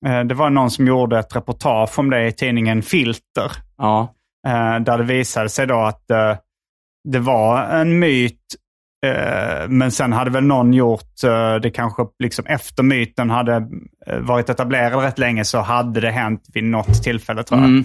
eh, 0.07 0.21
det 0.25 0.35
var 0.35 0.51
någon 0.51 0.71
som 0.71 0.87
gjorde 0.87 1.19
ett 1.19 1.37
reportage 1.37 1.99
om 1.99 2.11
det 2.11 2.27
i 2.27 2.33
tidningen 2.33 2.83
Filter. 2.83 3.53
ja. 3.79 4.15
Eh, 4.47 4.81
där 4.81 4.99
det 4.99 5.05
visade 5.05 5.49
sig 5.49 5.67
då 5.67 5.79
att 5.81 6.11
eh, 6.11 6.37
det 7.09 7.19
var 7.19 7.63
en 7.63 7.99
myt. 7.99 8.41
eh, 9.07 9.69
men 9.69 9.91
sen 9.91 10.13
hade 10.13 10.31
väl 10.31 10.45
någon 10.45 10.73
gjort, 10.73 11.25
eh, 11.25 11.55
det 11.55 11.71
kanske 11.71 12.03
liksom 12.19 12.47
efter 12.47 12.83
myten 12.83 13.31
hade 13.31 13.69
varit 14.21 14.49
etablerad 14.51 15.03
rätt 15.03 15.19
länge 15.19 15.45
så 15.45 15.59
hade 15.59 16.01
det 16.01 16.11
hänt 16.11 16.43
vid 16.55 16.65
något 16.65 17.03
tillfälle 17.03 17.43
tror 17.43 17.61
jag. 17.61 17.69
Mm. 17.69 17.85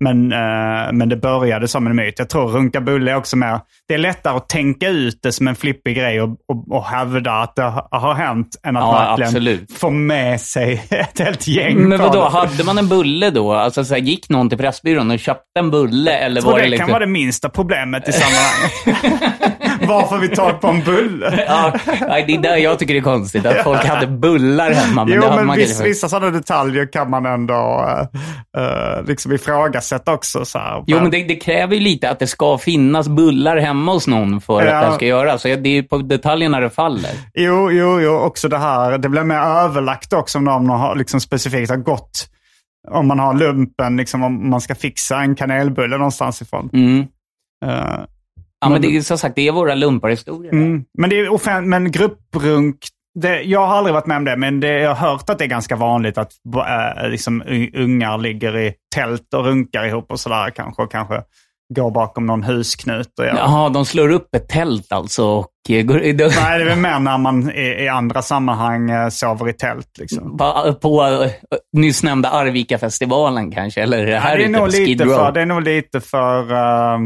Men, 0.00 0.32
eh, 0.32 0.92
men 0.92 1.08
det 1.08 1.16
började 1.16 1.68
som 1.68 1.86
en 1.86 1.96
myt. 1.96 2.14
Jag 2.18 2.28
tror 2.28 2.48
runka 2.48 2.80
bulle 2.80 3.10
är 3.10 3.16
också 3.16 3.36
mer... 3.36 3.60
Det 3.88 3.94
är 3.94 3.98
lättare 3.98 4.36
att 4.36 4.48
tänka 4.48 4.88
ut 4.88 5.18
det 5.22 5.32
som 5.32 5.48
en 5.48 5.56
flippig 5.56 5.96
grej 5.96 6.20
och, 6.20 6.28
och, 6.28 6.72
och 6.76 6.84
hävda 6.84 7.32
att 7.32 7.56
det 7.56 7.62
har, 7.90 8.14
hänt 8.14 8.56
än 8.66 8.76
att 8.76 8.82
Ja, 8.82 8.92
verkligen 8.92 9.28
absolut. 9.28 9.72
få 9.72 9.90
med 9.90 10.40
sig 10.40 10.86
ett 10.90 11.18
helt 11.18 11.46
gäng 11.48 11.88
Men 11.88 11.98
vadå, 11.98 12.28
hade 12.28 12.64
man 12.64 12.78
en 12.78 12.88
bulle 12.88 13.30
då? 13.30 13.52
Alltså 13.52 13.84
så 13.84 13.94
här, 13.94 14.00
gick 14.00 14.28
någon 14.28 14.48
till 14.48 14.58
Pressbyrån 14.58 15.10
och 15.10 15.18
köpte 15.18 15.58
en 15.58 15.70
bulle? 15.70 16.12
Eller 16.12 16.36
Jag 16.36 16.42
tror 16.42 16.52
var 16.52 16.58
det 16.58 16.64
det 16.64 16.70
liksom... 16.70 16.86
kan 16.86 16.92
vara 16.92 17.04
det 17.04 17.12
minsta 17.12 17.48
problemet 17.48 18.08
i 18.08 18.12
sammanhanget. 18.12 19.53
Varför 19.88 20.18
vi 20.18 20.28
tar 20.28 20.52
på 20.52 20.66
en 20.68 20.84
bulle. 20.84 21.44
Ja, 21.48 21.72
det 22.26 22.34
är 22.34 22.42
där 22.42 22.56
jag 22.56 22.78
tycker 22.78 22.94
det 22.94 23.00
är 23.00 23.02
konstigt, 23.02 23.46
att 23.46 23.64
folk 23.64 23.84
hade 23.84 24.06
bullar 24.06 24.70
hemma. 24.70 25.04
Men 25.04 25.14
jo, 25.14 25.20
det 25.22 25.36
men 25.36 25.46
man 25.46 25.56
viss, 25.56 25.80
vissa 25.80 26.08
sådana 26.08 26.30
detaljer 26.30 26.92
kan 26.92 27.10
man 27.10 27.26
ändå 27.26 27.86
uh, 28.58 29.06
liksom 29.06 29.32
ifrågasätta 29.32 30.12
också. 30.14 30.44
Så 30.44 30.58
här. 30.58 30.84
Jo, 30.86 30.98
men 31.00 31.10
det, 31.10 31.24
det 31.24 31.36
kräver 31.36 31.74
ju 31.74 31.80
lite 31.80 32.10
att 32.10 32.18
det 32.18 32.26
ska 32.26 32.58
finnas 32.58 33.08
bullar 33.08 33.56
hemma 33.56 33.92
hos 33.92 34.06
någon 34.06 34.40
för 34.40 34.54
Ja. 34.54 34.58
att 34.60 34.66
det 34.82 34.86
här 34.88 34.94
ska 34.94 35.06
göras. 35.06 35.42
Så 35.42 35.48
det 35.48 35.78
är 35.78 35.82
på 35.82 35.98
detaljerna 35.98 36.60
det 36.60 36.70
faller. 36.70 37.10
Jo, 37.34 37.70
jo, 37.70 38.00
jo, 38.00 38.12
också 38.12 38.48
det 38.48 38.58
här. 38.58 38.98
Det 38.98 39.08
blir 39.08 39.22
mer 39.24 39.38
överlagt 39.38 40.12
också 40.12 40.38
om 40.38 40.44
någon 40.44 40.68
har 40.68 40.96
liksom 40.96 41.20
specifikt 41.20 41.70
har 41.70 41.76
gått. 41.76 42.26
Om 42.90 43.06
man 43.06 43.18
har 43.18 43.34
lumpen, 43.34 43.96
liksom, 43.96 44.22
om 44.22 44.50
man 44.50 44.60
ska 44.60 44.74
fixa 44.74 45.20
en 45.20 45.34
kanelbulle 45.34 45.96
någonstans 45.96 46.42
ifrån. 46.42 46.70
Mm. 46.72 47.06
Eh, 47.64 47.98
Ja, 48.64 48.70
men 48.70 48.82
det 48.82 48.96
är 48.96 49.00
som 49.00 49.18
sagt, 49.18 49.36
det 49.36 49.48
är 49.48 49.52
våra 49.52 49.74
lumparhistorier. 49.74 50.52
mm. 50.52 50.84
Men 50.98 51.10
det 51.10 51.18
är 51.18 51.28
offent- 51.28 51.66
men 51.66 51.90
grupprunk, 51.90 52.76
det, 53.20 53.42
jag 53.42 53.66
har 53.66 53.76
aldrig 53.76 53.94
varit 53.94 54.06
med 54.06 54.16
om 54.16 54.24
det, 54.24 54.36
men 54.36 54.60
det, 54.60 54.78
jag 54.78 54.94
har 54.94 55.08
hört 55.08 55.30
att 55.30 55.38
det 55.38 55.44
är 55.44 55.48
ganska 55.48 55.76
vanligt 55.76 56.18
att 56.18 56.32
äh, 56.56 57.08
liksom, 57.08 57.42
ungar 57.74 58.18
ligger 58.18 58.56
i 58.58 58.74
tält 58.94 59.34
och 59.34 59.44
runkar 59.44 59.84
ihop 59.84 60.10
och 60.10 60.20
sådär 60.20 60.50
kanske. 60.50 60.82
Och 60.82 60.92
kanske 60.92 61.22
går 61.74 61.90
bakom 61.90 62.26
någon 62.26 62.42
husknut. 62.42 63.18
Och 63.18 63.24
gör. 63.24 63.36
Jaha, 63.36 63.68
de 63.68 63.84
slår 63.84 64.10
upp 64.10 64.34
ett 64.34 64.48
tält 64.48 64.92
alltså 64.92 65.24
och 65.24 65.50
eh, 65.68 65.82
går... 65.82 65.94
Nej, 65.94 66.12
det 66.12 66.24
är 66.24 66.64
väl 66.64 66.78
mer 66.78 66.98
när 66.98 67.18
man 67.18 67.50
i, 67.50 67.84
i 67.84 67.88
andra 67.88 68.22
sammanhang 68.22 68.90
eh, 68.90 69.08
sover 69.08 69.48
i 69.48 69.52
tält. 69.52 69.98
Liksom. 69.98 70.36
På, 70.36 70.74
på 70.80 71.04
uh, 71.04 71.30
nyss 71.72 72.02
nämnda 72.02 72.30
Arvika-festivalen 72.30 73.50
kanske, 73.50 73.82
eller 73.82 74.06
här 74.06 74.30
Ja, 74.30 74.36
det, 74.36 74.44
är 74.44 74.48
nog 74.48 74.68
lite 74.68 75.04
för, 75.04 75.32
det 75.32 75.40
är 75.40 75.46
nog 75.46 75.62
lite 75.62 76.00
för... 76.00 76.52
eh, 76.52 76.98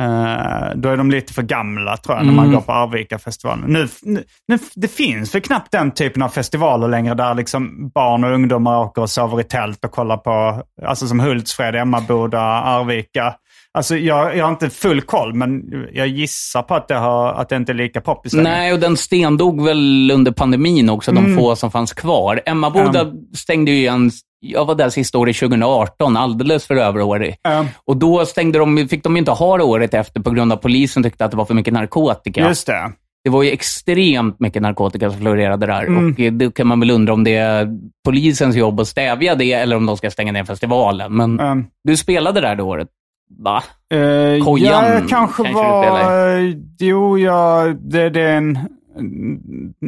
eh, 0.00 0.76
då 0.76 0.88
är 0.88 0.96
de 0.96 1.10
lite 1.10 1.32
för 1.32 1.42
gamla 1.42 1.96
tror 1.96 2.16
jag, 2.16 2.26
när 2.26 2.32
man 2.32 2.44
Mm. 2.44 2.54
går 2.54 2.60
på 2.62 2.72
Arvika-festivalen. 2.72 3.64
Nu, 3.72 3.88
nu, 4.02 4.24
nu, 4.48 4.58
det 4.74 4.88
finns 4.88 5.34
väl 5.34 5.42
knappt 5.42 5.72
den 5.72 5.90
typen 5.90 6.22
av 6.22 6.28
festivaler 6.28 6.88
längre 6.88 7.14
där 7.14 7.34
liksom 7.34 7.90
barn 7.94 8.24
och 8.24 8.30
ungdomar 8.30 8.78
åker 8.78 9.02
och 9.02 9.10
sover 9.10 9.40
i 9.40 9.44
tält 9.44 9.84
och 9.84 9.90
kollar 9.92 10.16
på, 10.16 10.62
alltså 10.86 11.06
som 11.06 11.20
Hultsfred, 11.20 11.74
Emmaboda, 11.76 12.40
Arvika. 12.40 13.34
Alltså 13.72 13.96
jag, 13.96 14.36
jag 14.36 14.44
har 14.44 14.50
inte 14.50 14.70
full 14.70 15.00
koll, 15.02 15.34
men 15.34 15.62
jag 15.92 16.08
gissar 16.08 16.62
på 16.62 16.74
att 16.74 16.88
det, 16.88 16.94
har, 16.94 17.32
att 17.32 17.48
det 17.48 17.56
inte 17.56 17.72
är 17.72 17.74
lika 17.74 18.00
poppis 18.00 18.32
längre. 18.32 18.48
Nej, 18.50 18.72
och 18.72 18.80
den 18.80 18.96
stendog 18.96 19.64
väl 19.64 20.10
under 20.14 20.32
pandemin 20.32 20.90
också, 20.90 21.10
Mm. 21.10 21.24
de 21.24 21.36
få 21.36 21.56
som 21.56 21.70
fanns 21.70 21.92
kvar. 21.92 22.40
Emmaboda 22.46 23.06
stängde 23.36 23.70
ju 23.70 23.76
igen, 23.76 24.10
jag 24.40 24.64
var 24.64 24.74
där 24.74 24.90
sista 24.90 25.18
året 25.18 25.36
2018, 25.36 26.16
alldeles 26.16 26.66
för 26.66 26.76
överårig. 26.76 27.36
Ja. 27.42 27.66
Och 27.84 27.96
då 27.96 28.26
stängde 28.26 28.58
de, 28.58 28.88
fick 28.88 29.04
de 29.04 29.16
inte 29.16 29.30
ha 29.30 29.56
det 29.56 29.64
året 29.64 29.94
efter 29.94 30.20
på 30.20 30.30
grund 30.30 30.52
av 30.52 30.56
polisen 30.56 31.02
tyckte 31.02 31.24
att 31.24 31.30
det 31.30 31.36
var 31.36 31.44
för 31.44 31.54
mycket 31.54 31.72
narkotika. 31.72 32.48
Just 32.48 32.66
det. 32.66 32.92
Det 33.24 33.30
var 33.30 33.42
ju 33.42 33.50
extremt 33.50 34.40
mycket 34.40 34.62
narkotika 34.62 35.10
som 35.10 35.20
florerade 35.20 35.66
där. 35.66 35.82
Mm. 35.82 36.12
Och 36.12 36.20
eh, 36.20 36.32
då 36.32 36.50
kan 36.50 36.66
man 36.66 36.80
väl 36.80 36.90
undra 36.90 37.12
om 37.12 37.24
det 37.24 37.36
är 37.36 37.68
polisens 38.04 38.56
jobb 38.56 38.80
att 38.80 38.88
stävja 38.88 39.34
det 39.34 39.52
eller 39.52 39.76
om 39.76 39.86
de 39.86 39.96
ska 39.96 40.10
stänga 40.10 40.32
ner 40.32 40.44
festivalen. 40.44 41.16
Men 41.16 41.40
Um, 41.40 41.66
du 41.84 41.96
spelade 41.96 42.40
där 42.40 42.56
det 42.56 42.62
året, 42.62 42.88
va? 43.38 43.62
Uh, 43.94 44.44
Kojan 44.44 44.84
ja, 44.84 44.94
jag 44.94 45.08
kanske 45.08 45.42
kanske 45.42 45.52
var... 45.52 46.54
jo, 46.78 47.18
ja, 47.18 47.74
det, 47.80 48.10
det 48.10 48.22
är 48.22 48.36
en... 48.36 48.58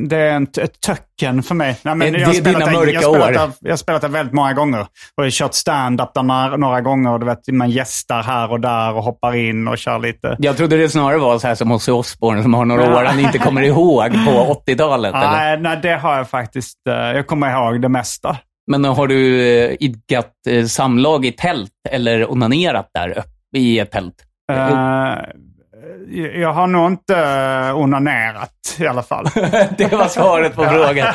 Det 0.09 0.17
är 0.17 0.31
en, 0.37 0.43
ett 0.43 0.81
töcken 0.81 1.43
för 1.43 1.55
mig. 1.55 1.77
Nej, 1.83 1.95
men 1.95 2.13
Det- 2.13 2.19
jag 2.19 2.27
har 2.27 2.33
det 2.35 2.39
är 2.41 2.45
dina 2.45 2.67
det- 2.67 2.73
mörka 2.73 2.93
jag 2.93 3.11
år. 3.11 3.33
det- 3.33 3.53
Jag 3.61 3.71
har 3.73 3.77
spelat 3.77 4.03
det 4.03 4.09
väldigt 4.09 4.35
många 4.35 4.53
gånger. 4.53 4.81
Och 4.81 4.87
jag 5.17 5.25
har 5.25 5.31
kört 5.31 5.55
stand-up 5.55 6.15
där 6.15 6.23
några, 6.23 6.57
några 6.57 6.81
gånger. 6.81 7.13
Och 7.13 7.21
du 7.21 7.27
vet, 7.27 7.49
man 7.53 7.71
gästar 7.71 8.23
här 8.23 8.51
och 8.51 8.61
där 8.61 8.95
och 8.95 9.03
hoppar 9.03 9.35
in 9.37 9.69
och 9.69 9.79
kör 9.79 9.99
lite. 9.99 10.37
Jag 10.39 10.57
trodde 10.57 10.77
det 10.77 10.89
snarare 10.89 11.19
var 11.19 11.39
så 11.39 11.47
här 11.47 11.55
som 11.55 11.73
Ozzy 11.73 11.93
Osbourne 11.93 12.43
som 12.43 12.55
har 12.55 12.65
några 12.65 12.97
år 12.97 13.05
han 13.05 13.21
inte 13.21 13.39
kommer 13.39 13.63
ihåg 13.63 14.11
på 14.27 14.63
80-talet. 14.67 15.15
eller? 15.15 15.31
Nej, 15.31 15.61
nej, 15.61 15.79
det 15.83 15.93
har 15.97 16.17
jag 16.17 16.29
faktiskt. 16.31 16.79
eh, 16.89 16.95
Jag 16.95 17.27
kommer 17.27 17.51
ihåg 17.51 17.83
det 17.83 17.89
mesta. 17.89 18.37
Men 18.67 18.85
har 18.85 19.07
du 19.07 19.41
eh, 19.49 19.77
idkat 19.81 20.31
eh, 20.49 20.65
samlag 20.65 21.27
i 21.27 21.33
tält 21.33 21.71
eller 21.91 22.31
onanerat 22.33 22.91
där 22.95 23.23
i 23.57 23.79
ett 23.79 23.91
tält? 23.91 24.15
Eh, 24.53 25.15
jag 26.41 26.53
har 26.53 26.67
nog 26.67 26.91
inte 26.91 27.15
uh, 27.15 27.77
onanerat 27.77 28.51
i 28.79 28.87
alla 28.87 29.03
fall. 29.03 29.25
det 29.79 29.93
var 29.93 30.09
svaret 30.09 30.55
på 30.57 30.65
frågan. 30.65 31.15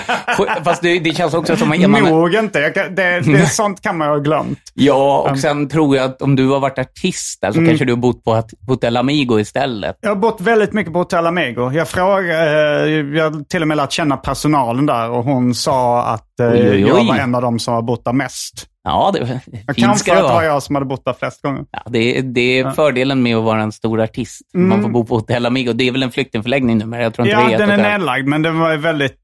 Fast 0.64 0.82
det, 0.82 1.00
det 1.00 1.12
känns 1.12 1.34
också 1.34 1.56
som 1.58 1.72
att 1.72 1.78
är 1.80 1.88
man... 1.88 2.04
Nog 2.04 2.34
inte. 2.36 2.70
Kan, 2.70 2.96
det, 2.96 3.20
det, 3.20 3.46
sånt 3.50 3.82
kan 3.82 3.98
man 3.98 4.08
ju 4.08 4.14
ha 4.14 4.20
glömt. 4.20 4.60
Ja, 4.74 5.28
och 5.32 5.40
sen 5.40 5.70
tror 5.70 5.96
jag 5.96 6.06
att 6.06 6.22
om 6.22 6.36
du 6.36 6.48
har 6.50 6.60
varit 6.60 6.80
artist 6.80 7.42
där 7.42 7.52
så 7.52 7.58
Mm. 7.58 7.70
kanske 7.70 7.86
du 7.86 7.92
har 7.92 7.98
bott 7.98 8.24
på 8.24 8.44
Hotel 8.68 8.98
Amigo 8.98 9.40
istället. 9.40 9.98
Jag 10.02 10.10
har 10.10 10.16
bott 10.16 10.42
väldigt 10.42 10.74
mycket 10.74 10.94
på 10.94 11.00
Hotel 11.00 11.28
Amigo. 11.28 11.72
Jag 11.74 11.88
frågade, 11.88 12.84
eh, 12.84 13.18
jag 13.18 13.24
har 13.32 13.44
till 13.44 13.62
och 13.62 13.68
med 13.68 13.78
lärt 13.78 13.92
känna 13.92 14.18
personalen 14.18 14.86
där 14.86 15.10
och 15.10 15.24
hon 15.24 15.56
sa 15.56 16.04
att 16.04 16.40
eh, 16.40 16.48
Oj, 16.48 16.70
oj, 16.70 16.82
jag 16.82 16.98
oj. 17.00 17.08
var 17.08 17.16
en 17.16 17.36
av 17.36 17.42
dem 17.42 17.60
som 17.60 17.74
har 17.74 17.82
bott 17.82 18.06
där 18.06 18.14
mest. 18.14 18.66
Ja, 18.88 19.12
det 19.14 19.26
fint 19.28 19.78
kanske 19.78 20.00
ska 20.00 20.12
det 20.14 20.18
det 20.20 20.24
var 20.24 20.34
vara. 20.34 20.46
jag 20.46 20.64
som 20.64 20.76
hade 20.76 20.86
bott 20.86 21.06
där 21.06 21.14
flest 21.14 21.42
gånger. 21.42 21.64
Ja, 21.72 21.82
det, 21.86 22.18
är- 22.18 22.22
det 22.22 22.60
är 22.60 22.72
fördelen 22.72 23.24
med 23.24 23.36
att 23.38 23.44
vara 23.44 23.62
en 23.62 23.72
stor 23.72 24.02
artist. 24.02 24.42
Mm. 24.56 24.70
Man 24.70 24.82
får 24.82 24.90
bo 24.90 25.06
på 25.06 25.16
Hotel 25.16 25.46
Amigo. 25.46 25.74
Det 25.74 25.88
är 25.88 25.92
väl 25.92 26.04
en 26.04 26.12
flyktingförläggning 26.12 26.78
nu, 26.78 26.86
men 26.86 27.00
jag 27.02 27.14
tror 27.14 27.28
inte 27.28 27.42
Ja, 27.42 27.48
det 27.48 27.54
är 27.54 27.58
den 27.58 27.70
är 27.70 27.78
hotell. 27.78 27.92
nedlagd, 27.92 28.28
men 28.28 28.42
den 28.42 28.60
var 28.60 28.76
väldigt 28.78 29.22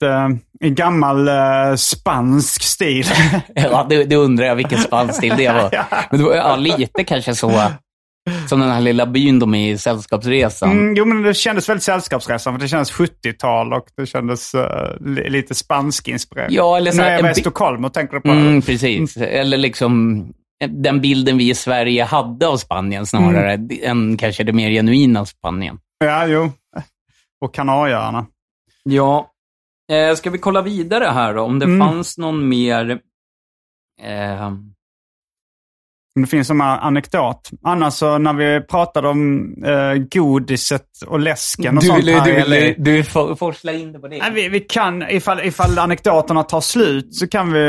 i 0.61 0.69
gammal 0.69 1.27
eh, 1.27 1.33
spansk 1.77 2.63
stil. 2.63 3.05
Ja, 3.55 3.85
det, 3.89 4.03
det 4.03 4.15
undrar 4.15 4.45
jag 4.45 4.55
vilken 4.55 4.79
spansk-stil 4.79 5.33
det 5.37 5.47
var. 5.51 5.85
Men 6.11 6.19
det 6.19 6.25
var 6.25 6.35
ja, 6.35 6.55
lite 6.55 7.03
kanske 7.03 7.35
så 7.35 7.47
som 8.49 8.59
den 8.59 8.69
här 8.69 8.81
lilla 8.81 9.05
byn 9.05 9.39
de 9.39 9.55
är 9.55 9.71
i 9.71 9.77
Sällskapsresan. 9.77 10.71
Mm, 10.71 10.95
jo, 10.95 11.05
men 11.05 11.21
det 11.21 11.33
kändes 11.33 11.69
väldigt 11.69 11.83
sällskapsresan, 11.83 12.53
för 12.53 12.59
det 12.61 12.67
kändes 12.67 12.91
70-tal 12.91 13.73
och 13.73 13.87
det 13.97 14.05
kändes 14.05 14.53
eh, 14.55 14.95
li- 14.99 15.29
lite 15.29 15.55
spansk-inspirerat. 15.55 16.51
Ja, 16.51 16.77
eller 16.77 16.91
så 16.91 16.97
Nu 16.97 17.03
här, 17.03 17.19
är 17.19 17.23
jag 17.23 17.37
i 17.37 17.41
Stockholm 17.41 17.85
och 17.85 17.93
tänker 17.93 18.19
på 18.19 18.29
Mm, 18.29 18.55
det? 18.59 18.65
precis. 18.65 19.17
Eller 19.17 19.57
liksom 19.57 20.25
den 20.69 21.01
bilden 21.01 21.37
vi 21.37 21.49
i 21.49 21.55
Sverige 21.55 22.03
hade 22.03 22.47
av 22.47 22.57
Spanien 22.57 23.05
snarare, 23.05 23.53
Mm. 23.53 23.69
än 23.83 24.17
kanske 24.17 24.43
det 24.43 24.53
mer 24.53 24.69
genuina 24.71 25.25
Spanien. 25.25 25.79
Ja, 26.05 26.27
jo. 26.27 26.51
Och 27.41 27.53
Kanarieöarna. 27.53 28.25
Ja. 28.83 29.29
Eh, 29.91 30.15
ska 30.15 30.29
vi 30.29 30.37
kolla 30.37 30.61
vidare 30.61 31.05
här 31.05 31.33
då, 31.33 31.41
om 31.41 31.59
det 31.59 31.65
Mm. 31.65 31.79
fanns 31.87 32.17
någon 32.17 32.49
mer... 32.49 32.99
Eh, 34.01 34.51
Det 36.21 36.27
finns 36.27 36.47
som 36.47 36.61
en 36.61 36.67
anekdot. 36.67 37.49
Annars 37.63 37.93
så 37.93 38.17
när 38.17 38.33
vi 38.33 38.61
pratade 38.61 39.07
om 39.07 39.53
eh, 39.65 39.93
godiset 40.11 40.81
och 41.07 41.19
läsken 41.19 41.77
och 41.77 41.83
du, 41.83 41.87
sånt 41.89 42.05
du, 42.05 42.13
här 42.13 42.25
du, 42.25 42.49
LA. 42.49 42.55
du, 42.55 42.75
du 42.77 43.03
for- 43.03 43.35
forslar 43.35 43.73
in 43.73 43.91
det 43.93 43.99
på 43.99 44.07
det. 44.07 44.17
Nej, 44.17 44.31
vi, 44.33 44.49
vi 44.49 44.59
kan, 44.59 45.09
ifall, 45.09 45.39
ifall 45.39 45.79
anekdoterna 45.79 46.43
tar 46.43 46.61
slut 46.61 47.15
så 47.15 47.27
kan 47.27 47.51
vi... 47.53 47.59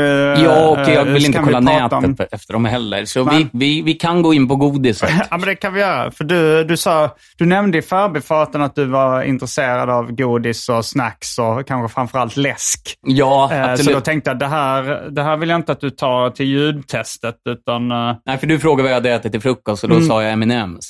Ja, 0.43 0.67
och 0.69 0.79
jag 0.79 1.07
eh, 1.07 1.13
vill 1.13 1.21
så 1.21 1.27
inte 1.27 1.39
vi 1.39 1.45
kolla 1.45 1.59
nätet 1.59 1.93
om- 1.93 2.17
efter 2.31 2.53
dem 2.53 2.65
heller. 2.65 3.05
Så 3.05 3.23
Nej. 3.23 3.47
vi, 3.53 3.59
vi, 3.59 3.81
vi 3.81 3.93
kan 3.93 4.21
gå 4.21 4.33
in 4.33 4.47
på 4.47 4.55
godiset. 4.55 5.09
Ja, 5.29 5.37
men 5.37 5.41
det 5.47 5.55
kan 5.55 5.73
vi 5.73 5.79
göra. 5.79 6.11
För 6.11 6.23
du, 6.23 6.63
du, 6.63 6.77
sa, 6.77 7.09
du 7.37 7.45
nämnde 7.45 7.77
i 7.77 7.81
förbifarten 7.81 8.61
att 8.61 8.75
du 8.75 8.85
var 8.85 9.23
intresserad 9.23 9.89
av 9.89 10.11
godis 10.11 10.69
och 10.69 10.85
snacks 10.85 11.37
och 11.39 11.67
kanske 11.67 11.93
framförallt 11.93 12.37
läsk. 12.37 12.95
Ja, 13.07 13.49
Eh, 13.53 13.65
så 13.65 13.71
absolut. 13.71 13.93
då 13.95 14.01
tänkte 14.01 14.29
jag, 14.29 14.39
det 14.39 14.47
här, 14.47 15.09
det 15.11 15.23
här 15.23 15.37
vill 15.37 15.49
jag 15.49 15.55
inte 15.59 15.71
att 15.71 15.81
du 15.81 15.89
tar 15.89 16.29
till 16.29 16.45
ljudtestet, 16.45 17.35
utan... 17.49 17.91
eh, 17.91 18.15
Nej, 18.35 18.39
för 18.39 18.47
du 18.47 18.59
frågade 18.59 18.83
vad 18.83 18.89
jag 18.89 18.95
hade 18.95 19.11
ätit 19.11 19.31
till 19.31 19.41
frukost 19.41 19.83
och 19.83 19.89
då 19.89 20.01
sa 20.01 20.23
jag 20.23 20.31
M&M's. 20.31 20.85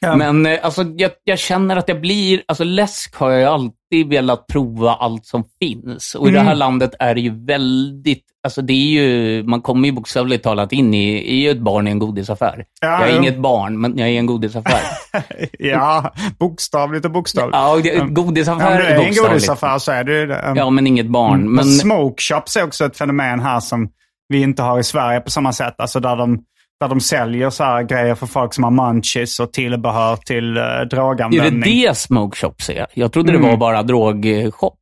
Ja. 0.00 0.16
Men 0.16 0.46
eh, 0.46 0.58
alltså, 0.62 0.84
jag, 0.96 1.10
jag 1.24 1.38
känner 1.38 1.76
att 1.76 1.88
jag 1.88 2.00
blir... 2.00 2.42
Alltså 2.48 2.64
läsk 2.64 3.14
har 3.16 3.30
jag 3.30 3.52
alltid 3.52 4.08
velat 4.08 4.46
prova 4.46 4.94
allt 4.94 5.26
som 5.26 5.44
finns. 5.60 6.14
Och 6.14 6.28
i 6.28 6.30
det 6.30 6.40
här 6.40 6.54
landet 6.54 6.94
är 6.98 7.14
det 7.14 7.20
ju 7.20 7.44
väldigt... 7.44 8.24
Alltså 8.44 8.62
det 8.62 8.72
är 8.72 9.02
ju... 9.02 9.42
Man 9.42 9.62
kommer 9.62 9.88
ju 9.88 9.92
bokstavligt 9.92 10.44
talat 10.44 10.72
in 10.72 10.94
i, 10.94 11.12
i 11.12 11.48
ett 11.48 11.58
barn 11.60 11.88
i 11.88 11.90
en 11.90 11.98
godisaffär. 11.98 12.64
Ja, 12.80 13.00
jag 13.00 13.08
är 13.08 13.14
jo. 13.14 13.22
inget 13.22 13.38
barn, 13.38 13.80
men 13.80 13.98
jag 13.98 14.08
är 14.08 14.18
en 14.18 14.26
godisaffär. 14.26 14.80
ja, 15.58 16.12
bokstavligt 16.38 17.04
och 17.04 17.10
bokstavligt. 17.10 17.56
ja, 17.56 17.72
och 17.72 17.82
det, 17.82 17.92
Ja, 17.92 18.02
om 18.02 18.14
godisaffär 18.14 18.78
du 18.78 18.84
är 18.84 18.90
är 18.90 19.04
en 19.04 19.14
godisaffär 19.14 19.78
så 19.78 19.92
är 19.92 20.04
det 20.04 20.20
ju 20.20 20.26
det. 20.26 20.52
Ja, 20.56 20.70
men 20.70 20.86
inget 20.86 21.08
barn. 21.08 21.40
Men 21.40 21.54
Men, 21.54 21.64
smoke 21.64 22.22
shops 22.22 22.56
är 22.56 22.64
också 22.64 22.84
ett 22.84 22.96
fenomen 22.96 23.40
här 23.40 23.60
som 23.60 23.88
vi 24.32 24.42
inte 24.42 24.62
har 24.62 24.78
i 24.78 24.84
Sverige 24.84 25.20
på 25.20 25.30
samma 25.30 25.52
sätt. 25.52 25.74
Alltså 25.78 26.00
där 26.00 26.16
de, 26.16 26.44
där 26.82 26.88
de 26.88 27.00
säljer 27.00 27.50
så 27.50 27.64
här 27.64 27.82
grejer 27.82 28.14
för 28.14 28.26
folk 28.26 28.54
som 28.54 28.64
har 28.64 28.70
munchies 28.70 29.40
och 29.40 29.52
tillbehör 29.52 30.16
till 30.16 30.56
uh, 30.56 30.62
är 30.64 30.78
det 30.78 30.84
droganvändning. 30.84 31.60
det 31.86 31.96
smoke 31.96 32.36
shops 32.38 32.70
är? 32.70 32.86
Jag 32.94 33.12
trodde 33.12 33.30
Mm. 33.32 33.42
det 33.42 33.48
var 33.48 33.56
bara 33.56 33.82
drogshop. 33.82 34.78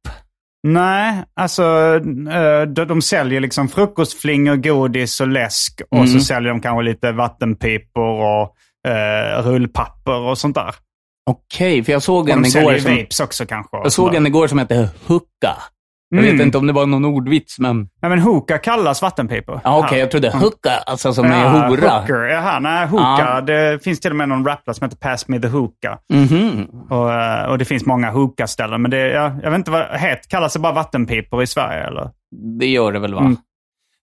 Nej, 0.62 1.24
alltså 1.40 1.62
eh, 2.32 2.62
de, 2.62 2.84
de 2.84 3.02
säljer 3.02 3.40
liksom 3.40 3.68
frukostflingor, 3.68 4.56
godis 4.56 5.20
och 5.20 5.28
läsk. 5.28 5.80
Och 5.90 5.96
så 5.98 6.12
Mm. 6.12 6.20
säljer 6.20 6.50
de 6.50 6.60
kanske 6.60 6.82
lite 6.82 7.12
vattenpipor 7.12 8.24
och 8.24 8.56
eh, 8.90 9.42
rullpapper 9.42 10.18
och 10.20 10.38
sånt 10.38 10.54
där. 10.54 10.74
Okej, 11.30 11.84
för 11.84 11.92
jag 11.92 12.02
såg 12.02 12.24
Och 12.24 12.30
en 12.30 12.42
de 12.42 12.48
igår 12.48 12.60
säljer 12.60 12.78
som, 12.80 12.96
vapes 12.96 13.20
också 13.20 13.46
kanske. 13.46 13.76
jag 13.76 13.92
såg 13.92 14.14
en 14.14 14.26
igår 14.26 14.46
som 14.46 14.58
hette 14.58 14.88
Hucka. 15.06 15.56
Jag 16.12 16.18
Mm. 16.24 16.36
vet 16.36 16.44
inte 16.46 16.58
om 16.58 16.66
det 16.66 16.72
var 16.72 16.86
någon 16.86 17.04
ordvits, 17.04 17.58
men... 17.58 17.76
Nej 18.02 18.08
men 18.10 18.18
hookah 18.18 18.58
kallas 18.60 19.02
vattenpipor. 19.02 19.60
Ja, 19.64 19.78
Okej, 19.78 19.90
Här. 19.90 19.98
jag 19.98 20.10
trodde 20.10 20.30
Hucka, 20.30 20.70
alltså 20.86 21.12
som 21.12 21.26
Ja, 21.26 21.32
är 21.32 21.68
hora. 21.68 21.98
Hooker. 22.00 22.14
Jaha, 22.14 22.58
nej, 22.58 22.86
hookah. 22.86 23.18
Ja. 23.34 23.40
Det 23.40 23.84
finns 23.84 24.00
till 24.00 24.10
och 24.10 24.16
med 24.16 24.28
någon 24.28 24.44
rapplåt 24.46 24.76
som 24.76 24.84
heter 24.84 24.96
Pass 24.96 25.28
Me 25.28 25.40
The 25.40 25.48
Hookah. 25.48 25.98
Mhm. 26.12 26.66
Och, 26.90 27.12
eh, 27.12 27.44
och 27.50 27.58
det 27.58 27.64
finns 27.64 27.86
många 27.86 28.10
hookah-ställen. 28.10 28.82
Men 28.82 28.90
det, 28.90 28.98
jag, 29.10 29.32
jag 29.42 29.50
vet 29.50 29.58
inte 29.58 29.70
vad 29.70 29.82
het 29.86 30.28
kallas 30.28 30.52
det 30.52 30.58
bara 30.58 30.72
vattenpipor 30.72 31.42
i 31.42 31.46
Sverige 31.46 31.84
eller? 31.86 32.10
Det 32.58 32.66
gör 32.66 32.92
det 32.92 32.98
väl, 32.98 33.14
va? 33.14 33.20
Mm. 33.20 33.36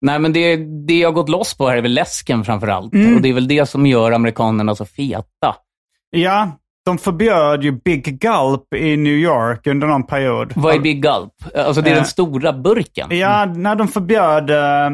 Nej, 0.01 0.19
men 0.19 0.33
det, 0.33 0.57
det 0.87 0.99
jag 0.99 1.15
gått 1.15 1.29
loss 1.29 1.57
på 1.57 1.69
här 1.69 1.77
är 1.77 1.83
väl 1.83 1.95
läsken 1.95 2.45
framför 2.45 2.69
allt. 2.69 2.95
Mm. 2.95 3.15
Och 3.17 3.23
det 3.23 3.29
är 3.29 3.35
väl 3.35 3.49
det 3.49 3.67
som 3.67 3.87
gör 3.87 4.13
amerikanerna 4.13 4.75
så 4.75 4.85
feta. 4.85 5.55
Ja, 6.11 6.49
de 6.85 6.99
förbjöd 6.99 7.63
ju 7.63 7.73
Big 7.73 8.21
Gulp 8.21 8.75
i 8.77 8.97
New 8.97 9.13
York 9.13 9.67
under 9.67 9.87
någon 9.87 10.07
period. 10.07 10.53
Vad 10.55 10.75
är 10.75 10.79
Big 10.79 11.03
Gulp? 11.03 11.33
Alltså 11.57 11.83
det 11.83 11.89
är 11.91 11.93
Eh. 11.93 11.97
den 11.97 12.05
stora 12.05 12.53
burken. 12.53 13.19
Ja, 13.19 13.45
när 13.45 13.75
de 13.77 13.89
förbjöd 13.89 14.51
eh, 14.51 14.87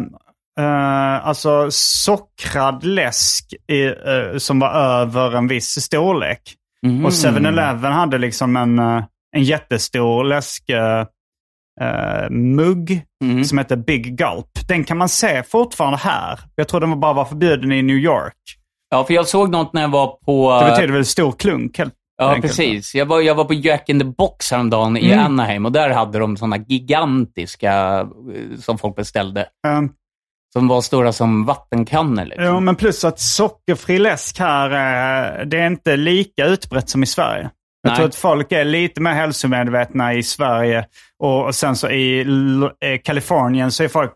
eh, 0.60 1.26
alltså 1.26 1.66
sockrad 1.70 2.84
läsk 2.84 3.54
i, 3.72 3.84
eh, 3.86 4.38
som 4.38 4.58
var 4.58 4.70
över 4.72 5.36
en 5.36 5.48
viss 5.48 5.80
storlek. 5.84 6.40
Mhm. 6.86 7.04
Och 7.04 7.10
7-Eleven 7.12 7.92
hade 7.92 8.18
liksom 8.18 8.56
en, 8.56 8.78
eh, 8.78 9.02
en 9.36 9.42
jättestor 9.42 10.24
läsk 10.24 10.70
eh, 10.70 11.04
Mhm. 13.24 13.44
som 13.44 13.58
heter 13.58 13.76
Big 13.76 14.16
Gulp. 14.18 14.68
Den 14.68 14.84
kan 14.84 14.98
man 14.98 15.08
se 15.08 15.42
fortfarande 15.42 15.98
här. 15.98 16.40
Jag 16.54 16.68
tror 16.68 16.80
den 16.80 17.00
bara 17.00 17.12
var 17.12 17.24
förbjuden 17.24 17.72
i 17.72 17.82
New 17.82 17.96
York. 17.96 18.34
Ja, 18.90 19.04
för 19.04 19.14
jag 19.14 19.26
såg 19.28 19.50
något 19.50 19.72
när 19.72 19.82
jag 19.82 19.88
var 19.88 20.06
på... 20.06 20.60
Det 20.64 20.70
betyder 20.70 20.92
väl 20.92 21.04
stor 21.04 21.32
klunk 21.32 21.78
helt 21.78 21.94
Ja, 22.18 22.28
enkelt. 22.34 22.46
precis. 22.56 22.94
Jag 22.94 23.06
var, 23.06 23.20
jag 23.20 23.34
var 23.34 23.44
på 23.44 23.54
Jack 23.54 23.88
in 23.88 23.98
the 24.00 24.04
Box 24.04 24.50
häromdagen 24.50 24.96
i 24.96 25.12
Mm. 25.12 25.24
Anaheim 25.24 25.66
och 25.66 25.72
där 25.72 25.90
hade 25.90 26.18
de 26.18 26.36
sådana 26.36 26.56
gigantiska 26.56 27.72
eh, 28.00 28.58
som 28.58 28.78
folk 28.78 28.96
beställde. 28.96 29.40
Eh, 29.40 29.80
Som 30.52 30.68
var 30.68 30.80
stora 30.80 31.12
som 31.12 31.44
vattenkannor. 31.46 32.24
Liksom. 32.24 32.44
Jo, 32.44 32.60
men 32.60 32.76
plus 32.76 33.04
att 33.04 33.20
sockerfri 33.20 33.98
läsk 33.98 34.38
här, 34.38 34.70
eh, 35.40 35.46
det 35.46 35.58
är 35.58 35.66
inte 35.66 35.96
lika 35.96 36.46
utbrett 36.46 36.88
som 36.90 37.02
i 37.02 37.06
Sverige. 37.06 37.50
Jag 37.82 37.90
Nej. 37.90 37.96
tror 37.96 38.06
att 38.08 38.14
folk 38.14 38.52
är 38.52 38.64
lite 38.64 39.00
mer 39.00 39.12
hälsomedvetna 39.12 40.14
i 40.14 40.22
Sverige 40.22 40.84
och, 41.18 41.44
och 41.46 41.54
sen 41.54 41.76
så 41.76 41.88
i 41.90 42.20
eh, 42.20 43.00
Kalifornien 43.04 43.72
så 43.72 43.84
är 43.84 43.88
folk 43.88 44.12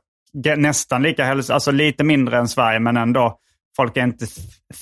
nästan 0.56 1.02
lika 1.02 1.24
hälso, 1.24 1.52
alltså 1.52 1.70
lite 1.70 2.04
mindre 2.04 2.38
än 2.38 2.48
Sverige 2.48 2.78
men 2.80 2.96
ändå. 2.96 3.38
Folk 3.76 3.96
är 3.96 4.02
inte 4.04 4.26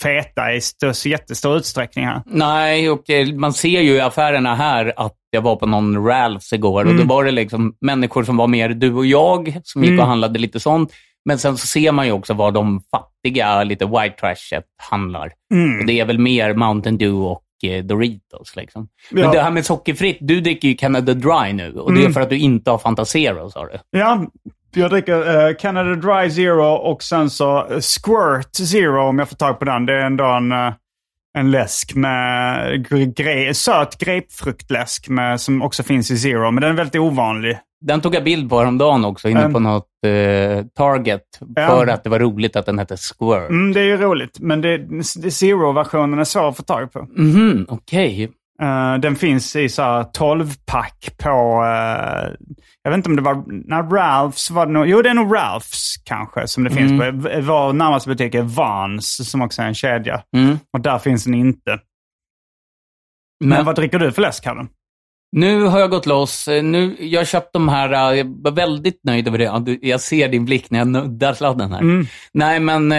feta 0.03 0.53
i 0.53 0.57
st- 0.57 0.95
så 0.95 1.09
jättestor 1.09 1.57
utsträckning 1.57 2.05
här. 2.07 2.22
Nej, 2.26 2.90
och 2.90 3.11
eh, 3.11 3.26
man 3.34 3.53
ser 3.53 3.80
ju 3.80 3.93
i 3.93 4.01
affärerna 4.01 4.55
här 4.55 4.93
att 4.97 5.16
jag 5.30 5.43
var 5.43 5.57
på 5.57 5.66
någon 5.66 6.07
Ralphs 6.07 6.53
igår 6.53 6.84
och 6.84 6.90
Mm. 6.90 7.09
då 7.09 7.14
var 7.14 7.24
det 7.24 7.30
liksom 7.30 7.76
människor 7.80 8.24
som 8.24 8.36
var 8.36 8.47
mer 8.47 8.68
du 8.68 8.95
och 8.95 9.07
jag 9.07 9.61
som 9.64 9.82
gick 9.82 9.90
Mm. 9.90 10.01
och 10.01 10.07
handlade 10.07 10.38
lite 10.38 10.61
sånt. 10.61 10.93
Men 11.24 11.38
sen 11.38 11.57
så 11.57 11.66
ser 11.66 11.93
man 11.93 12.07
ju 12.07 12.12
också 12.12 12.34
vad 12.34 12.55
de 12.55 12.80
fattiga, 12.90 13.64
lite 13.64 13.86
white 13.86 14.14
trashet 14.20 14.64
handlar. 14.90 15.32
Mm. 15.55 15.80
Och 15.80 15.86
det 15.86 16.01
är 16.01 16.05
väl 16.05 16.18
mer 16.18 16.55
Mountain 16.55 16.99
Dew 16.99 17.26
och 17.30 17.43
eh, 17.64 17.84
Doritos. 17.84 18.57
Liksom. 18.57 18.88
Men 19.11 19.22
Ja. 19.24 19.32
det 19.32 19.43
här 19.43 19.51
med 19.51 19.66
sockerfritt, 19.66 20.18
du 20.20 20.40
dricker 20.40 20.68
ju 20.68 20.74
Canada 20.74 21.14
Dry 21.14 21.53
nu 21.53 21.72
och 21.74 21.93
det 21.93 21.99
är 21.99 22.03
Mm. 22.03 22.12
för 22.12 22.20
att 22.20 22.30
du 22.30 22.38
inte 22.38 22.70
har 22.70 22.78
Fanta 22.78 23.05
Zero, 23.05 23.51
sa 23.51 23.66
du. 23.66 23.99
Ja, 23.99 24.26
jag 24.75 24.91
dricker 24.91 25.49
eh, 25.49 25.55
Canada 25.55 25.95
Dry 25.95 26.31
Zero 26.31 26.64
och 26.75 27.03
sen 27.03 27.31
så 27.31 27.59
eh, 27.59 27.79
Squirt 27.81 28.55
Zero 28.55 29.03
om 29.09 29.18
jag 29.18 29.29
får 29.29 29.37
tag 29.37 29.59
på 29.59 29.64
den. 29.64 29.87
Det 29.87 29.93
är 29.93 30.05
ändå 30.07 30.25
en, 30.25 30.53
eh, 30.53 30.73
en 31.39 31.51
läsk 31.51 31.95
med 31.95 32.87
gre- 32.87 33.53
söt 33.53 33.99
grapefruktläsk 33.99 35.09
med, 35.09 35.41
som 35.41 35.62
också 35.62 35.83
finns 35.83 36.11
i 36.11 36.16
Zero. 36.18 36.51
Men 36.51 36.61
den 36.62 36.70
är 36.70 36.77
väldigt 36.77 37.01
ovanlig. 37.01 37.59
Den 37.85 38.01
tog 38.01 38.14
jag 38.14 38.25
bild 38.25 38.51
på 38.51 38.59
häromdagen 38.59 39.05
också, 39.05 39.29
inne 39.29 39.41
Mm. 39.41 39.53
på 39.53 39.59
något 39.59 39.87
eh, 40.07 40.64
Target, 40.77 41.23
för 41.57 41.87
att 41.87 42.05
det 42.05 42.11
var 42.11 42.18
roligt 42.18 42.57
att 42.57 42.66
den 42.66 42.79
hette 42.79 42.97
Squirt. 42.97 43.51
Mm, 43.51 43.73
det 43.73 43.81
är 43.81 43.85
ju 43.85 43.97
roligt, 43.97 44.39
men 44.41 44.61
det, 44.61 44.79
det 45.23 45.31
Zero-versionen 45.31 46.18
är 46.18 46.25
svår 46.25 46.49
att 46.49 46.57
få 46.57 46.62
tag 46.62 46.93
på. 46.93 47.07
Mhm, 47.16 47.66
okej. 47.68 48.31
Eh, 48.62 48.95
den 48.95 49.16
finns 49.16 49.57
i 49.57 49.68
så 49.68 49.83
här 49.83 50.03
12-pack 50.03 51.11
på, 51.18 51.64
jag 52.83 52.91
vet 52.91 52.97
inte 52.99 53.09
om 53.09 53.16
det 53.16 53.22
var, 53.22 53.45
när 53.68 53.83
Ralphs 53.83 54.51
var 54.51 54.66
det 54.66 54.72
nog, 54.72 54.87
jo 54.87 55.03
det 55.03 55.11
är 55.11 55.14
nog 55.14 55.35
Ralphs 55.35 55.97
kanske 56.05 56.47
som 56.49 56.64
det 56.64 56.70
finns 56.70 56.91
på. 57.03 57.11
V- 57.28 57.41
Vår 57.41 57.72
närmaste 57.72 58.09
butik 58.09 58.35
är 58.35 58.43
Vans 58.43 59.30
som 59.30 59.43
också 59.43 59.62
är 59.62 59.66
en 59.66 59.74
kedja. 59.74 60.22
Mm. 60.37 60.59
Och 60.72 60.80
där 60.80 60.99
finns 60.99 61.24
den 61.24 61.35
inte. 61.35 61.70
Men, 63.41 63.49
Men 63.49 63.64
vad 63.64 63.74
dricker 63.76 63.99
du 63.99 64.12
för 64.12 64.22
läsk, 64.22 64.45
Kalle? 64.45 64.66
nu 65.37 65.62
har 65.64 65.78
jag 65.80 65.91
gått 65.91 66.07
loss. 66.07 66.49
Eh, 66.49 66.62
Nu, 66.62 66.97
jag 67.01 67.20
har 67.20 67.24
köpt 67.24 67.53
de 67.53 67.68
här, 67.68 67.93
eh, 68.12 68.18
jag 68.18 68.43
var 68.43 68.51
väldigt 68.51 69.01
nöjd 69.05 69.28
över 69.28 69.39
det. 69.39 69.78
Jag 69.87 70.01
ser 70.01 70.28
din 70.28 70.45
blick 70.45 70.70
när 70.70 70.78
jag 70.78 70.89
nuddar 70.89 71.35
sladden 71.35 71.72
här. 71.72 71.80
Mm. 71.80 72.07
Nej, 72.33 72.61
men 72.61 72.93
eh, 72.93 72.99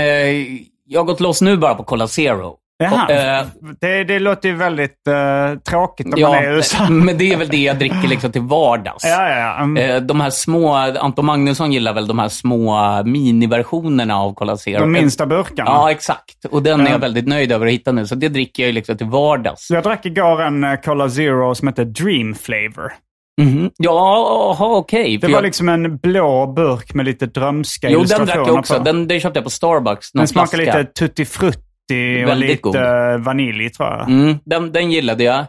jag 0.86 1.00
har 1.00 1.04
gått 1.06 1.20
loss 1.20 1.42
nu 1.42 1.58
bara 1.58 1.76
på 1.76 1.84
Cola 1.84 2.08
Zero. 2.08 2.58
Jaha, 2.78 3.10
eh, 3.40 3.46
det, 3.82 4.04
det 4.04 4.20
låter 4.20 4.50
ju 4.50 4.56
väldigt 4.56 5.08
eh, 5.08 5.60
tråkigt 5.60 6.06
om 6.06 6.12
man 6.12 6.20
ja, 6.20 6.36
är 6.36 6.52
i 6.52 6.56
USA. 6.56 6.90
men 6.90 7.18
det 7.18 7.34
är 7.34 7.38
väl 7.38 7.48
det 7.48 7.58
jag 7.58 7.78
dricker 7.80 8.08
liksom 8.08 8.32
till 8.32 8.42
vardags. 8.42 9.04
Ja, 9.08 9.30
ja, 9.30 9.38
ja. 9.40 9.64
Mm. 9.64 9.90
Eh, 9.96 10.02
De 10.02 10.22
här 10.22 10.30
små, 10.30 10.74
Anton 10.76 11.26
Magnusson 11.26 11.72
gillar 11.72 11.94
väl 11.94 12.08
de 12.08 12.20
här 12.20 12.30
små 12.30 12.78
miniversionerna 13.06 14.16
av 14.18 14.34
Cola 14.34 14.58
Zero. 14.58 14.80
De 14.80 14.92
minsta 14.92 15.26
burkarna. 15.26 15.70
Ja, 15.72 15.92
exakt. 15.92 16.46
Och 16.52 16.64
den 16.64 16.80
är 16.82 16.86
Ja. 16.86 16.92
jag 16.92 17.00
väldigt 17.00 17.28
nöjd 17.28 17.52
över 17.52 17.66
att 17.68 17.74
hitta 17.74 17.92
nu. 17.92 18.08
Så 18.08 18.16
det 18.16 18.30
dricker 18.30 18.64
jag 18.64 18.68
ju 18.68 18.74
liksom 18.74 18.98
till 18.98 19.08
vardags. 19.08 19.70
Jag 19.72 19.84
drack 19.84 20.06
igår 20.06 20.42
en 20.42 20.78
Cola 20.86 21.10
Zero 21.10 21.56
som 21.56 21.68
heter 21.68 21.86
Dream 21.86 22.36
Flavor. 22.36 22.94
Mhm. 23.42 23.70
Ja, 23.78 24.58
okej. 24.60 25.18
Det 25.18 25.22
För 25.22 25.28
var 25.28 25.38
jag- 25.38 25.44
liksom 25.44 25.70
en 25.70 25.98
blå 25.98 26.48
burk 26.54 26.94
med 26.94 27.06
lite 27.06 27.26
drömska 27.26 27.90
Jo, 27.90 28.04
den 28.04 28.26
drack 28.26 28.38
jag 28.38 28.56
också. 28.56 28.80
Den, 28.80 29.08
den 29.08 29.20
köpte 29.20 29.38
jag 29.38 29.44
på 29.44 29.50
Starbucks. 29.50 30.12
Den 30.12 30.28
smakar 30.28 30.58
lite 30.58 30.84
tutti 30.84 31.26
frutti 31.26 31.60
och 31.92 32.30
Väldigt 32.30 32.50
lite 32.50 32.62
god. 32.62 32.76
eh, 32.76 33.18
vanilj 33.18 33.70
tror 33.70 33.90
jag. 33.90 34.10
Mm, 34.10 34.38
den, 34.46 34.72
den 34.72 34.92
gillade 34.92 35.24
jag. 35.24 35.46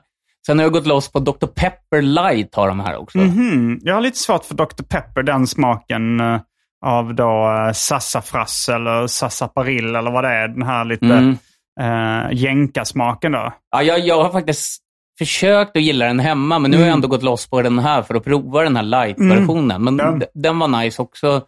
Sen 0.47 0.59
har 0.59 0.65
jag 0.65 0.73
gått 0.73 0.87
loss 0.87 1.13
på 1.13 1.19
Dr. 1.19 1.47
Pepper 1.47 2.03
Light 2.03 2.55
har 2.55 2.69
de 2.69 2.81
här 2.81 2.97
också. 2.97 3.19
Mhm. 3.19 3.79
Jag 3.83 3.95
har 3.95 4.01
lite 4.01 4.19
svårt 4.19 4.45
för 4.45 4.55
Dr. 4.55 4.83
Pepper, 4.89 5.23
den 5.23 5.47
smaken 5.47 6.21
eh, 6.21 6.41
av 6.87 7.15
då 7.15 7.49
uh, 7.67 7.73
sassafras 7.73 8.69
eller 8.69 9.07
sassaparil 9.07 9.97
eller 9.97 10.11
vad 10.11 10.25
det 10.25 10.31
är. 10.31 10.49
Den 10.49 10.63
här 10.63 10.85
lite 10.85 11.05
Mm. 11.07 11.37
uh, 11.81 12.35
jänka-smaken 12.35 13.33
då. 13.33 13.53
Ja, 13.71 13.83
jag, 13.83 13.99
jag 13.99 14.23
har 14.23 14.31
faktiskt 14.31 14.83
försökt 15.19 15.77
att 15.77 15.83
gilla 15.83 16.05
den 16.07 16.21
hemma, 16.21 16.59
men 16.59 16.71
nu 16.71 16.77
har 16.77 16.83
jag 16.83 16.89
Mm. 16.89 16.97
ändå 16.99 17.09
gått 17.09 17.23
loss 17.23 17.51
på 17.51 17.63
den 17.63 17.79
här 17.79 18.03
för 18.03 18.15
att 18.15 18.25
prova 18.25 18.63
den 18.63 18.77
här 18.77 18.83
light-versionen. 18.83 19.85
Men 19.85 19.99
Ja. 19.99 20.19
den 20.35 20.59
var 20.59 20.69
nice 20.69 21.03
också. 21.03 21.43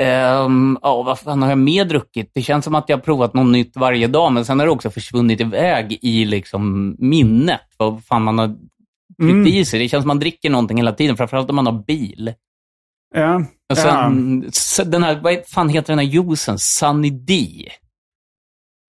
Ehm, 0.00 0.78
ja, 0.82 1.02
vad 1.02 1.18
fan 1.18 1.42
har 1.42 1.48
jag 1.48 1.58
mer 1.58 1.84
druckit? 1.84 2.30
Det 2.34 2.42
känns 2.42 2.64
som 2.64 2.74
att 2.74 2.88
jag 2.88 2.96
har 2.96 3.02
provat 3.02 3.34
något 3.34 3.46
nytt 3.52 3.76
varje 3.76 4.06
dag, 4.06 4.32
men 4.32 4.44
sen 4.44 4.58
har 4.58 4.66
det 4.66 4.72
också 4.72 4.90
försvunnit 4.90 5.40
iväg 5.40 5.98
i 6.02 6.24
liksom 6.24 6.96
minnet. 6.98 7.60
Vad 7.76 8.04
fan 8.04 8.22
man 8.22 8.38
har 8.38 8.56
Mm. 9.22 9.46
i 9.46 9.64
sig. 9.64 9.78
Det 9.78 9.88
känns 9.88 10.02
som 10.02 10.10
att 10.10 10.14
man 10.14 10.18
dricker 10.20 10.50
någonting 10.50 10.76
hela 10.76 10.92
tiden, 10.92 11.16
framförallt 11.16 11.50
om 11.50 11.56
man 11.56 11.66
har 11.66 11.84
bil. 11.86 12.32
Ja. 13.14 13.44
Och 13.70 13.76
sen, 13.78 14.44
s- 14.48 14.80
den 14.86 15.02
här, 15.02 15.20
vad 15.20 15.46
fan 15.46 15.68
heter 15.68 15.92
den 15.92 15.98
här 15.98 16.06
juicen? 16.06 16.58
Sunny 16.58 17.10
D. 17.10 17.48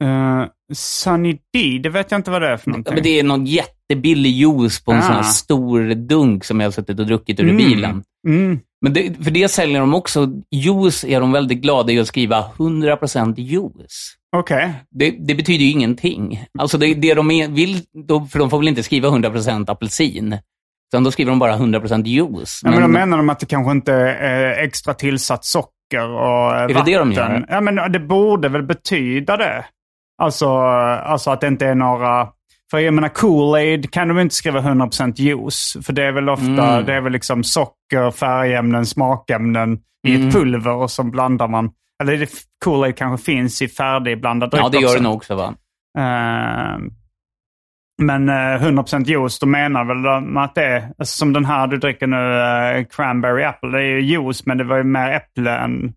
Uh, 0.03 0.45
Sunny 0.73 1.33
D, 1.53 1.79
det 1.83 1.89
vet 1.89 2.11
jag 2.11 2.19
inte 2.19 2.31
vad 2.31 2.41
det 2.41 2.47
är 2.49 2.57
för 2.57 2.69
Ja, 2.69 2.71
någonting. 2.71 2.93
men 2.93 3.03
det 3.03 3.19
är 3.19 3.23
någon 3.23 3.45
jättebillig 3.45 4.31
juice 4.31 4.83
på 4.85 4.91
en 4.91 4.97
Ah. 4.97 5.01
sån 5.01 5.15
här 5.15 5.23
stor 5.23 5.95
dunk 5.95 6.43
som 6.45 6.59
jag 6.59 6.67
har 6.67 6.71
suttit 6.71 6.99
och 6.99 7.05
druckit 7.05 7.39
ur 7.39 7.43
Mm. 7.43 7.57
bilen. 7.57 8.03
Mm. 8.27 8.59
Men 8.81 8.93
det, 8.93 9.23
för 9.23 9.31
det 9.31 9.47
säljer 9.47 9.79
de 9.79 9.93
också. 9.93 10.27
Juice 10.51 11.03
är 11.03 11.19
de 11.19 11.31
väldigt 11.31 11.57
glada 11.61 11.91
i 11.93 11.99
att 11.99 12.07
skriva 12.07 12.43
100% 12.57 13.33
juice. 13.37 14.15
Okej. 14.37 14.73
Det, 14.91 15.11
det 15.27 15.35
betyder 15.35 15.65
ju 15.65 15.71
ingenting. 15.71 16.45
Alltså 16.59 16.77
det, 16.77 16.93
det 16.93 17.13
de 17.13 17.31
är, 17.31 17.47
vill, 17.47 17.81
då, 18.07 18.25
för 18.25 18.39
de 18.39 18.49
får 18.49 18.57
väl 18.59 18.67
inte 18.67 18.83
skriva 18.83 19.09
100% 19.09 19.69
apelsin. 19.71 20.37
Utan 20.93 21.03
då 21.03 21.11
skriver 21.11 21.31
de 21.31 21.39
bara 21.39 21.57
100% 21.57 22.05
juice. 22.05 22.61
Ja, 22.63 22.71
men 22.71 22.81
då 22.81 22.87
menar 22.87 23.17
de 23.17 23.29
att 23.29 23.39
det 23.39 23.45
kanske 23.45 23.71
inte 23.71 23.93
är 23.93 24.63
extra 24.63 24.93
tillsatt 24.93 25.45
socker 25.45 26.09
och 26.09 26.67
det 26.67 26.73
vatten. 26.73 26.85
det 26.93 26.97
de 26.97 27.11
gör? 27.11 27.45
Ja, 27.49 27.61
men 27.61 27.91
det 27.91 27.99
borde 27.99 28.49
väl 28.49 28.63
betyda 28.63 29.37
det. 29.37 29.65
Alltså, 30.18 30.49
alltså 30.57 31.32
att 31.32 31.41
det 31.41 31.47
inte 31.47 31.68
är 31.68 31.76
några... 31.76 32.28
För 32.72 32.80
jag 32.80 32.93
menar 32.93 33.09
Kool-Aid 33.09 33.91
kan 33.91 34.07
de 34.07 34.20
inte 34.20 34.36
skriva 34.36 34.59
100% 34.61 35.13
juice. 35.16 35.78
För 35.86 35.93
det 35.93 36.03
är 36.03 36.11
väl 36.11 36.30
ofta 36.30 36.45
Mm. 36.74 36.86
det 36.86 36.93
är 36.93 37.01
väl 37.01 37.11
liksom 37.13 37.43
socker, 37.43 38.11
färgämnen, 38.11 38.86
smakämnen 38.86 39.80
i 40.07 40.16
Mm. 40.16 40.28
ett 40.28 40.34
pulver 40.34 40.72
och 40.74 40.91
så 40.91 41.03
blandar 41.03 41.47
man. 41.47 41.72
Eller 42.03 42.28
Kool-Aid 42.66 42.91
kanske 42.95 43.26
finns 43.26 43.61
i 43.61 43.68
färdigblandad 43.68 44.51
dryck 44.51 44.61
Ja, 44.63 44.70
det 44.70 44.78
gör 44.78 44.86
också. 44.88 44.97
det 44.97 45.03
nog 45.03 45.16
också 45.16 45.36
va? 45.36 45.53
Ehm, 45.97 46.89
Men 48.01 48.30
eh, 48.30 48.61
100% 48.61 49.05
juice, 49.07 49.39
då 49.39 49.45
menar 49.47 49.84
väl 49.86 50.01
de 50.01 50.38
att 50.38 50.55
det 50.55 50.66
är 50.66 50.78
alltså, 50.97 51.18
som 51.18 51.34
den 51.34 51.45
här 51.45 51.68
du 51.68 51.78
dricker 51.78 52.07
nu, 52.07 52.39
eh, 52.80 52.86
cranberry 52.86 53.43
apple. 53.43 53.70
Det 53.70 53.78
är 53.78 53.82
ju 53.88 54.01
juice, 54.01 54.45
men 54.45 54.57
det 54.57 54.63
var 54.63 54.78
ju 54.78 54.84
mer 54.84 55.11
äpple 55.11 55.57
än, 55.57 55.93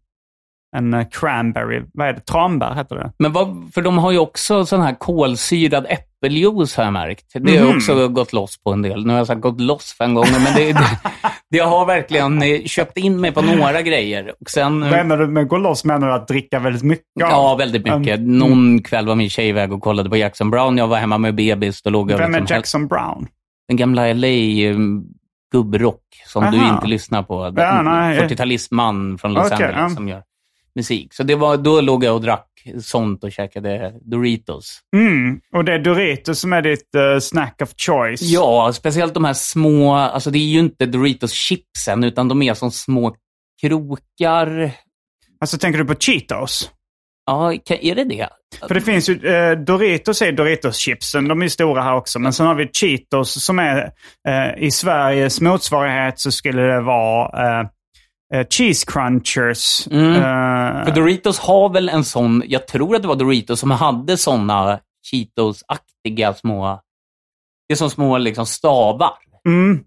än 0.77 0.95
eh, 0.95 1.07
cranberry. 1.11 1.83
Vad 1.93 2.09
är 2.09 2.13
det? 2.13 2.21
Tranbär 2.21 2.75
heter 2.75 2.97
det. 2.97 3.13
Men 3.19 3.33
vad, 3.33 3.71
för 3.75 3.83
de 3.83 3.99
har 3.99 4.13
ju 4.13 4.19
också 4.19 4.67
sån 4.67 4.81
här 4.81 4.95
kolsyrad 4.95 5.87
äppeljuice 5.89 6.77
har 6.77 6.85
jag 6.85 6.93
märkt. 6.93 7.25
Det 7.35 7.57
har 7.59 7.67
jag 7.67 7.77
också 7.77 8.09
gått 8.09 8.33
loss 8.33 8.63
på 8.63 8.73
en 8.73 8.83
del. 8.83 9.07
Nu 9.07 9.13
har 9.13 9.19
jag 9.19 9.27
sagt 9.27 9.41
gått 9.41 9.61
loss 9.61 9.95
fem 9.99 10.15
gånger, 10.15 10.41
men 10.45 10.55
det, 10.55 10.73
det, 10.73 11.01
det 11.51 11.59
har 11.59 11.87
verkligen 11.87 12.43
eh, 12.43 12.65
köpt 12.65 12.97
in 12.97 13.21
mig 13.21 13.33
på 13.33 13.43
några 13.43 13.83
grejer. 13.83 14.35
Och 14.41 14.51
sen, 14.51 14.81
Vad 14.81 14.91
menar 14.91 15.17
du 15.17 15.27
med 15.27 15.49
gå 15.49 15.59
loss? 15.59 15.85
Menar 15.85 16.07
du 16.07 16.15
att 16.15 16.29
dricka 16.29 16.59
väldigt 16.59 16.83
mycket? 16.83 17.05
ja, 17.15 17.57
väldigt 17.57 17.85
mycket. 17.85 18.19
Mm. 18.19 18.39
Någon 18.39 18.83
kväll 18.83 19.07
var 19.07 19.15
min 19.15 19.31
tjej 19.31 19.49
iväg 19.49 19.73
och 19.73 19.81
kollade 19.81 20.11
på 20.11 20.17
Jackson 20.17 20.51
Brown. 20.51 20.79
Jag 20.79 20.89
var 20.89 20.97
hemma 20.97 21.19
med 21.19 21.35
bebis. 21.35 21.83
Då 21.83 21.91
låg 21.91 22.11
jag 22.11 22.19
Vem 22.19 22.35
är 22.35 22.41
liksom 22.41 22.57
Jackson 22.57 22.87
Brown? 22.89 23.27
den 23.69 23.77
gamla 23.77 24.13
LA 24.13 24.27
eh, 24.29 24.77
gubbrock 25.53 26.03
som 26.27 26.51
du 26.51 26.59
Aha. 26.59 26.75
inte 26.75 26.87
lyssnar 26.87 27.23
på. 27.23 27.53
Ja, 27.57 27.83
nej. 27.83 28.19
40-talistman 28.19 29.19
från 29.19 29.35
Los 29.35 29.53
Okej, 29.53 29.67
Angeles 29.67 29.91
ja. 29.91 29.97
som 29.97 30.09
gör 30.09 30.23
musik. 30.79 31.15
Så 31.15 31.23
det 31.23 31.35
var, 31.35 31.57
då 31.57 31.81
låg 31.81 32.05
jag 32.05 32.15
och 32.15 32.21
drack 32.21 32.47
sånt 32.81 33.25
och 33.25 33.33
käkade 33.33 33.95
Doritos. 34.01 34.81
Mm. 34.97 35.41
Och 35.53 35.65
det 35.65 35.73
är 35.73 35.79
Doritos 35.79 36.41
som 36.41 36.53
är 36.53 36.63
ditt 36.63 36.95
eh, 36.95 37.19
snack 37.21 37.63
of 37.63 37.75
choice. 37.77 38.23
Ja, 38.23 38.73
speciellt 38.73 39.15
de 39.15 39.25
här 39.25 39.33
små, 39.33 39.95
alltså 39.95 40.31
det 40.31 40.39
är 40.39 40.49
ju 40.49 40.59
inte 40.59 40.87
Doritos-chipsen, 40.87 42.05
utan 42.05 42.29
de 42.29 42.43
är 42.43 42.55
som 42.55 42.71
små 42.71 43.17
krokar. 43.61 44.71
Alltså 45.41 45.59
tänker 45.59 45.79
du 45.79 45.85
på 45.85 45.95
Cheetos? 45.95 46.71
Ja, 47.27 47.53
är 47.69 47.95
det 47.95 48.05
det? 48.05 48.29
För 48.69 48.75
det 48.75 48.81
finns 48.81 49.09
ju, 49.09 49.27
eh, 49.27 49.59
Doritos 49.59 50.23
är 50.23 50.33
Doritos-chipsen, 50.33 51.29
de 51.29 51.43
är 51.43 51.49
stora 51.49 51.83
här 51.83 51.95
också. 51.95 52.19
Men 52.19 52.33
sen 52.33 52.47
har 52.47 52.55
vi 52.55 52.71
Cheetos 52.73 53.45
som 53.45 53.59
är, 53.59 53.91
eh, 54.29 54.65
i 54.65 54.71
Sveriges 54.71 55.41
motsvarighet 55.41 56.19
så 56.21 56.31
skulle 56.31 56.63
det 56.63 56.81
vara 56.81 57.61
eh, 57.61 57.67
eh, 58.35 58.47
Cheese 58.51 58.87
Crunchers. 58.93 59.87
Mm. 59.91 60.15
Eh, 60.15 60.85
För 60.85 60.95
Doritos 60.95 61.39
har 61.39 61.69
väl 61.73 61.89
en 61.89 62.05
sån, 62.05 62.43
jag 62.47 62.67
tror 62.67 62.97
att 62.97 63.03
det 63.03 63.09
var 63.09 63.17
Doritos 63.17 63.61
som 63.61 63.71
hade 63.71 64.17
såna 64.17 64.79
Cheetos-aktiga 65.11 66.35
små, 66.35 66.81
det 67.69 67.75
är 67.75 67.77
som 67.77 67.91
små 67.91 68.19
liksom 68.19 68.47
stavar. 68.47 69.11
mm, 69.47 69.81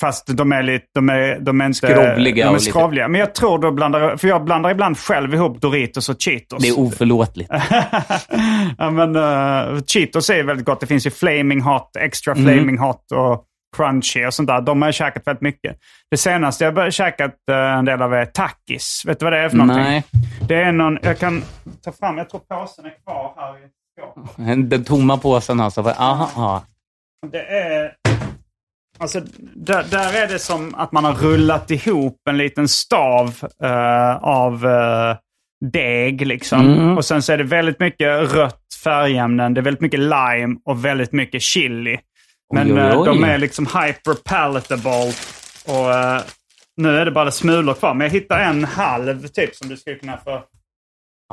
fast 0.00 0.26
de 0.36 0.52
är 0.52 0.62
lite, 0.62 0.86
de 0.94 1.08
är, 1.08 1.38
de 1.40 1.60
är 1.60 1.66
inte... 1.66 1.78
Skrovliga 1.78 2.46
De 2.46 2.54
är 2.54 2.58
skrovliga. 2.58 3.08
Men 3.08 3.20
jag 3.20 3.34
tror 3.34 3.58
då 3.58 3.70
blandar, 3.70 4.16
för 4.16 4.28
jag 4.28 4.44
blandar 4.44 4.70
ibland 4.70 4.98
själv 4.98 5.34
ihop 5.34 5.60
Doritos 5.60 6.08
och 6.08 6.22
Cheetos. 6.22 6.62
Det 6.62 6.68
är 6.68 6.78
oförlåtligt. 6.78 7.50
ja, 8.78 8.90
men 8.90 9.16
uh, 9.16 9.82
Cheetos 9.86 10.30
är 10.30 10.42
väldigt 10.42 10.66
gott. 10.66 10.80
Det 10.80 10.86
finns 10.86 11.06
ju 11.06 11.10
Flaming 11.10 11.60
Hot, 11.62 11.96
Extra 11.98 12.34
Mm. 12.34 12.44
Flaming 12.44 12.78
Hot 12.78 13.12
och 13.12 13.44
Crunchy 13.76 14.26
och 14.26 14.34
sånt 14.34 14.46
där. 14.46 14.60
De 14.60 14.82
har 14.82 14.88
jag 14.88 14.94
käkat 14.94 15.26
väldigt 15.26 15.42
mycket. 15.42 15.76
Det 16.10 16.16
senaste 16.16 16.64
jag 16.64 16.74
börjat 16.74 16.94
käkat 16.94 17.34
uh, 17.50 17.56
en 17.56 17.84
del 17.84 18.02
av 18.02 18.14
är 18.14 18.26
Takis. 18.26 19.02
Vet 19.06 19.18
du 19.18 19.24
vad 19.24 19.32
det 19.32 19.38
är 19.38 19.48
för 19.48 19.56
någonting? 19.56 19.84
Nej, 19.84 20.04
Det 20.48 20.54
är 20.54 20.72
någon, 20.72 20.98
jag 21.02 21.18
kan 21.18 21.42
ta 21.84 21.92
fram, 21.92 22.18
jag 22.18 22.30
tror 22.30 22.40
påsen 22.40 22.84
är 22.86 22.94
kvar 23.04 23.34
här 23.36 23.54
i 23.54 23.68
skåpet. 24.00 24.70
den 24.70 24.84
tomma 24.84 25.18
påsen 25.18 25.60
alltså. 25.60 25.80
Aha, 25.80 26.30
aha. 26.36 26.64
Det 27.32 27.42
är... 27.42 27.94
Alltså, 29.00 29.20
där, 29.54 29.84
där 29.90 30.22
är 30.22 30.28
det 30.28 30.38
som 30.38 30.74
att 30.74 30.92
man 30.92 31.04
har 31.04 31.12
rullat 31.12 31.70
ihop 31.70 32.16
en 32.30 32.38
liten 32.38 32.68
stav 32.68 33.34
eh, 33.62 34.16
av 34.16 34.66
eh, 34.66 35.16
deg. 35.72 36.26
Liksom. 36.26 36.60
Mm. 36.60 36.98
Och 36.98 37.04
sen 37.04 37.22
så 37.22 37.32
är 37.32 37.38
det 37.38 37.44
väldigt 37.44 37.80
mycket 37.80 38.32
rött 38.34 38.64
färgämnen, 38.84 39.54
det 39.54 39.60
är 39.60 39.62
väldigt 39.62 39.80
mycket 39.80 40.00
lime 40.00 40.56
och 40.64 40.84
väldigt 40.84 41.12
mycket 41.12 41.42
chili. 41.42 41.98
Men 42.54 42.72
Oj, 42.72 42.82
oj, 42.82 42.88
eh, 42.88 43.04
de 43.04 43.24
är 43.24 43.38
liksom 43.38 43.66
hyper 43.66 44.14
palatable. 44.14 45.12
Och 45.66 45.92
eh, 45.94 46.22
nu 46.76 46.96
är 46.98 47.04
det 47.04 47.10
bara 47.10 47.30
smulor 47.30 47.74
kvar. 47.74 47.94
Men 47.94 48.04
jag 48.04 48.12
hittar 48.12 48.38
en 48.40 48.64
halv 48.64 49.28
typ 49.28 49.56
som 49.56 49.68
du 49.68 49.76
skulle 49.76 49.96
kunna 49.96 50.16
få 50.16 50.42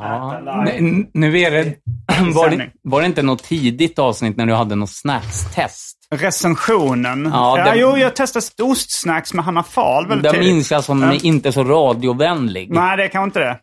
Ja. 0.02 0.40
Nu- 0.64 1.06
Nu 1.14 1.38
är 1.40 1.50
det, 1.50 1.74
var 2.34 2.50
det, 2.50 2.70
var 2.82 3.00
det 3.00 3.06
inte 3.06 3.22
något 3.22 3.42
tidigt 3.42 3.98
avsnitt 3.98 4.36
när 4.36 4.46
du 4.46 4.54
hade 4.54 4.74
något 4.74 4.90
snackstest? 4.90 5.98
Recensionen. 6.14 7.30
Ja, 7.32 7.58
Ja, 7.58 7.64
det- 7.72 7.78
jo, 7.80 7.96
jag 7.96 8.16
testade 8.16 8.62
ostsnacks 8.70 9.34
med 9.34 9.44
Hanna 9.44 9.62
Fahl 9.62 10.06
väldigt 10.06 10.32
tidigt. 10.32 10.46
minns 10.46 10.70
jag 10.70 10.84
som 10.84 11.02
Ja. 11.02 11.12
inte 11.22 11.52
så 11.52 11.64
radiovänlig. 11.64 12.70
Nej, 12.70 12.96
det 12.96 13.08
kanske 13.08 13.24
inte 13.26 13.38
det. 13.40 13.58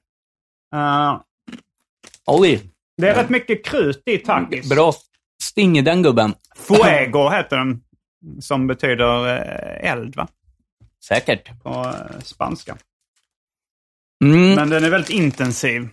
Eh, 0.75 1.19
Oj, 2.25 2.61
det 3.01 3.09
är 3.09 3.15
rätt 3.15 3.29
mycket 3.29 3.65
krut 3.65 4.03
i 4.05 4.17
takis. 4.17 4.69
bra 4.69 4.93
sting 5.41 5.77
i 5.77 5.81
den 5.81 6.03
gubben. 6.03 6.33
Fuego 6.55 7.29
heter 7.29 7.57
den. 7.57 7.81
Som 8.41 8.67
betyder 8.67 9.27
eh, 9.37 9.91
eld, 9.91 10.15
va? 10.15 10.27
Säkert. 11.07 11.63
På 11.63 11.69
eh, 11.69 12.19
spanska. 12.23 12.77
Mm, 14.23 14.53
Men 14.55 14.69
den 14.69 14.83
är 14.83 14.89
väldigt 14.89 15.09
intensiv. 15.09 15.89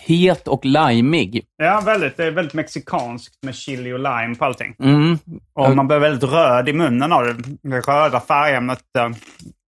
het 0.00 0.48
och 0.48 0.64
limig. 0.64 1.46
Ja, 1.56 1.80
väldigt. 1.80 2.16
Det 2.16 2.24
är 2.24 2.30
väldigt 2.30 2.54
mexikanskt 2.54 3.42
med 3.42 3.54
chili 3.54 3.92
och 3.92 3.98
lime 3.98 4.34
på 4.34 4.44
allting. 4.44 4.76
Mm. 4.78 5.18
Och 5.52 5.76
man 5.76 5.88
blir 5.88 5.98
väldigt 5.98 6.30
röd 6.30 6.68
i 6.68 6.72
munnen 6.72 7.12
av 7.12 7.24
det. 7.24 7.36
Det 7.62 7.80
röda 7.80 8.20
färgämnet 8.20 8.84
eh, 8.98 9.10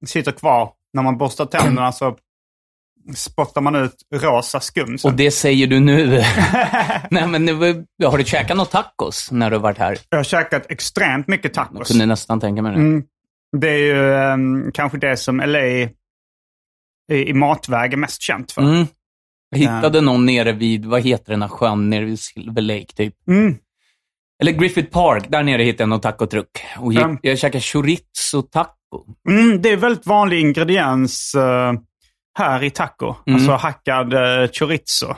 sitter 0.06 0.32
kvar. 0.32 0.72
När 0.92 1.02
man 1.02 1.18
borstar 1.18 1.46
tänderna 1.46 1.92
så 1.92 2.16
spottar 3.14 3.60
man 3.60 3.76
ut 3.76 3.94
rosa 4.14 4.60
skum. 4.60 4.98
sen. 4.98 5.10
Och 5.10 5.16
det 5.16 5.30
säger 5.30 5.66
du 5.66 5.80
nu. 5.80 6.06
Nej, 7.10 7.26
men 7.26 7.44
nu, 7.44 7.52
har 8.06 8.18
du 8.18 8.24
käkat 8.24 8.56
något 8.56 8.70
tacos 8.70 9.28
när 9.32 9.50
du 9.50 9.56
har 9.56 9.62
varit 9.62 9.78
här? 9.78 9.98
Jag 10.08 10.18
har 10.18 10.24
käkat 10.24 10.70
extremt 10.70 11.28
mycket 11.28 11.56
Jag 11.56 11.68
tacos. 11.68 11.88
kunde 11.88 12.06
nästan 12.06 12.40
tänka 12.40 12.62
mig 12.62 12.72
det. 12.72 12.78
Mm. 12.78 13.02
Det 13.56 13.68
är 13.70 13.78
ju 13.78 14.14
ehm, 14.14 14.72
kanske 14.72 14.98
det 14.98 15.16
som 15.16 15.36
LA 15.40 15.66
i, 15.66 15.88
i 17.12 17.32
matväg 17.34 17.92
är 17.92 17.96
mest 17.96 18.22
känt 18.22 18.52
för. 18.52 18.62
Mm. 18.62 18.86
Jag 19.50 19.58
hittade 19.58 20.00
någon 20.00 20.26
nere 20.26 20.52
vid, 20.52 20.84
vad 20.86 21.02
heter 21.02 21.32
den 21.32 21.42
här 21.42 21.48
sjön, 21.48 21.90
nere 21.90 22.04
vid 22.04 22.20
Silver 22.20 22.62
Lake 22.62 22.86
typ. 22.96 23.14
Mm. 23.28 23.54
Eller 24.42 24.52
Griffith 24.52 24.90
Park, 24.92 25.24
där 25.28 25.42
nere 25.42 25.62
hittade 25.62 25.82
jag 25.82 25.88
någon 25.88 26.00
tacotruck. 26.00 26.50
Och 26.78 26.92
gick, 26.92 27.02
Ja. 27.02 27.16
jag 27.22 27.38
käkade 27.38 27.62
chorizo 27.62 28.42
taco. 28.52 28.74
Mm, 29.28 29.62
det 29.62 29.68
är 29.70 29.76
väldigt 29.76 30.06
vanlig 30.06 30.40
ingrediens 30.40 31.34
eh, 31.34 31.72
här 32.42 32.62
i 32.62 32.70
taco. 32.70 33.14
Mm. 33.26 33.36
Alltså 33.36 33.52
hackad 33.52 34.14
uh, 34.14 34.48
chorizo. 34.52 35.10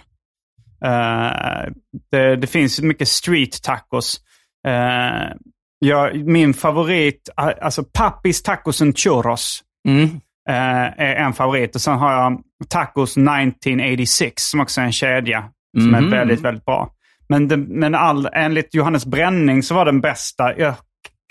Eh, 0.85 1.71
det, 2.11 2.37
det 2.37 2.47
finns 2.47 2.81
mycket 2.81 3.09
street 3.09 3.63
tacos. 3.63 4.21
Uh, 4.69 5.33
jag, 5.79 6.27
min 6.27 6.55
favorit, 6.55 7.29
eh, 7.39 7.49
alltså 7.63 7.85
Pappis 7.85 8.43
Tacos 8.43 8.83
and 8.83 8.99
Churros 8.99 9.63
Mm. 9.89 10.05
eh, 10.49 11.03
är 11.07 11.15
en 11.17 11.33
favorit. 11.33 11.75
Och 11.75 11.81
sen 11.81 11.99
har 11.99 12.13
jag 12.13 12.41
Tacos 12.69 13.17
1986 13.17 14.43
som 14.43 14.61
också 14.61 14.81
är 14.81 14.85
en 14.85 14.93
kedja. 14.93 15.45
Som 15.79 15.91
Mhm. 15.91 16.05
är 16.13 16.17
väldigt, 16.17 16.41
väldigt 16.41 16.65
bra. 16.65 16.91
Men, 17.29 17.49
den, 17.49 17.63
men 17.63 17.95
all, 17.95 18.29
enligt 18.33 18.75
Johannes 18.75 19.07
Bränning 19.07 19.63
så 19.63 19.75
var 19.75 19.85
den 19.85 20.01
bästa. 20.01 20.59
Jag 20.59 20.75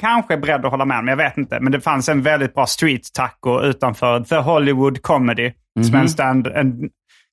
kanske 0.02 0.34
är 0.34 0.38
beredd 0.38 0.66
att 0.66 0.72
hålla 0.72 0.86
med, 0.86 0.98
men 1.04 1.08
jag 1.08 1.18
vet 1.18 1.38
inte. 1.38 1.60
Men 1.60 1.72
det 1.72 1.82
fanns 1.82 2.10
en 2.10 2.22
väldigt 2.22 2.54
bra 2.54 2.66
street 2.66 3.02
taco 3.14 3.62
utanför 3.62 4.20
The 4.20 4.36
Hollywood 4.36 5.02
Comedy. 5.02 5.52
Som 5.86 5.95
är 5.95 5.99
en, 5.99 6.09
stand, 6.09 6.47
en 6.47 6.89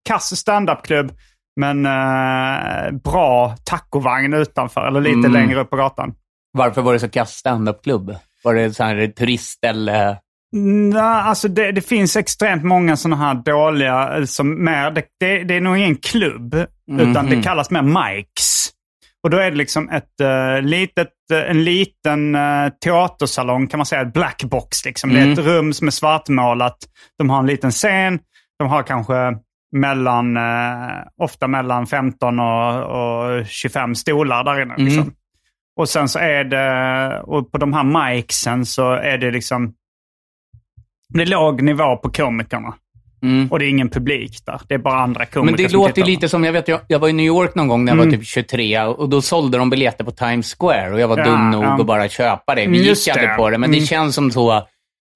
kass 0.09 0.37
standup-klubb. 0.37 1.13
Men 1.61 1.87
eh, 1.87 2.91
bra 3.05 3.57
tacovagn 3.65 4.35
utanför, 4.35 4.87
eller 4.87 5.01
lite 5.01 5.19
Mm. 5.19 5.33
längre 5.33 5.61
upp 5.61 5.71
på 5.71 5.77
gatan. 5.77 6.15
Varför 6.53 6.83
var 6.83 6.93
det 6.93 6.99
så 6.99 7.09
kass 7.09 7.31
standup-klubb? 7.33 8.17
Var 8.45 8.55
det 8.55 8.75
så 8.75 8.85
här 8.85 9.07
turist 9.07 9.65
eller? 9.65 10.17
Nej, 10.53 11.03
alltså 11.03 11.49
det, 11.49 11.73
det 11.73 11.81
finns 11.81 12.17
extremt 12.17 12.65
många 12.65 12.97
sådana 12.97 13.17
här 13.17 13.35
dåliga, 13.35 14.17
eh, 14.19 14.25
som 14.25 14.65
mer, 14.65 14.91
det, 14.91 15.03
det, 15.21 15.45
det 15.45 15.55
är 15.55 15.61
nog 15.61 15.77
ingen 15.79 15.97
klubb, 15.97 16.55
utan 17.01 17.27
det 17.27 17.43
kallas 17.43 17.71
mer 17.71 17.83
mics. 17.83 18.71
Och 19.23 19.31
då 19.31 19.37
är 19.37 19.51
det 19.51 19.57
liksom 19.57 19.89
ett 19.89 20.21
uh, 20.23 20.63
litet, 20.63 21.13
eh, 21.33 21.51
en 21.51 21.65
liten 21.65 22.35
uh, 22.35 22.69
teatersalong, 22.85 23.67
kan 23.67 23.79
man 23.79 23.87
säga, 23.87 24.03
ett 24.03 24.13
blackbox. 24.13 24.85
Liksom. 24.85 25.13
Det 25.13 25.21
är 25.21 25.33
ett 25.33 25.39
rum 25.39 25.73
som 25.73 25.87
är 25.87 25.91
svartmålat. 25.91 26.77
De 27.19 27.31
har 27.31 27.39
en 27.39 27.47
liten 27.47 27.71
scen, 27.71 28.19
de 28.59 28.69
har 28.69 28.83
kanske 28.83 29.39
mellan, 29.73 30.37
eh, 30.37 31.03
ofta 31.17 31.49
mellan 31.49 31.87
15 31.87 32.41
och, 32.41 32.83
och 32.83 33.47
25 33.47 33.95
stolar 33.95 34.45
där 34.45 34.63
inne. 34.63 34.75
Liksom. 34.77 35.13
Och 35.77 35.89
sen 35.89 36.09
så 36.09 36.19
är 36.19 36.45
det, 36.45 37.21
och 37.21 37.53
på 37.53 37.59
de 37.59 37.73
här 37.73 38.15
micsen 38.15 38.67
så 38.67 38.93
är 38.93 39.19
det 39.19 39.31
liksom, 39.31 39.75
det 41.09 41.23
är 41.23 41.27
låg 41.27 41.63
nivå 41.63 41.97
på 41.97 42.11
komikerna. 42.11 42.75
Mm. 43.23 43.49
Och 43.53 43.59
det 43.59 43.65
är 43.65 43.69
ingen 43.69 43.91
publik 43.91 44.39
där. 44.47 44.61
Det 44.69 44.75
är 44.75 44.79
bara 44.79 44.99
andra 44.99 45.27
komiker 45.27 45.57
Men 45.57 45.67
det 45.67 45.73
låter 45.73 45.93
tittar 45.93 46.07
lite 46.07 46.29
som, 46.29 46.45
jag 46.45 46.53
vet, 46.53 46.69
jag, 46.69 46.81
jag 46.87 46.99
var 46.99 47.09
i 47.09 47.13
New 47.13 47.27
York 47.27 47.55
någon 47.55 47.69
gång 47.69 47.85
när 47.85 47.93
jag 47.93 47.99
Mm. 47.99 48.11
var 48.11 48.17
typ 48.17 48.27
23 48.27 48.83
och 48.83 49.09
då 49.09 49.23
sålde 49.23 49.59
de 49.59 49.71
biljetter 49.71 50.05
på 50.05 50.11
Times 50.11 50.57
Square 50.59 50.93
och 50.93 51.01
jag 51.01 51.09
var 51.09 51.19
Ja, 51.19 51.25
dum 51.25 51.51
nog 51.51 51.65
ja. 51.65 51.81
att 51.81 51.87
bara 51.87 52.09
köpa 52.09 52.55
det. 52.55 52.67
Vi 52.67 52.87
Just 52.89 53.07
gick 53.07 53.17
aldrig 53.17 53.37
på 53.37 53.51
det, 53.51 53.59
men 53.59 53.71
Mm. 53.71 53.81
det 53.81 53.87
känns 53.87 54.15
som 54.15 54.31
så, 54.31 54.63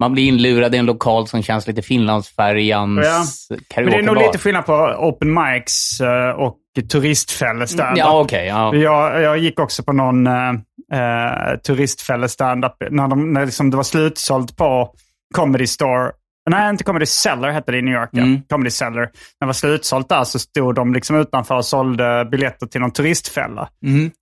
man 0.00 0.12
blir 0.12 0.28
inlurad 0.28 0.74
i 0.74 0.78
en 0.78 0.86
lokal 0.86 1.28
som 1.28 1.42
känns 1.42 1.66
lite 1.66 1.82
Finlandsfärjans 1.82 3.46
Ja. 3.50 3.56
Men 3.76 3.86
det 3.90 3.96
är 3.96 4.02
nog 4.02 4.16
lite 4.16 4.38
skillnad 4.38 4.66
på 4.66 4.72
open 4.98 5.34
mics 5.34 6.00
eh, 6.00 6.30
och 6.30 6.56
turistfälles 6.92 7.72
där. 7.76 7.92
Ja, 7.96 8.20
okej. 8.20 8.46
ja. 8.46 8.74
Jag, 8.74 9.22
jag 9.22 9.38
gick 9.38 9.60
också 9.60 9.82
på 9.82 9.92
någon, 9.92 10.26
eh, 10.26 10.50
eh, 10.92 11.56
turistfälle-standup. 11.66 12.72
När, 12.90 13.08
de, 13.08 13.32
när 13.32 13.44
liksom 13.44 13.70
det 13.70 13.76
var 13.76 13.84
slutsålt 13.84 14.56
på 14.56 14.94
Comedy 15.34 15.66
Store. 15.66 16.10
Nej, 16.50 16.70
inte 16.70 16.84
Comedy 16.84 17.06
Cellar 17.06 17.50
hette 17.50 17.72
det 17.72 17.78
i 17.78 17.82
New 17.82 17.94
York. 17.94 18.08
Ja. 18.12 18.24
Comedy 18.48 18.70
Cellar. 18.70 19.00
När 19.00 19.10
det 19.40 19.46
var 19.46 19.52
slutsålt 19.52 20.08
där 20.08 20.24
så 20.24 20.38
stod 20.38 20.74
de 20.74 20.94
liksom 20.94 21.16
utanför 21.16 21.56
och 21.56 21.64
sålde 21.64 22.28
biljetter 22.30 22.66
till 22.66 22.80
någon 22.80 22.90
turistfälla. 22.90 23.68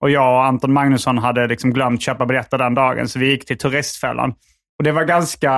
Och 0.00 0.10
jag 0.10 0.34
och 0.34 0.44
Anton 0.44 0.72
Magnusson 0.72 1.18
hade 1.18 1.46
liksom 1.46 1.70
glömt 1.72 2.02
köpa 2.02 2.26
biljetter 2.26 2.58
den 2.58 2.74
dagen, 2.74 3.08
så 3.08 3.18
vi 3.18 3.30
gick 3.30 3.46
till 3.46 3.58
turistfällan. 3.58 4.30
Och 4.78 4.84
det 4.84 4.92
var 4.92 5.04
ganska... 5.04 5.52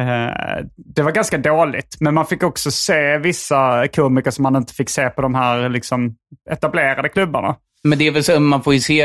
Eh, 0.00 0.64
det 0.76 1.02
var 1.02 1.12
ganska 1.12 1.38
dåligt, 1.38 1.96
men 2.00 2.14
man 2.14 2.26
fick 2.26 2.42
också 2.42 2.70
se 2.70 3.18
vissa 3.18 3.88
komiker 3.88 4.30
som 4.30 4.42
man 4.42 4.56
inte 4.56 4.74
fick 4.74 4.90
se 4.90 5.10
på 5.10 5.22
de 5.22 5.34
här 5.34 5.68
liksom, 5.68 6.16
etablerade 6.50 7.08
klubbarna. 7.08 7.56
Men 7.88 7.98
det 7.98 8.06
är 8.06 8.10
väl 8.10 8.24
så, 8.24 8.40
man 8.40 8.62
får 8.62 8.74
ju 8.74 8.80
se, 8.80 9.02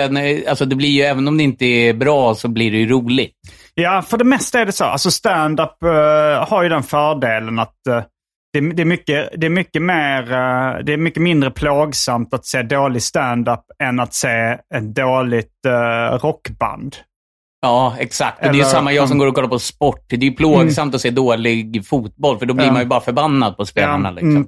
alltså 0.50 0.66
det 0.66 0.76
blir 0.76 0.90
ju, 0.90 1.02
även 1.02 1.28
om 1.28 1.38
det 1.38 1.44
inte 1.44 1.66
är 1.66 1.94
bra 1.94 2.36
så 2.36 2.48
blir 2.48 2.72
det 2.72 2.78
ju 2.78 2.90
roligt. 2.90 3.36
Ja, 3.74 4.02
för 4.02 4.18
det 4.18 4.24
mesta 4.24 4.60
är 4.60 4.66
det 4.66 4.72
så. 4.72 4.84
Alltså 4.86 5.12
stand-up 5.12 5.84
eh, 5.84 6.48
har 6.50 6.64
ju 6.64 6.70
den 6.70 6.84
fördelen 6.84 7.60
att 7.60 7.88
eh, 7.88 8.04
det, 8.54 8.74
det, 8.74 8.82
är 8.82 8.86
mycket, 8.86 9.30
det, 9.38 9.46
är 9.46 9.50
mycket 9.50 9.82
mer, 9.82 10.22
eh, 10.32 10.84
det 10.86 10.94
är 10.94 10.98
mycket 10.98 11.22
mindre 11.24 11.52
plågsamt 11.52 12.34
att 12.34 12.46
se 12.46 12.62
dålig 12.62 13.02
stand-up 13.04 13.60
än 13.84 14.00
att 14.00 14.14
se 14.14 14.58
ett 14.76 14.96
dåligt 14.96 15.54
uh, 15.68 16.18
rockband. 16.18 16.96
Ja, 17.62 17.96
exakt. 18.00 18.38
Och 18.38 18.44
det 18.44 18.48
är 18.50 18.54
Eller- 18.54 18.64
samma 18.64 18.94
jag 18.94 19.10
som 19.10 19.18
går 19.18 19.28
och 19.28 19.36
kollar 19.36 19.48
på 19.48 19.60
sport. 19.60 20.06
Det 20.10 20.16
är 20.16 20.20
ju 20.20 20.32
plågsamt 20.32 20.96
att 20.96 21.02
se 21.02 21.10
dålig 21.10 21.86
fotboll, 21.88 22.40
för 22.40 22.46
då 22.46 22.54
blir 22.54 22.66
Ja. 22.66 22.72
man 22.72 22.82
ju 22.82 22.88
bara 22.88 23.02
förbannad 23.02 23.58
på 23.58 23.66
spelarna. 23.66 24.10
Ja, 24.10 24.14
Liksom. 24.14 24.30
mm. 24.32 24.48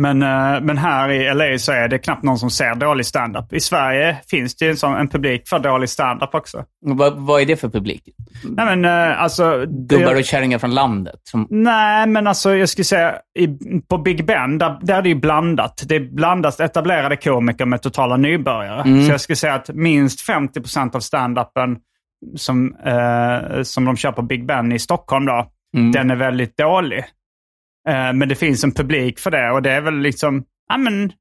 Men, 0.00 0.22
eh, 0.22 0.60
men 0.60 0.78
här 0.78 1.08
i 1.08 1.34
LA 1.34 1.58
så 1.58 1.72
är 1.72 1.88
det 1.88 1.98
knappt 1.98 2.22
någon 2.22 2.38
som 2.38 2.50
ser 2.50 2.74
dålig 2.74 3.06
stand-up. 3.06 3.52
I 3.52 3.60
Sverige 3.60 4.16
finns 4.30 4.56
det 4.56 4.64
ju 4.64 4.70
en, 4.70 4.76
sån, 4.76 4.96
en 4.96 5.08
publik 5.08 5.48
för 5.48 5.58
dålig 5.58 5.88
stand-up 5.88 6.34
också. 6.34 6.64
Vad, 6.86 7.18
vad 7.18 7.40
är 7.40 7.46
det 7.46 7.56
för 7.56 7.68
publik? 7.68 8.02
Nej, 8.44 8.76
men 8.76 8.84
eh, 8.84 9.22
alltså... 9.22 9.66
Gubbar 9.68 10.14
och 10.14 10.24
kärringar 10.24 10.58
från 10.58 10.74
landet? 10.74 11.20
Som, 11.24 11.46
Nej, 11.50 12.06
men 12.06 12.26
alltså 12.26 12.54
jag 12.54 12.68
skulle 12.68 12.84
säga 12.84 13.14
i, 13.38 13.48
på 13.88 13.98
Big 13.98 14.26
Ben, 14.26 14.58
där, 14.58 14.78
där 14.82 14.98
är 14.98 15.02
det 15.02 15.08
ju 15.08 15.14
blandat. 15.14 15.82
Det 15.86 15.96
är 15.96 16.00
blandat 16.00 16.60
etablerade 16.60 17.16
komiker 17.16 17.66
med 17.66 17.82
totala 17.82 18.16
nybörjare. 18.16 19.04
Så 19.04 19.12
jag 19.12 19.20
skulle 19.20 19.36
säga 19.36 19.54
att 19.54 19.70
minst 19.74 20.28
50% 20.28 20.96
av 20.96 21.00
stand-upen 21.00 21.76
som, 22.36 22.74
eh, 22.84 23.62
som 23.62 23.84
de 23.84 23.96
kör 23.96 24.12
på 24.12 24.22
Big 24.22 24.46
Ben 24.46 24.72
i 24.72 24.78
Stockholm 24.78 25.26
då, 25.26 25.46
den 25.92 26.10
är 26.10 26.16
väldigt 26.16 26.56
dålig. 26.56 27.04
Eh, 27.88 28.12
men 28.12 28.28
det 28.28 28.34
finns 28.34 28.64
en 28.64 28.74
publik 28.74 29.18
för 29.18 29.30
det 29.30 29.50
och 29.50 29.62
det 29.62 29.70
är 29.70 29.80
väl 29.80 29.98
liksom, 29.98 30.44
ja 30.68 30.76
men 30.76 31.12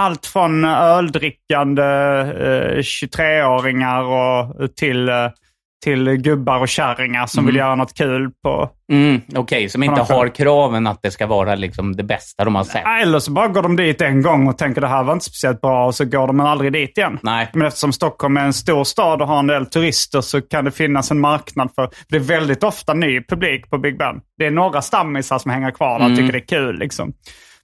allt 0.00 0.26
från 0.26 0.64
öldrickande 0.64 1.82
eh, 1.82 2.78
23-åringar 2.78 4.02
och 4.02 4.76
till, 4.76 5.08
eh, 5.08 5.30
till 5.84 6.16
gubbar 6.16 6.60
och 6.60 6.68
kärringar 6.68 7.26
som 7.26 7.46
vill 7.46 7.56
göra 7.56 7.74
något 7.74 7.94
kul 7.94 8.30
på, 8.42 8.70
mm, 8.92 9.20
Okej, 9.34 9.68
som 9.68 9.82
inte 9.82 10.02
har 10.02 10.28
kraven 10.34 10.86
att 10.86 11.02
det 11.02 11.10
ska 11.10 11.26
vara 11.26 11.54
liksom 11.54 11.96
det 11.96 12.02
bästa 12.02 12.44
de 12.44 12.54
har 12.54 12.64
sett. 12.64 12.84
Eller 13.02 13.18
så 13.18 13.32
bara 13.32 13.48
går 13.48 13.62
de 13.62 13.76
dit 13.76 14.00
en 14.00 14.22
gång 14.22 14.48
och 14.48 14.58
tänker 14.58 14.80
det 14.80 14.86
här 14.86 15.02
var 15.04 15.12
inte 15.12 15.24
speciellt 15.24 15.60
bra 15.60 15.86
och 15.86 15.94
så 15.94 16.04
går 16.04 16.26
de 16.26 16.40
aldrig 16.40 16.72
dit 16.72 16.98
igen. 16.98 17.18
Nej. 17.22 17.50
Men 17.52 17.66
eftersom 17.66 17.92
Stockholm 17.92 18.36
är 18.36 18.44
en 18.44 18.52
stor 18.52 18.84
stad 18.84 19.22
och 19.22 19.28
har 19.28 19.38
en 19.38 19.46
del 19.46 19.66
turister 19.66 20.20
så 20.20 20.40
kan 20.40 20.64
det 20.64 20.70
finnas 20.70 21.10
en 21.10 21.20
marknad 21.20 21.70
för... 21.74 21.90
Det 22.08 22.16
är 22.16 22.20
väldigt 22.20 22.64
ofta 22.64 22.94
ny 22.94 23.22
publik 23.22 23.70
på 23.70 23.78
Big 23.78 23.98
Ben. 23.98 24.20
Det 24.38 24.46
är 24.46 24.50
några 24.50 24.82
stammisar 24.82 25.38
som 25.38 25.50
hänger 25.50 25.70
kvar 25.70 26.00
och 26.00 26.16
tycker 26.16 26.32
det 26.32 26.38
är 26.38 26.46
kul. 26.46 26.78
Liksom. 26.78 27.12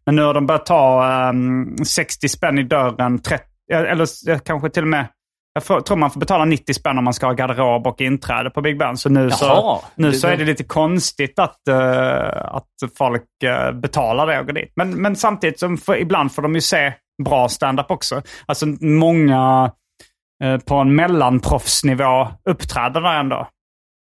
Men 0.07 0.17
nu 0.17 0.23
har 0.23 0.35
de 0.35 0.47
börjat 0.47 0.67
ta 0.67 1.13
ehm, 1.13 1.77
60 1.85 2.29
spänn 2.29 2.59
i 2.59 2.63
dörren, 2.63 3.19
30, 3.19 3.45
eller 3.73 4.39
kanske 4.39 4.71
till 4.71 4.83
och 4.83 4.89
med... 4.89 5.07
Jag 5.55 5.65
får, 5.65 5.81
tror 5.81 5.97
man 5.97 6.11
får 6.11 6.21
betala 6.21 6.45
90 6.45 6.75
spänn 6.75 6.99
om 6.99 7.05
man 7.05 7.15
ska 7.15 7.27
ha 7.27 7.33
garderob 7.33 7.87
och 7.87 8.01
inträde 8.01 8.51
på 8.51 8.61
Big 8.61 8.79
Ben. 8.79 8.97
Så 8.97 9.09
nu, 9.09 9.31
så, 9.31 9.83
nu 9.95 10.11
Det- 10.11 10.17
så 10.17 10.27
är 10.29 10.37
det 10.37 10.45
lite 10.45 10.65
konstigt 10.65 11.39
att, 11.39 11.69
eh, 11.69 12.55
att 12.55 12.69
folk 12.99 13.25
eh, 13.45 13.73
betalar 13.73 14.27
det 14.27 14.41
och 14.41 14.47
går 14.47 14.53
dit. 14.53 14.73
Men, 14.77 14.91
men 15.03 15.17
samtidigt, 15.17 15.59
så 15.61 15.77
får, 15.77 15.97
ibland 15.97 16.33
får 16.33 16.43
de 16.43 16.55
ju 16.55 16.61
se 16.61 16.93
bra 17.25 17.49
stand-up 17.49 17.91
också. 17.91 18.23
Alltså 18.47 18.67
många 18.81 19.73
eh, 20.45 20.57
på 20.59 20.75
en 20.75 20.95
mellanproffsnivå 20.95 22.29
uppträder 22.51 23.01
där 23.01 23.21
ändå. 23.21 23.49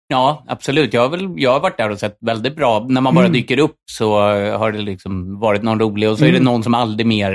Ja, 0.08 0.43
absolut. 0.47 0.93
Jag 0.93 1.01
har, 1.01 1.10
väl, 1.10 1.34
jag 1.36 1.51
har 1.54 1.60
varit 1.60 1.78
där 1.78 1.89
och 1.89 1.99
sett 1.99 2.18
väldigt 2.22 2.56
bra. 2.56 2.86
När 2.89 3.01
man 3.01 3.16
bara 3.16 3.26
Mm. 3.26 3.34
dyker 3.34 3.58
upp 3.60 3.76
så 3.91 4.20
har 4.58 4.72
det 4.72 4.78
liksom 4.82 5.39
varit 5.39 5.64
någon 5.64 5.80
rolig 5.80 6.10
och 6.10 6.18
så 6.18 6.26
är 6.26 6.32
det 6.32 6.39
någon 6.39 6.64
som 6.64 6.74
aldrig 6.74 7.08
mer 7.08 7.32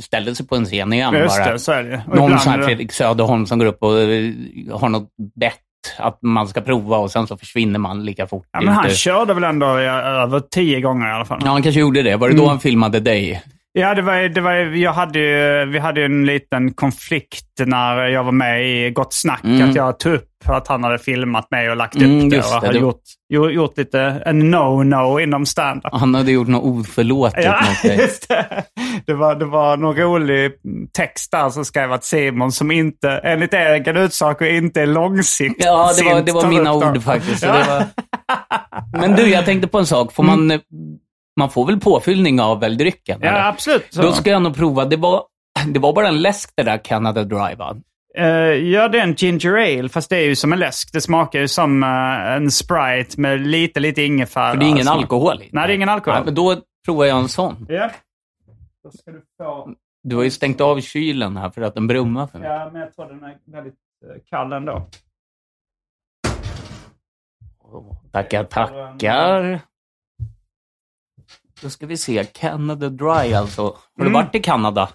ställer 0.00 0.34
sig 0.34 0.46
på 0.46 0.56
en 0.56 0.64
scen 0.64 0.92
igen. 0.92 1.14
Just 1.14 1.38
bara. 1.38 1.52
det, 1.52 1.58
så 1.58 1.72
är 1.72 1.82
det. 1.82 2.02
Och 2.08 2.16
Någon 2.16 2.38
sån 2.38 2.52
här 2.52 2.62
Fredrik 2.62 2.92
Söderholm 2.92 3.46
som 3.46 3.58
går 3.58 3.66
upp 3.66 3.82
och 3.82 4.00
eh, 4.00 4.32
har 4.72 4.88
något 4.88 5.08
bett 5.40 5.54
att 5.98 6.18
man 6.22 6.48
ska 6.48 6.60
prova 6.60 6.96
och 6.96 7.10
sen 7.10 7.26
så 7.26 7.36
försvinner 7.36 7.78
man 7.78 8.04
lika 8.04 8.26
fort. 8.26 8.46
Ja, 8.52 8.60
men 8.60 8.74
han 8.74 8.90
körde 8.90 9.34
väl 9.34 9.44
ändå 9.44 9.66
över 9.66 10.40
tio 10.40 10.80
gånger 10.80 11.08
i 11.08 11.12
alla 11.12 11.24
fall. 11.24 11.40
Ja, 11.44 11.50
han 11.50 11.62
kanske 11.62 11.80
gjorde 11.80 12.02
det. 12.02 12.16
Var 12.16 12.28
det 12.28 12.36
då 12.36 12.46
han 12.46 12.60
filmade 12.60 13.00
dig? 13.00 13.42
Ja, 13.72 13.94
det 13.94 14.02
var, 14.02 14.28
det 14.28 14.40
var, 14.40 14.52
jag 14.54 14.92
hade, 14.92 15.18
ju- 15.18 15.64
vi 15.72 15.78
hade 15.78 16.00
ju 16.00 16.06
en 16.06 16.26
liten 16.26 16.72
konflikt 16.72 17.44
när 17.66 18.02
jag 18.06 18.24
var 18.24 18.32
med 18.32 18.68
i 18.68 18.90
Gott 18.90 19.14
Snack. 19.14 19.40
Att 19.68 19.74
jag 19.74 19.98
tog 19.98 20.12
upp 20.14 20.26
att 20.48 20.68
han 20.68 20.84
hade 20.84 20.98
filmat 20.98 21.50
mig 21.50 21.70
och 21.70 21.76
lagt 21.76 21.94
Mm, 21.96 22.24
upp 22.24 22.30
det. 22.30 22.38
Och 22.38 22.44
hade 22.44 22.72
Det- 22.72 22.78
gjort, 22.78 23.00
gjort, 23.32 23.52
gjort 23.52 23.78
lite 23.78 24.22
en 24.26 24.54
no-no 24.54 25.20
inom 25.22 25.46
stand-up. 25.46 25.92
Han 25.92 26.14
hade 26.14 26.32
gjort 26.32 26.48
något 26.48 26.64
oförlåtligt 26.64 27.44
Ja, 27.46 27.62
just 27.98 28.28
det. 28.28 28.64
Det 29.06 29.14
var, 29.14 29.34
det 29.34 29.44
var 29.44 29.76
någon 29.76 29.96
rolig 29.96 30.52
text 30.92 31.30
där 31.32 31.50
som 31.50 31.64
skrev 31.64 31.92
att 31.92 32.04
Simon 32.04 32.52
som 32.52 32.70
inte, 32.70 33.10
enligt 33.10 33.54
egen 33.54 33.96
utsago, 33.96 34.44
inte 34.46 34.82
är 34.82 34.86
långsiktigt. 34.86 35.64
Ja, 35.64 35.90
det 35.98 36.04
var, 36.04 36.22
det 36.22 36.32
var 36.32 36.46
mina 36.48 36.72
ord 36.74 37.02
faktiskt. 37.02 37.42
Ja. 37.42 37.52
var... 37.68 37.84
Men 39.00 39.12
du, 39.16 39.22
jag 39.28 39.44
tänkte 39.44 39.68
på 39.68 39.78
en 39.78 39.86
sak. 39.86 40.12
Får 40.12 40.22
man, 40.22 40.50
eh, 40.50 40.60
man 41.40 41.50
får 41.50 41.66
väl 41.66 41.80
påfyllning 41.80 42.40
av 42.40 42.64
öldrycken? 42.64 43.18
Ja, 43.22 43.28
eller? 43.28 43.48
absolut. 43.48 43.86
Så. 43.90 44.02
Då 44.02 44.12
ska 44.12 44.30
jag 44.30 44.42
nog 44.42 44.56
prova. 44.56 44.84
Det 44.84 44.96
var, 44.96 45.24
det 45.66 45.78
var 45.78 45.92
bara 45.92 46.08
en 46.08 46.22
läsk 46.22 46.52
det 46.56 46.62
där 46.62 46.84
Canada 46.84 47.24
Dry, 47.24 47.54
va? 47.54 47.76
Eh, 48.18 48.26
ja, 48.26 48.88
det 48.88 48.98
är 48.98 49.02
en 49.02 49.14
ginger 49.14 49.52
ale, 49.56 49.88
fast 49.88 50.10
det 50.10 50.16
är 50.16 50.24
ju 50.24 50.36
som 50.36 50.52
en 50.52 50.58
läsk. 50.58 50.92
Det 50.92 51.00
smakar 51.00 51.40
ju 51.40 51.48
som 51.48 51.82
eh, 51.82 52.32
en 52.32 52.50
Sprite 52.50 53.20
med 53.20 53.40
lite, 53.46 53.80
lite 53.80 54.02
ingefära. 54.02 54.52
För 54.52 54.58
det 54.58 54.66
är 54.66 54.68
ingen 54.68 54.84
smak. 54.84 54.96
alkohol 54.96 55.42
i. 55.42 55.48
Nej, 55.52 55.66
det 55.66 55.72
är 55.72 55.74
ingen 55.74 55.88
alkohol. 55.88 56.14
Nej, 56.14 56.24
men 56.24 56.34
då 56.34 56.56
provar 56.84 57.04
jag 57.04 57.18
en 57.18 57.28
sån. 57.28 57.66
Ja. 57.68 57.90
Då 58.84 58.90
ska 58.90 59.10
du 59.10 59.22
få... 59.38 59.74
Du 60.02 60.16
har 60.16 60.22
ju 60.22 60.30
stängt 60.30 60.60
av 60.60 60.80
kylen 60.80 61.36
här 61.36 61.50
för 61.50 61.62
att 61.62 61.74
den 61.74 61.86
brummar 61.86 62.26
för 62.26 62.38
mig. 62.38 62.48
Ja, 62.48 62.70
men 62.72 62.80
jag 62.80 62.94
tror 62.94 63.06
den 63.06 63.24
är 63.24 63.36
väldigt 63.46 63.74
eh, 64.06 64.22
kall 64.30 64.52
ändå. 64.52 64.86
Tackar, 68.12 68.44
tackar. 68.44 69.60
Då 71.62 71.70
ska 71.70 71.86
vi 71.86 71.96
se. 71.96 72.24
Canada 72.24 72.88
Dry 72.88 73.34
alltså. 73.34 73.62
Har 73.62 73.74
du 73.96 74.02
Mm. 74.02 74.12
varit 74.12 74.34
i 74.34 74.40
Kanada? 74.40 74.88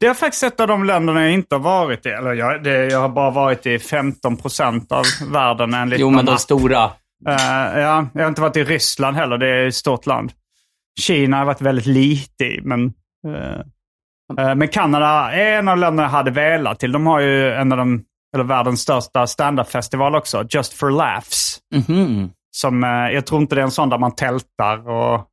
Det 0.00 0.06
är 0.06 0.14
faktiskt 0.14 0.42
ett 0.42 0.60
av 0.60 0.68
de 0.68 0.84
länderna 0.84 1.22
jag 1.22 1.32
inte 1.32 1.54
har 1.54 1.60
varit 1.60 2.06
i. 2.06 2.08
Eller 2.08 2.32
jag, 2.34 2.62
det, 2.64 2.84
jag 2.86 3.00
har 3.00 3.08
bara 3.08 3.30
varit 3.30 3.66
i 3.66 3.78
15 3.78 4.36
procent 4.36 4.92
av 4.92 5.04
världen 5.32 5.74
enligt 5.74 6.00
Jo, 6.00 6.10
men 6.10 6.24
de 6.26 6.38
stora. 6.38 6.84
Eh, 7.28 7.78
ja, 7.80 8.06
jag 8.14 8.22
har 8.22 8.28
inte 8.28 8.40
varit 8.40 8.56
i 8.56 8.64
Ryssland 8.64 9.16
heller. 9.16 9.38
Det 9.38 9.48
är 9.48 9.66
ett 9.66 9.74
stort 9.74 10.06
land. 10.06 10.32
Kina 11.00 11.36
har 11.36 11.40
jag 11.40 11.46
varit 11.46 11.60
väldigt 11.60 11.86
lite 11.86 12.44
i, 12.44 12.60
men... 12.62 12.92
eh, 13.26 14.48
eh, 14.48 14.54
men 14.54 14.68
Kanada 14.68 15.32
är 15.32 15.58
en 15.58 15.68
av 15.68 15.78
länderna 15.78 16.02
jag 16.02 16.10
hade 16.10 16.30
velat 16.30 16.78
till. 16.80 16.92
De 16.92 17.06
har 17.06 17.20
ju 17.20 17.52
en 17.52 17.72
av 17.72 17.78
de, 17.78 18.04
eller 18.34 18.44
världens 18.44 18.80
största 18.80 19.26
stand-up-festival 19.26 20.14
också, 20.14 20.44
Just 20.50 20.72
for 20.72 20.90
Laughs. 20.90 21.58
Mhm. 21.74 22.30
Som, 22.50 22.84
eh, 22.84 22.90
jag 22.90 23.26
tror 23.26 23.40
inte 23.40 23.54
det 23.54 23.60
är 23.60 23.64
en 23.64 23.70
sån 23.70 23.88
där 23.88 23.98
man 23.98 24.14
tältar 24.14 24.88
och... 24.88 25.24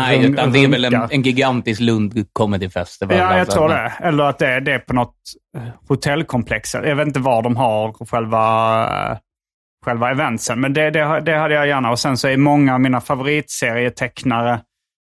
Nej, 0.00 0.18
Runk- 0.18 0.32
utan 0.32 0.52
det 0.52 0.58
är 0.64 0.68
väl 0.68 0.84
en, 0.84 1.08
en 1.10 1.22
gigantisk 1.22 1.80
Lund 1.80 2.26
Comedy 2.32 2.68
Festival. 2.70 3.16
Ja, 3.16 3.30
jag 3.30 3.40
alltså. 3.40 3.56
tror 3.58 3.68
det. 3.68 3.92
Eller 4.00 4.24
att 4.24 4.38
det 4.38 4.46
är 4.46 4.60
det 4.60 4.78
på 4.78 4.94
något 4.94 5.14
eh, 5.56 5.62
hotellkomplex. 5.88 6.74
Jag 6.74 6.96
vet 6.96 7.06
inte 7.06 7.20
var 7.20 7.42
de 7.42 7.56
har 7.56 8.06
själva, 8.06 9.10
eh, 9.10 9.18
själva 9.84 10.10
eventsen, 10.10 10.60
men 10.60 10.72
det, 10.72 10.90
det, 10.90 11.20
det 11.20 11.36
hade 11.36 11.54
jag 11.54 11.66
gärna. 11.66 11.90
Och 11.90 11.98
sen 11.98 12.16
så 12.16 12.28
är 12.28 12.36
många 12.36 12.74
av 12.74 12.80
mina 12.80 13.00
favoritserietecknare 13.00 14.52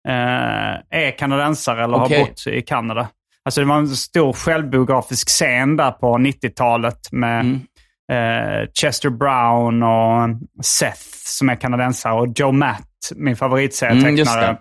eh, 0.08 0.74
är 0.90 1.18
kanadensare 1.18 1.84
eller 1.84 1.96
Okej. 2.04 2.18
har 2.18 2.26
bott 2.26 2.46
i 2.46 2.62
Kanada. 2.62 3.08
Alltså 3.44 3.60
det 3.60 3.66
var 3.66 3.76
en 3.76 3.88
stor 3.88 4.32
självbiografisk 4.32 5.28
scen 5.28 5.76
där 5.76 5.90
på 5.90 6.18
90-talet 6.18 7.12
med 7.12 7.40
Mm. 7.40 7.60
eh, 8.62 8.68
Chester 8.80 9.10
Brown 9.10 9.82
och 9.82 10.28
Seth 10.64 11.00
som 11.24 11.48
är 11.48 11.54
kanadensare 11.54 12.12
och 12.14 12.26
Joe 12.36 12.52
Matt, 12.52 12.82
min 13.14 13.22
Mm, 13.26 13.36
favoritserietecknare. 13.36 14.46
det. 14.46 14.58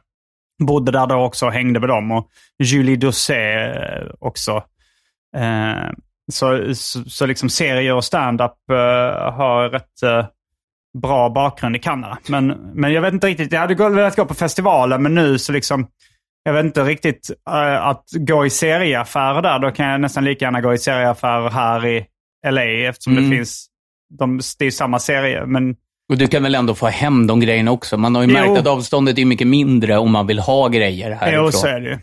Bodde 0.64 0.92
där 0.92 1.08
då 1.08 1.16
också 1.16 1.46
och 1.46 1.54
hängde 1.54 1.80
med 1.80 1.90
dem. 1.90 2.12
Och 2.12 2.28
Julie 2.64 2.96
Doucet 2.96 3.76
eh, 3.76 4.08
också. 4.20 4.64
Eh, 5.38 5.90
så, 6.32 6.76
så, 6.76 7.04
så 7.04 7.26
liksom 7.26 7.50
serier 7.50 7.94
och 7.94 8.04
stand-up 8.04 8.70
eh, 8.72 9.34
har 9.34 9.70
rätt 9.70 10.04
eh, 10.04 10.26
bra 11.02 11.30
bakgrund 11.30 11.76
i 11.76 11.80
Kanada. 11.80 12.18
Men, 12.30 12.48
men 12.74 12.94
jag 12.94 13.02
vet 13.02 13.14
inte 13.14 13.28
riktigt. 13.28 13.52
Jag 13.52 13.60
hade 13.60 13.90
velat 13.90 14.16
gå 14.16 14.26
på 14.26 14.34
festivalen, 14.34 15.04
men 15.04 15.16
nu 15.16 15.40
så 15.40 15.52
liksom... 15.52 15.88
Jag 16.44 16.54
vet 16.54 16.66
inte 16.66 16.84
riktigt 16.84 17.32
eh, 17.50 17.88
att 17.88 18.04
gå 18.14 18.46
i 18.46 18.50
serieaffärer 18.50 19.42
där. 19.42 19.60
Då 19.60 19.72
kan 19.72 19.86
jag 19.86 20.02
nästan 20.02 20.26
lika 20.26 20.46
gärna 20.46 20.62
gå 20.62 20.74
i 20.74 20.78
serieaffärer 20.78 21.50
här 21.50 21.86
i, 21.86 22.06
LA 22.50 22.64
eftersom 22.64 23.14
Mm. 23.14 23.30
det 23.30 23.36
finns, 23.36 23.68
de, 24.20 24.40
det 24.60 24.66
är 24.66 24.72
samma 24.72 25.00
serie. 25.00 25.46
Men 25.46 25.76
Och 26.12 26.18
du 26.18 26.28
kan 26.28 26.44
väl 26.44 26.56
ändå 26.56 26.76
få 26.76 26.88
hem 26.88 27.28
de 27.28 27.40
grejerna 27.40 27.72
också? 27.72 27.98
Man 27.98 28.16
har 28.16 28.24
ju 28.24 28.28
Jo. 28.28 28.34
märkt 28.34 28.60
att 28.60 28.68
avståndet 28.68 29.18
är 29.18 29.26
mycket 29.26 29.48
mindre 29.48 29.98
om 29.98 30.12
man 30.12 30.28
vill 30.28 30.40
ha 30.40 30.68
grejer 30.68 31.12
härifrån. 31.12 31.46
jo, 31.46 31.52
så 31.52 31.68
är 31.68 31.80
det. 31.82 32.00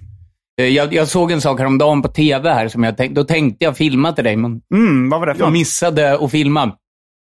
Eh, 0.63 0.69
Jag, 0.69 0.95
jag 0.95 1.09
såg 1.09 1.33
en 1.33 1.41
sak 1.41 1.59
häromdagen 1.59 2.03
på 2.03 2.09
tv 2.09 2.53
här, 2.53 2.69
som 2.69 2.85
jag 2.85 2.97
tänk, 2.97 3.15
då 3.15 3.25
tänkte 3.25 3.65
jag 3.65 3.77
filma 3.77 4.13
till 4.13 4.25
dig, 4.25 4.37
men 4.37 4.61
Mm, 4.75 5.11
vad 5.11 5.21
var 5.21 5.27
det 5.27 5.35
för 5.35 5.43
jag 5.43 5.53
missade 5.53 6.19
att 6.25 6.31
filma. 6.31 6.73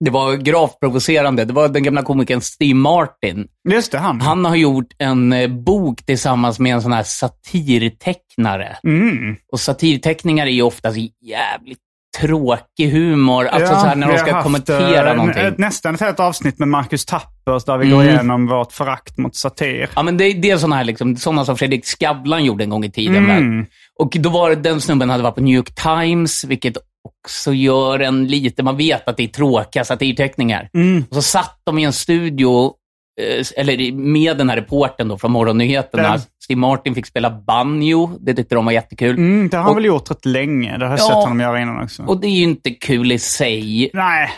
Det 0.04 0.10
var 0.10 0.34
gravt 0.36 0.80
provocerande. 0.80 1.44
Det 1.44 1.52
var 1.52 1.68
den 1.68 1.82
gamla 1.82 2.02
komikern 2.02 2.40
Steve 2.40 2.74
Martin. 2.74 3.46
Just 3.70 3.92
det, 3.92 3.98
han. 3.98 4.20
Han 4.20 4.44
har 4.44 4.56
gjort 4.56 4.86
en 4.98 5.32
eh, 5.32 5.48
bok 5.48 6.04
tillsammans 6.06 6.58
med 6.58 6.74
en 6.74 6.82
sån 6.82 6.92
här 6.92 7.02
satirtecknare. 7.02 8.76
Mm. 8.86 9.36
Och 9.52 9.60
satirteckningar 9.60 10.46
är 10.46 10.50
ju 10.50 10.62
oftast 10.62 10.96
jävligt 11.22 11.78
tråkig 12.20 12.90
humor. 12.90 13.46
Alltså 13.46 13.74
så 13.74 13.86
här 13.86 13.96
när 13.96 14.08
de 14.12 14.18
ska 14.18 14.42
kommentera 14.42 15.10
eh, 15.10 15.16
någonting. 15.16 15.42
ett- 15.44 15.58
Nästan 15.58 15.94
ett 15.94 16.00
helt 16.00 16.20
avsnitt 16.20 16.58
med 16.58 16.68
Marcus 16.68 17.04
Tappers 17.06 17.64
där 17.64 17.78
vi 17.78 17.86
Mm. 17.86 17.98
går 17.98 18.06
igenom 18.08 18.46
vårt 18.46 18.72
förakt 18.72 19.18
mot 19.18 19.36
satir. 19.36 19.88
Ja, 19.96 20.02
men 20.02 20.16
det, 20.16 20.32
det 20.32 20.50
är 20.50 20.56
sådana 20.56 20.76
här 20.76 20.84
liksom, 20.84 21.16
sådana 21.16 21.44
som 21.44 21.56
Fredrik 21.56 21.86
Skavlan 21.86 22.44
gjorde 22.44 22.64
en 22.64 22.70
gång 22.70 22.84
i 22.84 22.90
tiden. 22.90 23.30
Mm. 23.30 23.66
Och 23.98 24.10
då 24.18 24.28
var 24.30 24.54
den 24.54 24.80
snubben 24.80 25.10
hade 25.10 25.22
varit 25.22 25.34
på 25.34 25.40
New 25.40 25.54
York 25.54 25.74
Times, 25.74 26.44
vilket 26.44 26.76
också 27.08 27.52
gör 27.52 27.98
en 28.00 28.26
lite, 28.26 28.62
man 28.62 28.76
vet 28.76 29.08
att 29.08 29.16
det 29.16 29.22
är 29.22 29.28
tråkiga 29.28 29.84
satirteckningar. 29.84 30.68
Mm. 30.74 31.04
Och 31.10 31.16
så 31.16 31.22
satt 31.22 31.60
de 31.64 31.78
i 31.78 31.84
en 31.84 31.92
studio, 31.92 32.72
eh, 33.20 33.46
eller 33.56 33.92
med 33.92 34.36
den 34.38 34.48
här 34.48 34.56
reporten 34.56 35.08
då 35.08 35.18
från 35.18 35.32
Morgonnyheterna. 35.32 36.02
Den- 36.12 36.20
Steve 36.48 36.60
Martin 36.60 36.94
fick 36.94 37.06
spela 37.06 37.30
banjo, 37.30 38.10
det 38.20 38.34
tyckte 38.34 38.54
de 38.54 38.64
var 38.64 38.72
jättekul. 38.72 39.16
Mm, 39.16 39.48
det 39.48 39.56
har 39.56 39.64
han 39.64 39.70
Och- 39.70 39.76
väl 39.76 39.84
gjort 39.84 40.10
rätt 40.10 40.24
länge. 40.26 40.78
Det 40.78 40.84
har 40.84 40.92
jag 40.92 41.00
Ja. 41.00 41.04
sett 41.06 41.14
honom 41.14 41.40
göra 41.40 41.60
innan 41.60 41.82
också. 41.84 42.02
Och 42.02 42.20
det 42.20 42.26
är 42.26 42.30
ju 42.30 42.42
inte 42.42 42.70
kul 42.70 43.12
i 43.12 43.18
sig. 43.18 43.90
Nej. 43.94 44.30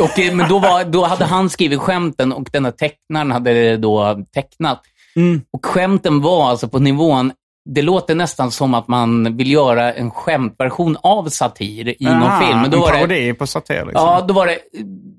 Och, 0.00 0.18
eh, 0.18 0.34
men 0.34 0.48
då, 0.48 0.58
var, 0.58 0.84
då 0.84 1.04
hade 1.04 1.24
han 1.24 1.50
skrivit 1.50 1.80
skämten 1.80 2.32
och 2.32 2.48
den 2.52 2.64
här 2.64 2.72
tecknaren 2.72 3.30
hade 3.30 3.76
då 3.76 4.24
tecknat. 4.34 4.80
Mm. 5.16 5.40
Och 5.52 5.66
skämten 5.66 6.20
var 6.20 6.50
alltså 6.50 6.68
på 6.68 6.78
nivån, 6.78 7.32
det 7.74 7.82
låter 7.82 8.14
nästan 8.14 8.50
som 8.50 8.74
att 8.74 8.88
man 8.88 9.36
vill 9.36 9.50
göra 9.50 9.92
en 9.92 10.10
skämtversion 10.10 10.96
av 11.02 11.28
satir 11.28 12.02
i 12.02 12.04
någon 12.04 12.22
Aha, 12.22 12.46
film. 12.46 12.60
Men 12.60 12.70
då 12.70 12.76
en 12.76 12.80
var 12.80 12.92
det, 12.92 12.98
parodi 12.98 13.34
på 13.34 13.46
satir 13.46 13.74
liksom. 13.74 13.92
ja, 13.94 14.24
då 14.28 14.34
var 14.34 14.46
det, 14.46 14.58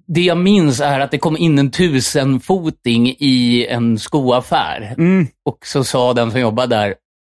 det 0.08 0.22
jag 0.22 0.38
minns 0.38 0.82
är 0.82 1.00
att 1.00 1.12
det 1.12 1.18
kom 1.18 1.38
in 1.38 1.60
en 1.60 1.72
tusenfoting 1.72 3.16
i 3.20 3.68
en 3.70 4.00
skoaffär. 4.00 4.96
Mm. 4.98 5.28
Och 5.46 5.58
så 5.66 5.84
sa 5.84 6.14
den 6.14 6.32
som 6.32 6.40
jobbade 6.40 6.76
där, 6.76 6.96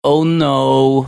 oh 0.06 0.26
no. 0.26 1.06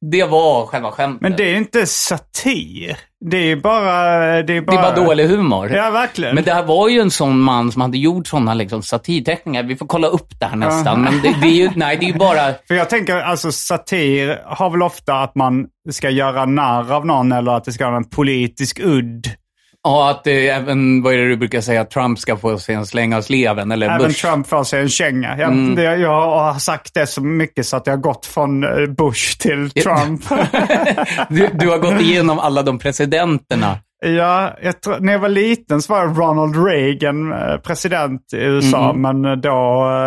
Det 0.00 0.24
var 0.24 0.66
själva 0.66 0.90
skämtet. 0.90 1.22
Men 1.22 1.36
det 1.36 1.50
är 1.50 1.56
inte 1.56 1.86
satir. 1.86 2.98
Det 3.24 3.36
är 3.36 3.56
bara... 3.56 4.18
Det 4.18 4.38
är 4.38 4.42
det 4.42 4.62
bara, 4.62 4.78
är 4.78 4.82
bara 4.82 5.06
dålig 5.06 5.28
humor. 5.28 5.70
Ja, 5.72 5.90
verkligen. 5.90 6.34
Men 6.34 6.44
det 6.44 6.52
här 6.52 6.62
var 6.62 6.88
ju 6.88 7.00
en 7.00 7.10
sån 7.10 7.40
man 7.40 7.72
som 7.72 7.82
hade 7.82 7.98
gjort 7.98 8.26
såna 8.26 8.54
liksom 8.54 8.82
satirteckningar. 8.82 9.62
Vi 9.62 9.76
får 9.76 9.86
kolla 9.86 10.08
upp 10.08 10.40
det 10.40 10.46
här 10.46 10.56
nästan. 10.56 11.02
Men 11.02 11.20
det, 11.22 11.34
det 11.42 11.46
är 11.46 11.52
ju, 11.52 11.70
nej, 11.74 11.96
det 11.96 12.06
är 12.06 12.12
ju 12.12 12.18
bara... 12.18 12.54
För 12.68 12.74
jag 12.74 12.90
tänker, 12.90 13.16
alltså 13.16 13.52
satir 13.52 14.38
har 14.46 14.70
väl 14.70 14.82
ofta 14.82 15.14
att 15.14 15.34
man 15.34 15.66
ska 15.90 16.10
göra 16.10 16.44
narr 16.44 16.92
av 16.92 17.06
någon 17.06 17.32
eller 17.32 17.52
att 17.52 17.64
det 17.64 17.72
ska 17.72 17.86
vara 17.86 17.96
en 17.96 18.08
politisk 18.08 18.80
udd. 18.80 19.26
Ja, 19.84 20.10
att 20.10 20.24
det, 20.24 20.48
även, 20.48 21.02
vad 21.02 21.14
är 21.14 21.18
det 21.18 21.28
du 21.28 21.36
brukar 21.36 21.60
säga, 21.60 21.84
Trump 21.84 22.18
ska 22.18 22.36
få 22.36 22.58
sig 22.58 22.74
en 22.74 22.86
släng 22.86 23.14
av 23.14 23.22
sleven, 23.22 23.72
eller 23.72 23.86
Även 23.88 23.98
Bush. 24.06 24.20
Trump 24.26 24.46
får 24.48 24.64
sig 24.64 24.80
en 24.82 24.88
känga. 24.88 25.38
Jag, 25.38 25.48
Mm. 25.52 25.74
det, 25.74 25.82
jag 25.82 26.20
har 26.30 26.58
sagt 26.58 26.94
det 26.94 27.06
så 27.06 27.20
mycket 27.22 27.66
så 27.66 27.76
att 27.76 27.86
jag 27.86 27.94
har 27.94 27.98
gått 28.00 28.26
från 28.26 28.64
eh, 28.64 28.86
Bush 28.86 29.38
till 29.38 29.70
Trump. 29.70 30.22
Du, 31.28 31.48
du 31.52 31.68
har 31.68 31.78
gått 31.78 32.00
igenom 32.00 32.38
alla 32.38 32.62
de 32.62 32.78
presidenterna. 32.78 33.78
ja, 34.06 34.56
jag 34.62 35.02
när 35.02 35.12
jag 35.12 35.18
var 35.20 35.28
liten 35.28 35.82
så 35.82 35.92
var 35.92 36.06
Ronald 36.06 36.66
Reagan 36.66 37.32
eh, 37.32 37.56
president 37.56 38.20
i 38.32 38.36
USA. 38.36 38.92
Men 38.92 39.24
eh, 39.24 39.32
då, 39.32 39.48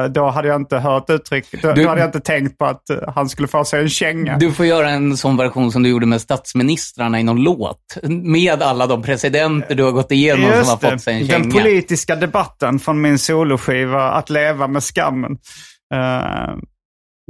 eh, 0.05 0.11
då 0.11 0.29
hade 0.29 0.47
jag 0.47 0.55
inte 0.61 0.77
hört 0.77 1.09
uttrycket. 1.09 1.61
Då, 1.61 1.73
Du- 1.73 1.83
då 1.83 1.89
hade 1.89 2.01
jag 2.01 2.07
inte 2.07 2.19
tänkt 2.19 2.57
på 2.57 2.65
att 2.65 2.81
han 3.15 3.29
skulle 3.29 3.47
få 3.47 3.65
sig 3.65 3.81
en 3.81 3.89
känga. 3.89 4.37
Du 4.37 4.51
får 4.51 4.65
göra 4.65 4.89
en 4.89 5.17
sån 5.17 5.37
version 5.37 5.71
som 5.71 5.83
du 5.83 5.89
gjorde 5.89 6.05
med 6.05 6.21
statsministrarna 6.21 7.19
i 7.19 7.23
någon 7.23 7.43
låt. 7.43 7.97
Med 8.09 8.61
alla 8.63 8.87
de 8.87 9.01
presidenter 9.03 9.75
du 9.75 9.83
har 9.83 9.91
gått 9.91 10.11
igenom 10.11 10.51
som 10.63 10.69
har 10.69 10.91
fått 10.91 11.01
sig 11.01 11.13
en 11.21 11.27
Den 11.27 11.41
känga. 11.51 11.53
politiska 11.63 12.15
debatten 12.15 12.79
från 12.79 13.01
min 13.01 13.19
soloskiva 13.19 14.11
Att 14.11 14.29
leva 14.29 14.67
med 14.67 14.83
skammen. 14.83 15.31
Eh, 15.93 16.53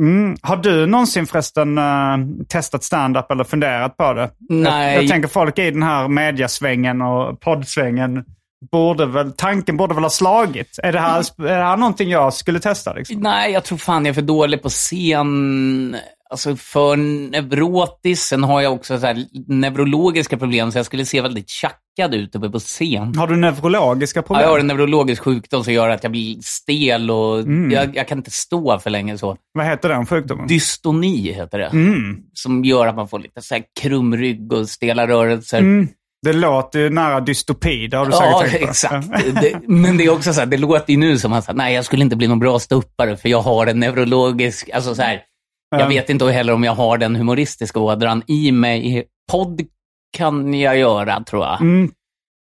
mm. 0.02 0.38
Har 0.42 0.58
du 0.58 0.86
någonsin 0.86 1.26
förresten 1.26 1.78
eh, 1.78 2.18
testat 2.48 2.84
stand-up 2.84 3.32
eller 3.32 3.44
funderat 3.44 3.98
på 3.98 4.14
det? 4.14 4.30
Nej. 4.50 4.94
Jag, 4.94 5.04
jag 5.04 5.10
tänker 5.10 5.30
folk 5.30 5.60
i 5.60 5.72
den 5.72 5.84
här 5.84 6.08
mediasvängen 6.08 7.02
och 7.02 7.40
poddsvängen 7.40 8.24
borde 8.72 9.06
väl, 9.06 9.32
tanken 9.32 9.78
borde 9.78 9.94
väl 9.94 10.04
ha 10.04 10.10
slagit. 10.10 10.80
Är 10.84 10.92
det 10.92 11.00
här, 11.00 11.20
är 11.20 11.58
det 11.58 11.64
här 11.64 11.78
någonting 11.78 12.10
jag 12.10 12.34
skulle 12.34 12.60
testa? 12.60 12.94
Liksom? 12.94 13.20
Nej, 13.20 13.52
jag 13.52 13.64
tror 13.64 13.78
fan 13.78 14.06
jag 14.06 14.10
är 14.10 14.14
för 14.14 14.22
dålig 14.22 14.62
på 14.62 14.70
scen. 14.70 15.96
Alltså 16.30 16.56
för 16.56 16.96
neurotisk. 16.98 18.24
Sen 18.24 18.44
har 18.44 18.62
jag 18.62 18.74
också 18.74 19.00
så 19.00 19.06
här 19.06 19.26
neurologiska 19.48 20.38
problem, 20.38 20.72
så 20.72 20.78
jag 20.78 20.86
skulle 20.86 21.06
se 21.06 21.22
väldigt 21.22 21.50
tjackad 21.50 22.14
ut 22.16 22.36
uppe 22.36 22.50
på 22.50 22.60
scen. 22.60 23.16
Har 23.16 23.28
du 23.28 23.36
neurologiska 23.36 24.18
Ja, 24.20 24.24
problem? 24.24 24.42
jag 24.44 24.50
har 24.50 24.60
en 24.60 24.68
neurologisk 24.68 25.22
sjukdom 25.24 25.64
som 25.64 25.74
gör 25.74 25.90
att 25.90 26.04
jag 26.04 26.12
blir 26.12 26.38
stel 26.42 27.12
och 27.12 27.40
Mm. 27.40 27.72
jag, 27.72 27.96
jag 27.96 28.08
kan 28.08 28.18
inte 28.18 28.32
stå 28.32 28.80
för 28.80 28.90
länge 28.90 29.18
så. 29.18 29.38
Vad 29.54 29.66
heter 29.66 29.90
den 29.90 30.06
sjukdomen? 30.06 30.48
Dystoni 30.48 31.32
heter 31.34 31.60
det. 31.60 31.66
Mm. 31.68 32.18
Som 32.34 32.64
gör 32.66 32.88
att 32.88 32.96
man 32.96 33.08
får 33.08 33.20
lite 33.20 33.42
så 33.42 33.56
här 33.56 33.64
krumrygg 33.82 34.54
och 34.54 34.70
stela 34.70 35.08
rörelser. 35.08 35.60
Mm. 35.60 35.88
Det 36.26 36.34
låter 36.34 36.80
ju 36.80 36.90
nära 36.90 37.20
dystopi, 37.20 37.88
det 37.88 37.98
har 37.98 38.06
du 38.06 38.12
säkert 38.12 38.30
Ja, 38.32 38.40
tänkt 38.40 38.64
på. 38.64 38.70
exakt. 38.70 39.08
Det, 39.42 39.60
men 39.68 39.98
det 39.98 40.04
är 40.06 40.10
också 40.14 40.34
så 40.34 40.40
här, 40.40 40.48
det 40.48 40.58
låter 40.58 40.94
ju 40.94 41.00
nu 41.00 41.18
som 41.18 41.34
att 41.34 41.56
nej, 41.56 41.74
jag 41.76 41.86
skulle 41.86 42.04
inte 42.04 42.16
bli 42.16 42.28
någon 42.28 42.40
bra 42.40 42.60
ståuppare 42.60 43.18
för 43.18 43.30
jag 43.30 43.42
har 43.42 43.68
en 43.68 43.80
neurologisk, 43.80 44.70
alltså 44.70 44.96
så 44.96 45.02
här, 45.02 45.22
jag 45.74 45.82
Ja. 45.82 45.88
vet 45.88 46.10
inte 46.10 46.26
heller 46.26 46.54
om 46.54 46.64
jag 46.64 46.76
har 46.76 46.98
den 46.98 47.16
humoristiska 47.16 47.80
ådran 47.80 48.24
i 48.28 48.52
mig. 48.52 49.04
Podd 49.32 49.62
kan 50.18 50.54
jag 50.54 50.78
göra, 50.78 51.24
tror 51.24 51.46
jag. 51.46 51.62
Mm. 51.62 51.92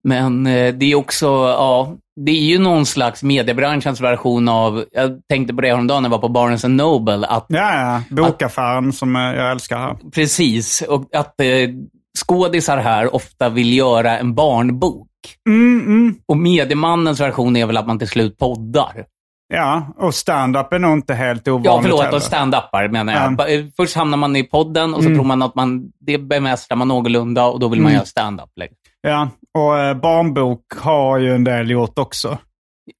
Men 0.03 0.47
eh, 0.47 0.73
det 0.73 0.85
är 0.91 0.95
också, 0.95 1.25
ja, 1.27 1.95
det 2.25 2.31
är 2.31 2.43
ju 2.43 2.59
någon 2.59 2.85
slags 2.85 3.23
mediebranschens 3.23 4.01
version 4.01 4.47
av, 4.49 4.85
jag 4.91 5.19
tänkte 5.29 5.53
på 5.53 5.61
det 5.61 5.67
häromdagen 5.67 6.03
när 6.03 6.09
jag 6.09 6.11
var 6.17 6.21
på 6.21 6.29
Barnes 6.29 6.63
Noble, 6.63 7.27
att 7.27 7.45
Ja, 7.49 8.01
ja. 8.09 8.15
Bokaffären 8.15 8.93
som 8.93 9.15
eh, 9.15 9.21
jag 9.21 9.51
älskar 9.51 9.77
här. 9.77 9.97
precis, 10.11 10.81
och 10.81 11.15
att 11.15 11.41
eh, 11.41 11.47
skådisar 12.25 12.77
här 12.77 13.15
ofta 13.15 13.49
vill 13.49 13.73
göra 13.73 14.17
en 14.19 14.35
barnbok. 14.35 15.07
Mm, 15.49 15.79
mm. 15.85 16.15
Och 16.27 16.37
mediemannens 16.37 17.19
version 17.19 17.55
är 17.55 17.65
väl 17.65 17.77
att 17.77 17.87
man 17.87 17.99
till 17.99 18.07
slut 18.07 18.37
poddar. 18.37 19.05
Ja, 19.53 19.87
och 19.97 20.15
stand-up 20.15 20.73
är 20.73 20.79
nog 20.79 20.93
inte 20.93 21.13
helt 21.13 21.47
ovanligt 21.47 21.65
Ja, 21.71 21.79
förlåt, 21.81 22.01
heller. 22.01 22.15
och 22.15 22.21
stand-upar 22.23 22.87
menar 22.87 23.13
jag. 23.13 23.23
Ja. 23.23 23.29
Ba- 23.35 23.47
eh, 23.47 23.65
Först 23.77 23.95
hamnar 23.95 24.17
man 24.17 24.35
i 24.35 24.43
podden 24.43 24.93
och 24.93 25.01
så 25.03 25.05
Mm. 25.09 25.17
tror 25.17 25.25
man 25.27 25.41
att 25.41 25.55
man, 25.55 25.83
det 25.99 26.17
bemästrar 26.17 26.77
man 26.77 26.87
någorlunda 26.87 27.45
och 27.45 27.59
då 27.59 27.67
vill 27.67 27.79
man 27.81 27.85
Mm. 27.87 27.95
göra 27.95 28.05
stand-up. 28.05 28.49
liksom. 28.55 28.75
Ja, 29.01 29.29
och 29.57 29.79
eh, 29.79 29.93
barnbok 29.93 30.61
har 30.79 31.17
ju 31.17 31.35
en 31.35 31.43
del 31.43 31.69
gjort 31.71 31.99
också. 31.99 32.37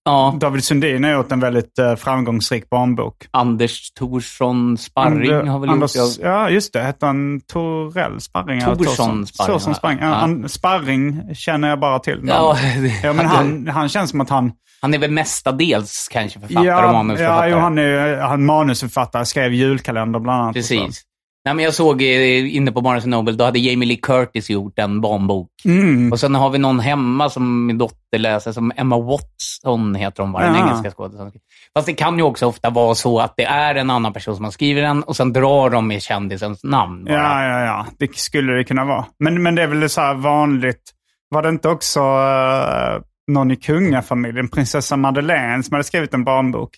Ja, 0.05 0.35
David 0.39 0.63
Sundin 0.63 1.03
har 1.03 1.11
gjort 1.11 1.31
en 1.31 1.39
väldigt 1.39 1.79
eh, 1.79 1.95
framgångsrik 1.95 2.69
barnbok. 2.69 3.15
Anders 3.31 3.91
Thorsson 3.91 4.77
Sparring 4.77 5.31
And- 5.31 5.47
har 5.49 5.59
väl 5.59 5.69
Anders, 5.69 5.95
gjort... 5.95 6.05
Ja, 6.21 6.29
Ja, 6.29 6.49
just 6.49 6.73
det. 6.73 6.81
Hette 6.81 7.05
han 7.05 7.41
Torell 7.41 8.21
Sparring? 8.21 8.61
Thorsson 8.61 9.27
Sparring, 9.27 9.53
Thorsson? 9.53 9.75
Sparring. 9.75 9.99
Ja, 10.01 10.29
Sparring 10.47 11.35
känner 11.35 11.69
jag 11.69 11.79
bara 11.79 11.99
till. 11.99 12.19
ja, 12.27 12.57
ja, 13.03 13.13
men 13.13 13.25
han, 13.25 13.67
han 13.67 13.89
känns 13.89 14.09
som 14.09 14.21
att 14.21 14.29
han... 14.29 14.51
han 14.81 14.93
är 14.93 14.97
väl 14.97 15.11
mestadels 15.11 16.07
kanske 16.11 16.39
författare 16.39 16.59
och 16.61 16.65
Ja, 16.79 16.81
ja 16.85 16.91
manusförfattare. 16.93 17.49
jo, 17.49 17.57
han 17.57 17.77
är 17.77 18.17
han 18.17 18.45
manusförfattare. 18.45 19.25
Skrev 19.25 19.53
julkalender 19.53 20.19
bland 20.19 20.41
annat. 20.41 20.49
och. 20.49 20.53
Precis. 20.55 21.01
Nej, 21.45 21.55
men 21.55 21.65
jag 21.65 21.73
såg 21.73 22.01
eh, 22.01 22.55
inne 22.55 22.71
på 22.71 22.81
Barnes 22.81 23.05
Noble, 23.05 23.33
då 23.35 23.43
hade 23.45 23.59
Jamie 23.59 23.87
Lee 23.87 23.97
Curtis 23.97 24.49
gjort 24.49 24.79
en 24.79 25.01
barnbok. 25.01 25.47
Mm. 25.65 26.11
Och 26.11 26.19
sen 26.19 26.35
har 26.35 26.49
vi 26.49 26.57
någon 26.59 26.79
hemma 26.79 27.29
som 27.29 27.65
min 27.65 27.77
dotter 27.77 28.17
läser, 28.17 28.51
som 28.51 28.71
Emma 28.75 28.97
Watson 28.99 29.95
heter 29.95 30.23
hon, 30.23 30.31
var 30.31 30.41
den 30.41 30.55
Ja. 30.55 30.61
engelska 30.67 30.91
skådespelerskan. 30.91 31.41
Fast 31.73 31.85
det 31.87 31.93
kan 31.93 32.17
ju 32.17 32.23
också 32.23 32.45
ofta 32.45 32.69
vara 32.69 32.95
så 32.95 33.19
att 33.19 33.33
det 33.37 33.43
är 33.45 33.75
en 33.75 33.89
annan 33.89 34.13
person 34.13 34.35
som 34.35 34.43
har 34.45 34.51
skrivit 34.51 34.83
den 34.83 35.03
och 35.03 35.15
sen 35.15 35.33
drar 35.33 35.69
de 35.69 35.87
med 35.87 36.01
kändisens 36.01 36.63
namn. 36.63 37.05
Bara. 37.05 37.13
Ja, 37.15 37.43
ja, 37.43 37.65
ja. 37.65 37.85
Det 37.99 38.15
skulle 38.17 38.53
det 38.53 38.63
kunna 38.63 38.85
vara. 38.85 39.05
Men, 39.19 39.43
men 39.43 39.55
det 39.55 39.61
är 39.63 39.67
väl 39.67 39.89
så 39.89 40.01
här 40.01 40.13
vanligt. 40.13 40.81
Var 41.29 41.41
det 41.41 41.49
inte 41.49 41.69
också 41.69 41.99
eh, 41.99 43.01
någon 43.29 43.51
i 43.51 43.55
kungafamiljen, 43.55 44.47
prinsessa 44.49 44.97
Madeleine, 44.97 45.63
som 45.63 45.73
hade 45.73 45.83
skrivit 45.83 46.13
en 46.13 46.23
barnbok? 46.23 46.69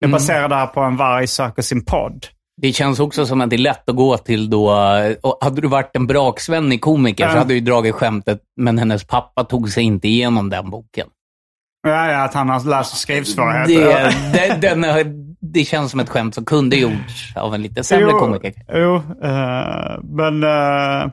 Det 0.00 0.06
Mm. 0.06 0.12
baserar 0.12 0.48
det 0.48 0.54
här 0.54 0.66
på 0.66 0.80
en 0.80 0.96
varg 0.96 1.26
söker 1.26 1.62
sin 1.62 1.84
podd. 1.84 2.26
Det 2.62 2.72
känns 2.72 3.00
också 3.00 3.26
som 3.26 3.40
att 3.40 3.50
det 3.50 3.56
är 3.56 3.58
lätt 3.58 3.88
att 3.88 3.96
gå 3.96 4.16
till 4.18 4.50
då... 4.50 4.70
Och 5.22 5.38
hade 5.40 5.60
du 5.60 5.68
varit 5.68 5.96
en 5.96 6.06
braksvänlig 6.06 6.80
komiker 6.80 7.24
så 7.28 7.34
Ja. 7.34 7.38
hade 7.38 7.48
du 7.48 7.54
ju 7.54 7.60
dragit 7.60 7.94
skämtet, 7.94 8.40
men 8.56 8.78
hennes 8.78 9.04
pappa 9.04 9.44
tog 9.44 9.68
sig 9.70 9.84
inte 9.84 10.08
igenom 10.08 10.50
den 10.50 10.70
boken. 10.70 11.06
Ja, 11.82 12.10
ja, 12.10 12.24
att 12.24 12.34
han 12.34 12.48
har 12.48 12.64
läs 12.64 12.92
och 12.92 12.98
skrivsvårigheter. 12.98 14.14
Det, 14.32 14.58
det, 14.60 14.74
den, 14.74 15.36
det 15.40 15.64
känns 15.64 15.90
som 15.90 16.00
ett 16.00 16.08
skämt 16.08 16.34
som 16.34 16.44
kunde 16.44 16.76
gjorts 16.76 17.36
av 17.36 17.54
en 17.54 17.62
lite 17.62 17.84
sämre 17.84 18.08
Jo, 18.10 18.18
komiker. 18.18 18.52
Jo, 18.74 18.94
eh, 18.96 19.98
men, 20.02 20.42
eh, 20.44 21.10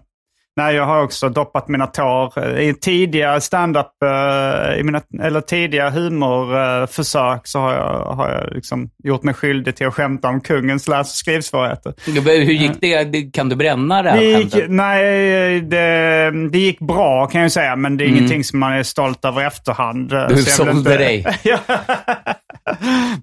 Nej, 0.57 0.75
jag 0.75 0.85
har 0.85 1.03
också 1.03 1.29
doppat 1.29 1.67
mina 1.67 1.87
tår. 1.87 2.39
I 2.59 2.73
tidiga 2.73 3.39
stand-up, 3.41 3.87
eh, 4.05 4.79
i 4.79 4.83
mina, 4.83 5.01
eller 5.23 5.41
tidiga 5.41 5.89
humorförsök 5.89 7.41
så 7.47 7.59
har 7.59 7.73
jag, 7.73 7.99
har 8.15 8.29
jag 8.29 8.55
liksom 8.55 8.89
gjort 9.03 9.23
mig 9.23 9.33
skyldig 9.33 9.75
till 9.75 9.87
att 9.87 9.93
skämta 9.93 10.27
om 10.27 10.41
kungens 10.41 10.87
läs 10.87 11.07
och 11.07 11.15
skrivsvårigheter. 11.15 11.93
Hur 12.05 12.53
gick 12.53 12.81
det? 12.81 13.03
Det- 13.03 13.31
Kan 13.33 13.49
du 13.49 13.55
bränna 13.55 14.01
det 14.01 14.09
här 14.09 14.17
Det 14.17 14.23
gick, 14.25 14.37
skämtet? 14.53 14.69
nej, 14.71 15.61
det, 15.61 16.31
det 16.51 16.59
gick 16.59 16.79
bra 16.79 17.25
kan 17.27 17.41
jag 17.41 17.51
säga, 17.51 17.75
men 17.75 17.97
det 17.97 18.03
är 18.03 18.07
ingenting 18.07 18.43
som 18.43 18.59
man 18.59 18.73
är 18.73 18.83
stolt 18.83 19.25
över 19.25 19.41
i 19.41 19.45
efterhand. 19.45 20.13
Mm. 20.13 20.27
Du 20.29 20.37
Så 20.43 20.65
sålde 20.65 20.97
dig. 20.97 21.25
Ja. 21.43 21.57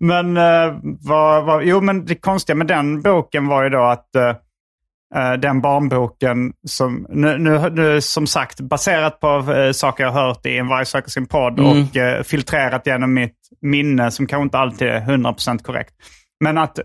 men, 0.01 0.37
eh, 0.37 0.74
vad, 0.82 1.45
vad, 1.45 1.64
jo, 1.64 1.80
men 1.80 2.05
det 2.07 2.14
konstiga 2.14 2.57
med 2.57 2.66
den 2.66 3.03
boken 3.03 3.47
var 3.47 3.62
ju 3.64 3.68
då 3.70 3.82
att 3.82 4.16
eh, 4.16 4.22
eh, 4.28 4.35
den 5.41 5.61
barnboken 5.61 6.53
som, 6.69 7.07
nu, 7.09 7.39
nu, 7.39 7.71
nu 7.71 8.01
som 8.01 8.27
sagt 8.27 8.61
baserat 8.61 9.21
på 9.21 9.53
eh, 9.53 9.73
saker 9.73 10.05
jag 10.05 10.12
hört 10.12 10.47
i 10.47 10.59
En 10.59 10.69
varg 10.69 10.87
söker 10.87 11.11
sin 11.11 11.27
podd 11.27 11.59
Mm. 11.59 11.71
och 11.89 11.97
eh, 11.97 12.23
filtrerat 12.23 12.87
genom 12.87 13.15
mitt 13.15 13.37
minne 13.62 14.11
som 14.11 14.27
kanske 14.27 14.43
inte 14.45 14.59
alltid 14.59 14.89
är 14.89 15.01
100% 15.01 15.62
korrekt. 15.62 15.95
Men 16.45 16.59
att 16.59 16.79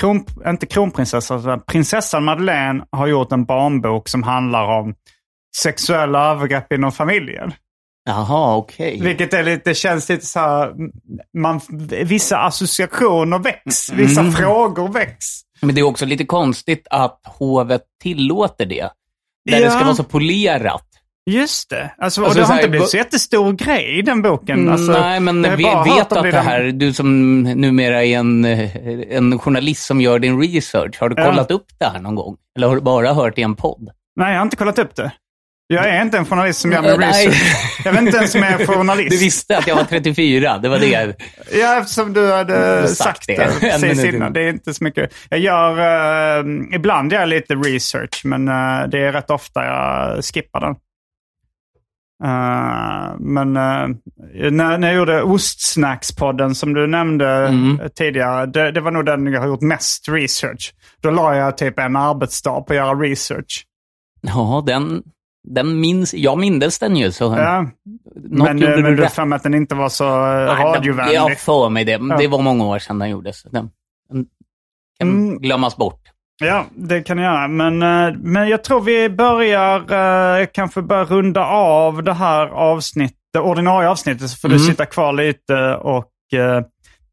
kron, 0.00 0.24
inte 0.46 0.66
kronprinsessan, 0.66 1.60
prinsessan 1.66 2.24
Madeleine 2.24 2.84
har 2.92 3.06
gjort 3.06 3.32
en 3.32 3.44
barnbok 3.44 4.08
som 4.08 4.22
handlar 4.22 4.64
om 4.64 4.94
sexuella 5.56 6.30
övergrepp 6.30 6.72
inom 6.72 6.92
familjen. 6.92 7.52
Jaha, 8.08 8.56
okej. 8.56 9.00
Vilket 9.02 9.34
är 9.34 9.42
lite, 9.44 9.74
känns 9.74 10.08
lite 10.08 10.26
så 10.26 10.40
här, 10.40 10.72
man, 11.38 11.60
vissa 12.04 12.38
associationer 12.38 13.38
väcks, 13.38 13.90
vissa 13.92 14.20
Mm. 14.20 14.32
frågor 14.32 14.88
väcks. 14.92 15.26
Men 15.60 15.74
det 15.74 15.80
är 15.80 15.82
också 15.82 16.06
lite 16.06 16.24
konstigt 16.24 16.86
att 16.90 17.20
hovet 17.24 17.82
tillåter 18.02 18.66
det. 18.66 18.88
Där 19.50 19.58
Ja. 19.58 19.64
det 19.64 19.70
ska 19.70 19.84
vara 19.84 19.94
så 19.94 20.04
polerat. 20.04 20.82
Just 21.30 21.70
det. 21.70 21.90
Alltså, 21.98 22.20
och 22.20 22.26
Alltså, 22.26 22.40
det 22.40 22.46
har 22.46 22.54
här, 22.54 22.60
inte 22.60 22.70
blivit 22.70 22.88
så 22.88 22.96
jättestor 22.96 23.52
grej 23.52 23.98
i 23.98 24.02
den 24.02 24.22
boken. 24.22 24.68
Alltså, 24.68 24.92
Nej, 24.92 25.20
men 25.20 25.42
vi 25.42 25.64
vet 25.64 26.12
att 26.12 26.22
det 26.22 26.30
den- 26.30 26.44
här, 26.46 26.62
du 26.62 26.92
som 26.92 27.42
numera 27.42 28.04
är 28.04 28.18
en, 28.18 28.44
eh, 28.44 28.70
en 29.10 29.38
journalist 29.38 29.82
som 29.86 30.00
gör 30.00 30.18
din 30.18 30.40
research, 30.42 31.00
har 31.00 31.08
du 31.08 31.14
Ja. 31.22 31.30
kollat 31.30 31.50
upp 31.50 31.66
det 31.78 31.84
här 31.86 32.00
någon 32.00 32.14
gång? 32.14 32.36
Eller 32.56 32.66
har 32.68 32.74
du 32.74 32.80
bara 32.82 33.12
hört 33.12 33.38
i 33.38 33.42
en 33.42 33.54
podd? 33.56 33.88
Nej, 34.16 34.32
jag 34.32 34.38
har 34.38 34.42
inte 34.44 34.56
kollat 34.56 34.78
upp 34.78 34.94
det. 34.96 35.12
Jag 35.68 35.88
är 35.88 36.02
inte 36.02 36.18
en 36.18 36.26
journalist 36.26 36.60
som 36.60 36.72
gör 36.72 36.82
min 36.82 37.00
nej. 37.00 37.26
research. 37.26 37.82
Jag 37.84 37.92
vet 37.92 38.00
inte 38.02 38.16
ens 38.16 38.34
om 38.34 38.42
jag 38.42 38.60
är 38.60 38.66
journalist. 38.66 39.10
Du 39.10 39.16
visste 39.18 39.58
att 39.58 39.66
jag 39.66 39.76
var 39.76 39.84
34, 39.84 40.58
det 40.58 40.68
var 40.68 40.78
det. 40.78 41.16
Ja, 41.60 41.80
eftersom 41.80 42.12
du 42.12 42.32
hade 42.32 42.88
Sagt 42.88 42.96
sagt, 42.96 43.26
det. 43.26 43.50
precis 43.60 44.04
innan. 44.04 44.32
Det 44.32 44.40
är 44.40 44.48
inte 44.48 44.74
så 44.74 44.84
mycket. 44.84 45.14
Jag 45.30 45.38
gör, 45.40 45.78
eh, 46.38 46.44
ibland 46.74 47.12
gör 47.12 47.20
jag 47.20 47.28
lite 47.28 47.54
research, 47.54 48.20
men 48.24 48.48
eh, 48.48 48.88
det 48.88 48.98
är 48.98 49.12
rätt 49.12 49.30
ofta 49.30 49.64
jag 49.64 50.24
skippar 50.24 50.60
den. 50.60 50.76
Eh, 52.24 53.14
men 53.18 53.52
när, 53.52 54.78
när 54.78 54.88
jag 54.88 54.96
gjorde 54.96 55.22
Ostsnackspodden 55.22 56.54
som 56.54 56.74
du 56.74 56.86
nämnde 56.86 57.26
Mm. 57.46 57.80
tidigare, 57.94 58.46
det, 58.46 58.70
det 58.72 58.80
var 58.80 58.90
nog 58.90 59.06
den 59.06 59.26
jag 59.32 59.40
har 59.40 59.48
gjort 59.48 59.60
mest 59.60 60.08
research. 60.08 60.72
Då 61.02 61.10
la 61.10 61.36
jag 61.36 61.58
typ 61.58 61.78
en 61.78 61.96
arbetsdag 61.96 62.60
på 62.60 62.72
att 62.72 62.76
göra 62.76 62.94
research. 62.94 63.64
Ja, 64.20 64.64
den, 64.66 65.02
den 65.46 65.80
minns, 65.80 66.14
jag 66.14 66.38
mindes 66.38 66.78
den 66.78 66.96
ju, 66.96 67.12
så 67.12 67.24
Ja, 67.24 67.66
men 68.14 68.58
gjorde 68.58 68.74
eh, 68.74 68.82
men 68.82 68.96
du 68.96 69.02
du 69.02 69.08
för 69.08 69.32
att 69.34 69.42
den 69.42 69.54
inte 69.54 69.74
var 69.74 69.88
så 69.88 70.04
Nej, 70.26 70.46
radiovänlig. 70.46 71.14
Jag 71.14 71.20
har 71.22 71.30
för 71.30 71.68
mig 71.68 71.84
det. 71.84 71.92
Ja. 71.92 72.16
Det 72.18 72.28
var 72.28 72.42
många 72.42 72.64
år 72.66 72.78
sedan 72.78 72.98
den 72.98 73.10
gjordes. 73.10 73.42
Den, 73.42 73.70
kan 74.98 75.08
Mm. 75.08 75.38
glömmas 75.38 75.76
bort. 75.76 76.00
Ja, 76.40 76.64
det 76.74 77.02
kan 77.02 77.18
jag 77.18 77.34
göra. 77.34 77.48
Men, 77.48 77.82
eh, 77.82 78.14
men 78.18 78.48
jag 78.48 78.64
tror 78.64 78.80
vi 78.80 79.08
börjar, 79.10 79.80
eh, 80.40 80.46
kanske 80.52 80.82
börjar 80.82 81.04
runda 81.04 81.46
av 81.46 82.02
det 82.02 82.12
här 82.14 82.46
avsnittet, 82.46 83.16
det 83.32 83.40
ordinarie 83.40 83.88
avsnittet. 83.88 84.30
Så 84.30 84.36
får 84.36 84.48
du 84.48 84.54
Mm. 84.54 84.66
sitta 84.66 84.86
kvar 84.86 85.12
lite 85.12 85.74
och 85.74 86.10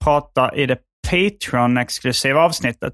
prata 0.04 0.56
i 0.56 0.66
det 0.66 0.78
Patreon-exklusiva 1.10 2.40
avsnittet. 2.40 2.94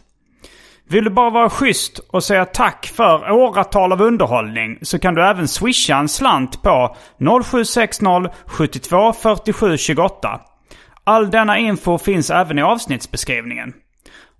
Vill 0.91 1.03
du 1.03 1.09
bara 1.09 1.29
vara 1.29 1.49
schysst 1.49 1.99
och 1.99 2.23
säga 2.23 2.45
tack 2.45 2.85
för 2.85 3.31
åratal 3.31 3.91
av 3.91 4.01
underhållning 4.01 4.79
så 4.81 4.99
kan 4.99 5.13
du 5.15 5.23
även 5.25 5.47
swisha 5.47 5.97
en 5.97 6.09
slant 6.09 6.61
på 6.61 6.95
0760 7.43 8.29
72 8.45 9.13
47 9.13 9.77
28. 9.77 10.41
All 11.03 11.31
denna 11.31 11.57
info 11.57 11.97
finns 11.97 12.29
även 12.29 12.59
i 12.59 12.61
avsnittsbeskrivningen. 12.61 13.73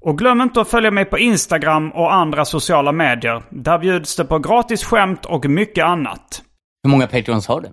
Och 0.02 0.18
glöm 0.18 0.42
inte 0.42 0.62
att 0.62 0.68
följa 0.70 0.92
mig 0.92 1.06
på 1.06 1.20
Instagram 1.20 1.92
och 1.92 2.14
andra 2.14 2.46
sociala 2.46 2.92
medier. 2.92 3.44
Där 3.50 3.78
bjuds 3.80 4.16
det 4.16 4.26
på 4.26 4.40
gratis 4.40 4.84
skämt 4.84 5.26
och 5.26 5.46
mycket 5.46 5.86
annat. 5.86 6.44
Hur 6.84 6.90
många 6.92 7.08
Patreons 7.08 7.48
har 7.48 7.62
du? 7.62 7.68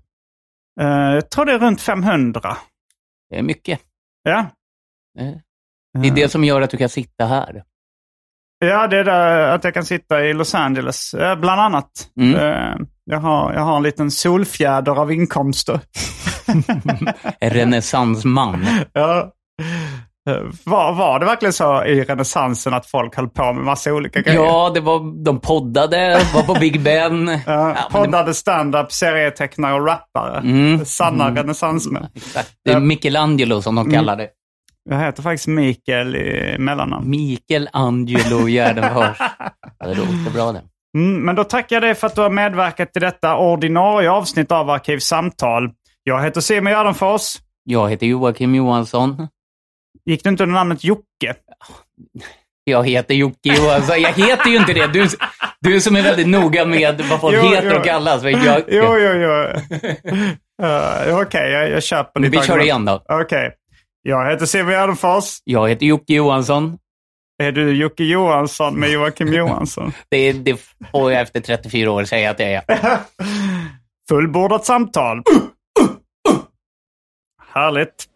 Eh, 0.81 1.15
jag 1.15 1.31
tror 1.31 1.45
det 1.45 1.53
är 1.53 1.59
runt 1.59 1.81
500. 1.81 2.57
Det 3.31 3.39
är 3.39 3.43
mycket. 3.43 3.81
Ja. 4.23 4.39
Eh, 5.19 5.33
Det 6.03 6.09
är 6.09 6.15
det 6.15 6.29
som 6.29 6.45
gör 6.45 6.61
att 6.61 6.71
du 6.71 6.77
kan 6.77 6.89
sitta 6.89 7.27
här. 7.27 7.63
Ja, 8.59 8.87
det 8.87 8.99
är 8.99 9.05
där 9.05 9.49
att 9.55 9.65
jag 9.65 9.75
kan 9.75 9.85
sitta 9.85 10.25
i 10.25 10.35
Los 10.35 10.55
Angeles, 10.55 11.15
bland 11.41 11.61
annat. 11.61 11.91
Mm. 12.21 12.35
Eh, 12.35 12.75
Jag, 13.05 13.19
har, 13.19 13.53
jag 13.53 13.61
har 13.61 13.77
en 13.77 13.83
liten 13.83 14.11
solfjäder 14.11 14.93
av 15.01 15.13
inkomster. 15.13 15.81
En 17.41 17.51
renässansman. 17.51 18.67
ja. 18.93 19.33
Eh, 20.31 20.37
Var, 20.65 20.93
var 20.93 21.19
det 21.19 21.27
verkligen 21.27 21.53
så 21.53 21.85
i 21.85 22.05
renässansen 22.05 22.75
att 22.75 22.87
folk 22.87 23.17
höll 23.17 23.29
på 23.29 23.53
med 23.53 23.65
massa 23.65 23.93
olika 23.93 24.21
grejer? 24.21 24.39
Ja, 24.45 24.71
det 24.75 24.81
var, 24.81 25.25
de 25.25 25.41
poddade, 25.41 26.21
var 26.35 26.43
på 26.43 26.55
Big 26.55 26.81
Ben. 26.83 27.29
Ja, 27.29 27.39
Ja, 27.47 27.65
men 27.65 27.75
det- 27.75 28.07
poddade 28.07 28.35
stand-up, 28.35 28.93
serietecknare 28.93 29.75
och 29.75 29.87
rappare. 29.87 30.39
Mm. 30.39 30.85
Sanna 30.85 31.31
renässansmän. 31.35 32.07
Exakt. 32.15 32.53
Det 32.65 32.73
är 32.73 32.81
Michelangelo 32.81 33.63
som 33.63 33.75
de 33.75 33.91
kallar 33.91 34.17
det. 34.17 34.29
Jag 34.91 34.99
heter 34.99 35.23
faktiskt 35.23 35.47
Mikael 35.47 36.17
i 36.17 36.57
mellannamn. 36.59 37.11
Michelangelo 37.11 38.47
Gärdenfors. 38.49 39.19
Ja, 39.81 39.87
det 39.89 39.95
låter 39.95 40.33
bra 40.33 40.53
det. 40.53 40.63
Mm, 40.99 41.23
men 41.23 41.35
då 41.35 41.45
tackar 41.45 41.77
jag 41.77 41.83
dig 41.83 41.95
för 41.95 42.07
att 42.07 42.15
du 42.15 42.21
har 42.21 42.31
medverkat 42.31 42.93
till 42.93 43.03
detta 43.03 43.37
ordinarie 43.37 44.11
avsnitt 44.11 44.53
av 44.53 44.71
Arkivsamtal. 44.71 45.71
Jag 46.05 46.23
heter 46.23 46.41
Simon 46.41 46.73
Gärdenfors. 46.73 47.37
Jag 47.65 47.91
heter 47.91 48.07
Joakim 48.07 48.55
Johansson. 48.55 49.29
Gick 50.07 50.25
du 50.25 50.31
inte 50.31 50.43
under 50.43 50.55
namnet 50.55 50.85
Jocke? 50.85 51.35
Jag 52.65 52.89
heter 52.89 53.15
Jocke 53.15 53.49
Johansson. 53.49 54.01
Jag 54.01 54.13
heter 54.13 54.51
ju 54.51 54.57
inte 54.57 54.73
det. 54.73 54.87
Du, 54.87 55.07
du 55.61 55.81
som 55.81 55.97
är 55.97 56.03
väldigt 56.03 56.29
noga 56.29 56.65
med 56.65 57.01
vad 57.11 57.21
folk 57.21 57.37
Jo, 57.37 57.43
heter 57.43 57.71
jo. 57.73 57.79
och 57.79 57.85
kallas. 57.85 58.23
Jag, 58.23 58.63
Jo, 58.69 58.97
jo, 58.99 59.13
jo. 59.13 59.47
Uh, 60.63 61.21
Okej, 61.21 61.51
jag, 61.53 61.71
jag 61.71 61.83
köper 61.83 62.21
ditt 62.21 62.33
Vi 62.35 62.39
kör 62.39 62.63
igen 62.63 62.85
då. 62.85 63.03
Okej. 63.09 63.55
Jag 64.09 64.31
heter 64.31 64.47
Simon 64.47 64.73
Gärdenfors. 64.73 65.39
Jag 65.45 65.69
heter 65.69 65.87
Jocke 65.87 66.15
Johansson. 66.15 66.79
Är 67.43 67.53
du 67.53 67.77
Jocke 67.77 68.05
Johansson 68.05 68.75
med 68.75 68.91
Joakim 68.91 69.33
Johansson? 69.33 69.93
Det, 70.11 70.33
det 70.33 70.61
får 70.93 71.13
jag 71.13 71.23
efter 71.23 71.41
34 71.41 71.91
år 71.91 72.05
säga 72.05 72.31
att 72.31 72.41
jag 72.41 72.51
är. 72.51 72.63
Fullbordat 74.09 74.65
samtal. 74.65 75.23
Härligt. 77.55 78.09